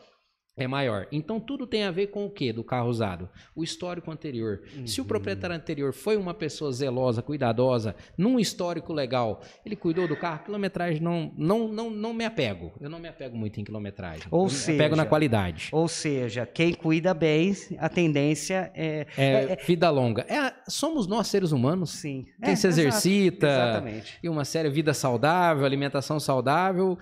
é 0.64 0.68
maior. 0.68 1.06
Então 1.10 1.40
tudo 1.40 1.66
tem 1.66 1.84
a 1.84 1.90
ver 1.90 2.08
com 2.08 2.26
o 2.26 2.30
que 2.30 2.52
do 2.52 2.62
carro 2.62 2.88
usado? 2.88 3.28
O 3.54 3.64
histórico 3.64 4.10
anterior. 4.10 4.62
Uhum. 4.76 4.86
Se 4.86 5.00
o 5.00 5.04
proprietário 5.04 5.56
anterior 5.56 5.92
foi 5.92 6.16
uma 6.16 6.34
pessoa 6.34 6.72
zelosa, 6.72 7.22
cuidadosa, 7.22 7.94
num 8.16 8.38
histórico 8.38 8.92
legal, 8.92 9.42
ele 9.64 9.76
cuidou 9.76 10.06
do 10.06 10.16
carro, 10.16 10.44
quilometragem 10.44 11.00
não 11.00 11.32
não 11.36 11.68
não, 11.68 11.90
não 11.90 12.14
me 12.14 12.24
apego. 12.24 12.72
Eu 12.80 12.90
não 12.90 12.98
me 12.98 13.08
apego 13.08 13.36
muito 13.36 13.60
em 13.60 13.64
quilometragem. 13.64 14.26
Ou 14.30 14.44
eu 14.44 14.48
seja, 14.50 14.72
me 14.72 14.78
apego 14.78 14.96
na 14.96 15.06
qualidade. 15.06 15.68
Ou 15.72 15.88
seja, 15.88 16.46
quem 16.46 16.74
cuida 16.74 17.14
bem, 17.14 17.54
a 17.78 17.88
tendência 17.88 18.70
é 18.74 18.90
é, 18.90 19.06
é, 19.16 19.52
é 19.52 19.56
vida 19.56 19.88
longa. 19.90 20.22
É, 20.22 20.52
somos 20.68 21.06
nós 21.06 21.28
seres 21.28 21.52
humanos. 21.52 21.90
Sim. 21.90 22.26
Quem 22.42 22.52
é, 22.52 22.56
se 22.56 22.66
exercita, 22.66 23.46
exatamente. 23.46 24.18
e 24.22 24.28
uma 24.28 24.44
série 24.44 24.68
vida 24.68 24.92
saudável, 24.92 25.64
alimentação 25.64 26.18
saudável, 26.18 26.98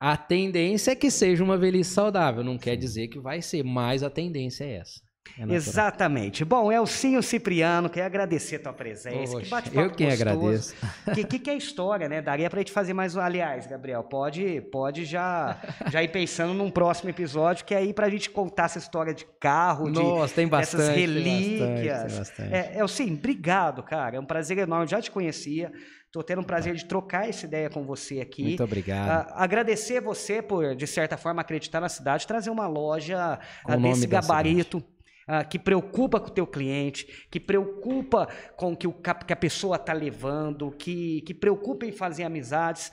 a 0.00 0.16
tendência 0.16 0.92
é 0.92 0.96
que 0.96 1.10
seja 1.10 1.42
uma 1.44 1.56
velhice 1.58 1.90
saudável, 1.94 2.44
não 2.44 2.58
quer 2.58 2.76
dizer 2.76 3.08
que 3.08 3.20
vai 3.20 3.42
ser, 3.42 3.62
mas 3.62 4.02
a 4.02 4.10
tendência 4.10 4.64
é 4.64 4.76
essa. 4.78 5.00
É 5.38 5.54
Exatamente. 5.54 6.44
Bom, 6.44 6.70
Elcinho 6.70 7.22
Cipriano, 7.22 7.90
quero 7.90 8.06
agradecer 8.06 8.56
a 8.56 8.58
tua 8.60 8.72
presença. 8.72 9.32
Poxa, 9.32 9.62
que 9.62 9.76
eu 9.76 9.90
quem 9.90 10.08
gostoso. 10.08 10.22
agradeço. 10.22 10.74
O 11.06 11.10
que, 11.12 11.24
que, 11.24 11.38
que, 11.40 11.50
é 11.50 11.56
história, 11.56 12.08
né? 12.08 12.22
Daria 12.22 12.48
pra 12.48 12.60
gente 12.60 12.70
fazer 12.70 12.92
mais 12.92 13.16
um. 13.16 13.20
Aliás, 13.20 13.66
Gabriel, 13.66 14.04
pode, 14.04 14.60
pode 14.70 15.04
já, 15.04 15.60
já 15.90 16.02
ir 16.02 16.08
pensando 16.08 16.54
num 16.54 16.70
próximo 16.70 17.10
episódio, 17.10 17.64
que 17.64 17.74
é 17.74 17.78
aí 17.78 17.92
pra 17.92 18.08
gente 18.08 18.30
contar 18.30 18.66
essa 18.66 18.78
história 18.78 19.12
de 19.12 19.26
carro, 19.40 19.88
Nossa, 19.88 20.28
de 20.28 20.34
tem 20.34 20.46
bastante, 20.46 20.82
essas 20.82 20.96
relíquias. 20.96 21.58
Tem 21.58 21.88
bastante, 21.88 22.36
tem 22.36 22.48
bastante. 22.50 22.54
É, 22.54 22.78
Elcinho, 22.78 23.14
obrigado, 23.14 23.82
cara. 23.82 24.16
É 24.16 24.20
um 24.20 24.26
prazer 24.26 24.58
enorme. 24.58 24.86
Já 24.86 25.00
te 25.00 25.10
conhecia. 25.10 25.72
Estou 26.06 26.22
tendo 26.22 26.42
um 26.42 26.44
prazer 26.44 26.76
de 26.76 26.84
trocar 26.84 27.28
essa 27.28 27.44
ideia 27.44 27.68
com 27.68 27.84
você 27.84 28.20
aqui. 28.20 28.44
Muito 28.44 28.62
obrigado. 28.62 29.26
Uh, 29.26 29.32
agradecer 29.34 30.00
você 30.00 30.40
por, 30.40 30.76
de 30.76 30.86
certa 30.86 31.16
forma, 31.16 31.40
acreditar 31.40 31.80
na 31.80 31.88
cidade, 31.88 32.24
trazer 32.24 32.50
uma 32.50 32.68
loja 32.68 33.40
uh, 33.68 33.80
desse 33.80 34.06
gabarito. 34.06 34.80
Uh, 35.26 35.48
que 35.48 35.58
preocupa 35.58 36.20
com 36.20 36.28
o 36.28 36.30
teu 36.30 36.46
cliente, 36.46 37.26
que 37.30 37.40
preocupa 37.40 38.28
com 38.56 38.72
o 38.72 38.76
que, 38.76 38.86
o, 38.86 38.92
que 38.92 39.32
a 39.32 39.36
pessoa 39.36 39.76
está 39.76 39.94
levando, 39.94 40.70
que, 40.70 41.22
que 41.22 41.32
preocupa 41.32 41.86
em 41.86 41.92
fazer 41.92 42.24
amizades. 42.24 42.92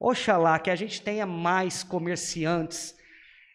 Oxalá 0.00 0.58
que 0.58 0.70
a 0.70 0.76
gente 0.76 1.02
tenha 1.02 1.26
mais 1.26 1.82
comerciantes 1.82 2.96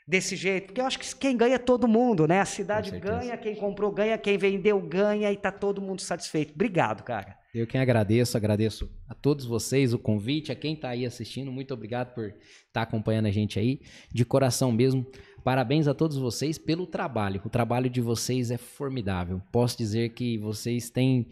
desse 0.07 0.35
jeito, 0.35 0.67
porque 0.67 0.81
eu 0.81 0.85
acho 0.85 0.99
que 0.99 1.15
quem 1.15 1.37
ganha 1.37 1.55
é 1.55 1.57
todo 1.57 1.87
mundo, 1.87 2.27
né? 2.27 2.41
A 2.41 2.45
cidade 2.45 2.91
ganha, 2.99 3.37
quem 3.37 3.55
comprou 3.55 3.91
ganha, 3.91 4.17
quem 4.17 4.37
vendeu 4.37 4.79
ganha 4.81 5.31
e 5.31 5.37
tá 5.37 5.51
todo 5.51 5.81
mundo 5.81 6.01
satisfeito. 6.01 6.53
Obrigado, 6.53 7.03
cara. 7.03 7.37
Eu 7.53 7.67
quem 7.67 7.81
agradeço, 7.81 8.37
agradeço 8.37 8.89
a 9.07 9.13
todos 9.13 9.45
vocês 9.45 9.93
o 9.93 9.99
convite, 9.99 10.51
a 10.51 10.55
quem 10.55 10.73
está 10.73 10.89
aí 10.89 11.05
assistindo, 11.05 11.51
muito 11.51 11.73
obrigado 11.73 12.13
por 12.13 12.25
estar 12.25 12.41
tá 12.71 12.81
acompanhando 12.81 13.25
a 13.25 13.31
gente 13.31 13.59
aí, 13.59 13.81
de 14.11 14.25
coração 14.25 14.71
mesmo. 14.71 15.05
Parabéns 15.43 15.87
a 15.87 15.93
todos 15.93 16.17
vocês 16.17 16.57
pelo 16.57 16.85
trabalho. 16.85 17.41
O 17.45 17.49
trabalho 17.49 17.89
de 17.89 18.01
vocês 18.01 18.51
é 18.51 18.57
formidável. 18.57 19.41
Posso 19.51 19.77
dizer 19.77 20.09
que 20.09 20.37
vocês 20.37 20.89
têm 20.89 21.27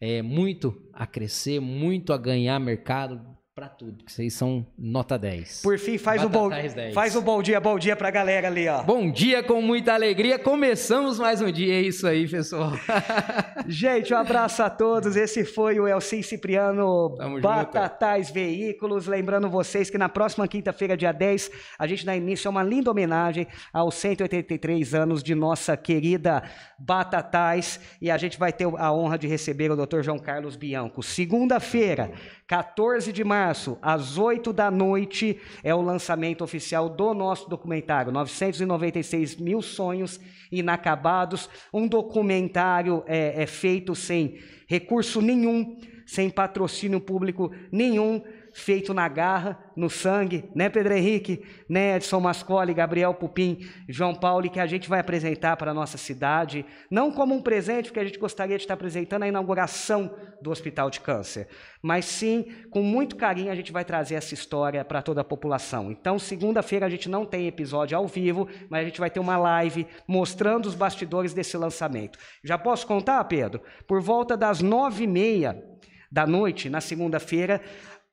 é, 0.00 0.22
muito 0.22 0.74
a 0.92 1.06
crescer, 1.06 1.60
muito 1.60 2.12
a 2.12 2.18
ganhar 2.18 2.58
mercado 2.58 3.20
para 3.54 3.68
tudo, 3.68 4.04
que 4.04 4.10
vocês 4.10 4.32
são 4.32 4.66
nota 4.78 5.18
10. 5.18 5.60
Por 5.62 5.78
fim, 5.78 5.98
faz 5.98 6.24
o 6.24 6.28
bom, 6.30 6.48
faz 6.94 7.14
o 7.14 7.20
bom 7.20 7.42
dia, 7.42 7.60
bom 7.60 7.78
dia 7.78 7.94
pra 7.94 8.10
galera 8.10 8.48
ali, 8.48 8.66
ó. 8.66 8.82
Bom 8.82 9.10
dia 9.10 9.42
com 9.42 9.60
muita 9.60 9.92
alegria. 9.92 10.38
Começamos 10.38 11.18
mais 11.18 11.42
um 11.42 11.52
dia, 11.52 11.74
é 11.74 11.82
isso 11.82 12.06
aí, 12.06 12.26
pessoal. 12.26 12.72
Gente, 13.66 14.12
um 14.14 14.16
abraço 14.16 14.62
a 14.62 14.70
todos. 14.70 15.16
Esse 15.16 15.44
foi 15.44 15.78
o 15.78 15.86
Elci 15.86 16.22
Cipriano 16.22 17.14
Tamo 17.16 17.40
Batatais 17.40 18.28
junto. 18.28 18.34
Veículos. 18.34 19.06
Lembrando 19.06 19.48
vocês 19.48 19.90
que 19.90 19.98
na 19.98 20.08
próxima 20.08 20.48
quinta-feira, 20.48 20.96
dia 20.96 21.12
10, 21.12 21.50
a 21.78 21.86
gente 21.86 22.04
dá 22.04 22.16
início 22.16 22.48
a 22.48 22.50
uma 22.50 22.62
linda 22.62 22.90
homenagem 22.90 23.46
aos 23.72 23.94
183 23.96 24.94
anos 24.94 25.22
de 25.22 25.34
nossa 25.34 25.76
querida 25.76 26.42
Batatais 26.78 27.80
e 28.00 28.10
a 28.10 28.16
gente 28.16 28.38
vai 28.38 28.52
ter 28.52 28.64
a 28.64 28.92
honra 28.92 29.18
de 29.18 29.26
receber 29.26 29.70
o 29.70 29.76
Dr. 29.76 30.02
João 30.02 30.18
Carlos 30.18 30.56
Bianco. 30.56 31.02
Segunda-feira, 31.02 32.12
14 32.46 33.12
de 33.12 33.22
março, 33.22 33.78
às 33.82 34.18
8 34.18 34.52
da 34.52 34.70
noite, 34.70 35.40
é 35.62 35.74
o 35.74 35.82
lançamento 35.82 36.42
oficial 36.42 36.88
do 36.88 37.14
nosso 37.14 37.48
documentário, 37.48 38.10
996 38.12 39.36
mil 39.36 39.62
sonhos 39.62 40.18
inacabados. 40.50 41.48
Um 41.72 41.86
documentário 41.86 43.04
é, 43.06 43.42
é 43.42 43.46
feito 43.50 43.94
sem 43.94 44.38
recurso 44.66 45.20
nenhum, 45.20 45.76
sem 46.06 46.30
patrocínio 46.30 47.00
público 47.00 47.52
nenhum, 47.70 48.22
feito 48.52 48.92
na 48.92 49.08
garra, 49.08 49.58
no 49.76 49.88
sangue, 49.88 50.48
né, 50.54 50.68
Pedro 50.68 50.94
Henrique, 50.94 51.42
né, 51.68 51.96
Edson 51.96 52.20
Mascoli, 52.20 52.74
Gabriel 52.74 53.14
Pupim, 53.14 53.58
João 53.88 54.14
Paulo, 54.14 54.50
que 54.50 54.60
a 54.60 54.66
gente 54.66 54.88
vai 54.88 55.00
apresentar 55.00 55.56
para 55.56 55.70
a 55.70 55.74
nossa 55.74 55.96
cidade, 55.96 56.64
não 56.90 57.12
como 57.12 57.34
um 57.34 57.42
presente, 57.42 57.86
porque 57.86 58.00
a 58.00 58.04
gente 58.04 58.18
gostaria 58.18 58.56
de 58.56 58.64
estar 58.64 58.74
apresentando 58.74 59.22
a 59.22 59.28
inauguração 59.28 60.14
do 60.42 60.50
Hospital 60.50 60.90
de 60.90 61.00
Câncer, 61.00 61.48
mas 61.82 62.04
sim, 62.04 62.46
com 62.70 62.82
muito 62.82 63.16
carinho, 63.16 63.52
a 63.52 63.54
gente 63.54 63.72
vai 63.72 63.84
trazer 63.84 64.14
essa 64.16 64.34
história 64.34 64.84
para 64.84 65.02
toda 65.02 65.20
a 65.20 65.24
população. 65.24 65.90
Então, 65.90 66.18
segunda-feira 66.18 66.86
a 66.86 66.90
gente 66.90 67.08
não 67.08 67.24
tem 67.24 67.46
episódio 67.46 67.96
ao 67.96 68.06
vivo, 68.06 68.48
mas 68.68 68.82
a 68.82 68.84
gente 68.84 69.00
vai 69.00 69.10
ter 69.10 69.20
uma 69.20 69.36
live 69.36 69.86
mostrando 70.06 70.66
os 70.66 70.74
bastidores 70.74 71.32
desse 71.32 71.56
lançamento. 71.56 72.18
Já 72.44 72.58
posso 72.58 72.86
contar, 72.86 73.22
Pedro? 73.24 73.62
Por 73.86 74.00
volta 74.00 74.36
das 74.36 74.60
nove 74.60 75.04
e 75.04 75.06
meia 75.06 75.62
da 76.10 76.26
noite, 76.26 76.68
na 76.68 76.80
segunda-feira, 76.80 77.60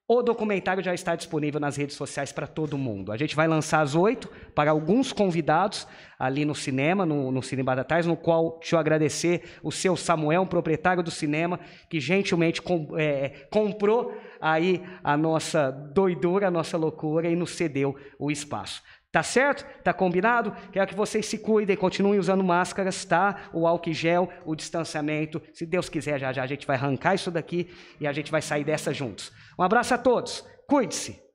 o 0.07 0.21
documentário 0.21 0.81
já 0.81 0.93
está 0.93 1.15
disponível 1.15 1.59
nas 1.59 1.75
redes 1.75 1.97
sociais 1.97 2.31
para 2.31 2.47
todo 2.47 2.77
mundo. 2.77 3.11
A 3.11 3.17
gente 3.17 3.35
vai 3.35 3.45
lançar 3.45 3.81
às 3.81 3.93
oito 3.93 4.29
para 4.55 4.71
alguns 4.71 5.11
convidados 5.11 5.85
ali 6.17 6.45
no 6.45 6.55
cinema, 6.55 7.05
no, 7.05 7.29
no 7.29 7.43
Cine 7.43 7.61
Batatais, 7.61 8.05
no 8.05 8.15
qual 8.15 8.57
deixa 8.59 8.77
eu 8.77 8.79
agradecer 8.79 9.43
o 9.61 9.69
seu 9.69 9.97
Samuel, 9.97 10.45
proprietário 10.45 11.03
do 11.03 11.11
cinema, 11.11 11.59
que 11.89 11.99
gentilmente 11.99 12.61
com, 12.61 12.97
é, 12.97 13.47
comprou 13.51 14.17
aí 14.39 14.81
a 15.03 15.17
nossa 15.17 15.71
doidura, 15.71 16.47
a 16.47 16.51
nossa 16.51 16.77
loucura 16.77 17.29
e 17.29 17.35
nos 17.35 17.51
cedeu 17.51 17.93
o 18.17 18.31
espaço. 18.31 18.81
Tá 19.17 19.23
certo? 19.23 19.65
Tá 19.83 19.91
combinado? 19.91 20.55
Quero 20.71 20.85
que 20.85 20.93
vocês 20.93 21.25
se 21.25 21.39
cuidem, 21.39 21.75
continuem 21.75 22.19
usando 22.19 22.43
máscaras, 22.43 23.03
tá? 23.03 23.49
O 23.51 23.65
álcool 23.65 23.91
gel, 23.91 24.29
o 24.45 24.55
distanciamento. 24.55 25.41
Se 25.55 25.65
Deus 25.65 25.89
quiser, 25.89 26.19
já 26.19 26.31
já 26.31 26.43
a 26.43 26.45
gente 26.45 26.67
vai 26.67 26.75
arrancar 26.75 27.15
isso 27.15 27.31
daqui 27.31 27.67
e 27.99 28.05
a 28.05 28.13
gente 28.13 28.29
vai 28.29 28.43
sair 28.43 28.63
dessa 28.63 28.93
juntos. 28.93 29.31
Um 29.57 29.63
abraço 29.63 29.91
a 29.91 29.97
todos. 29.97 30.45
Cuide-se. 30.67 31.26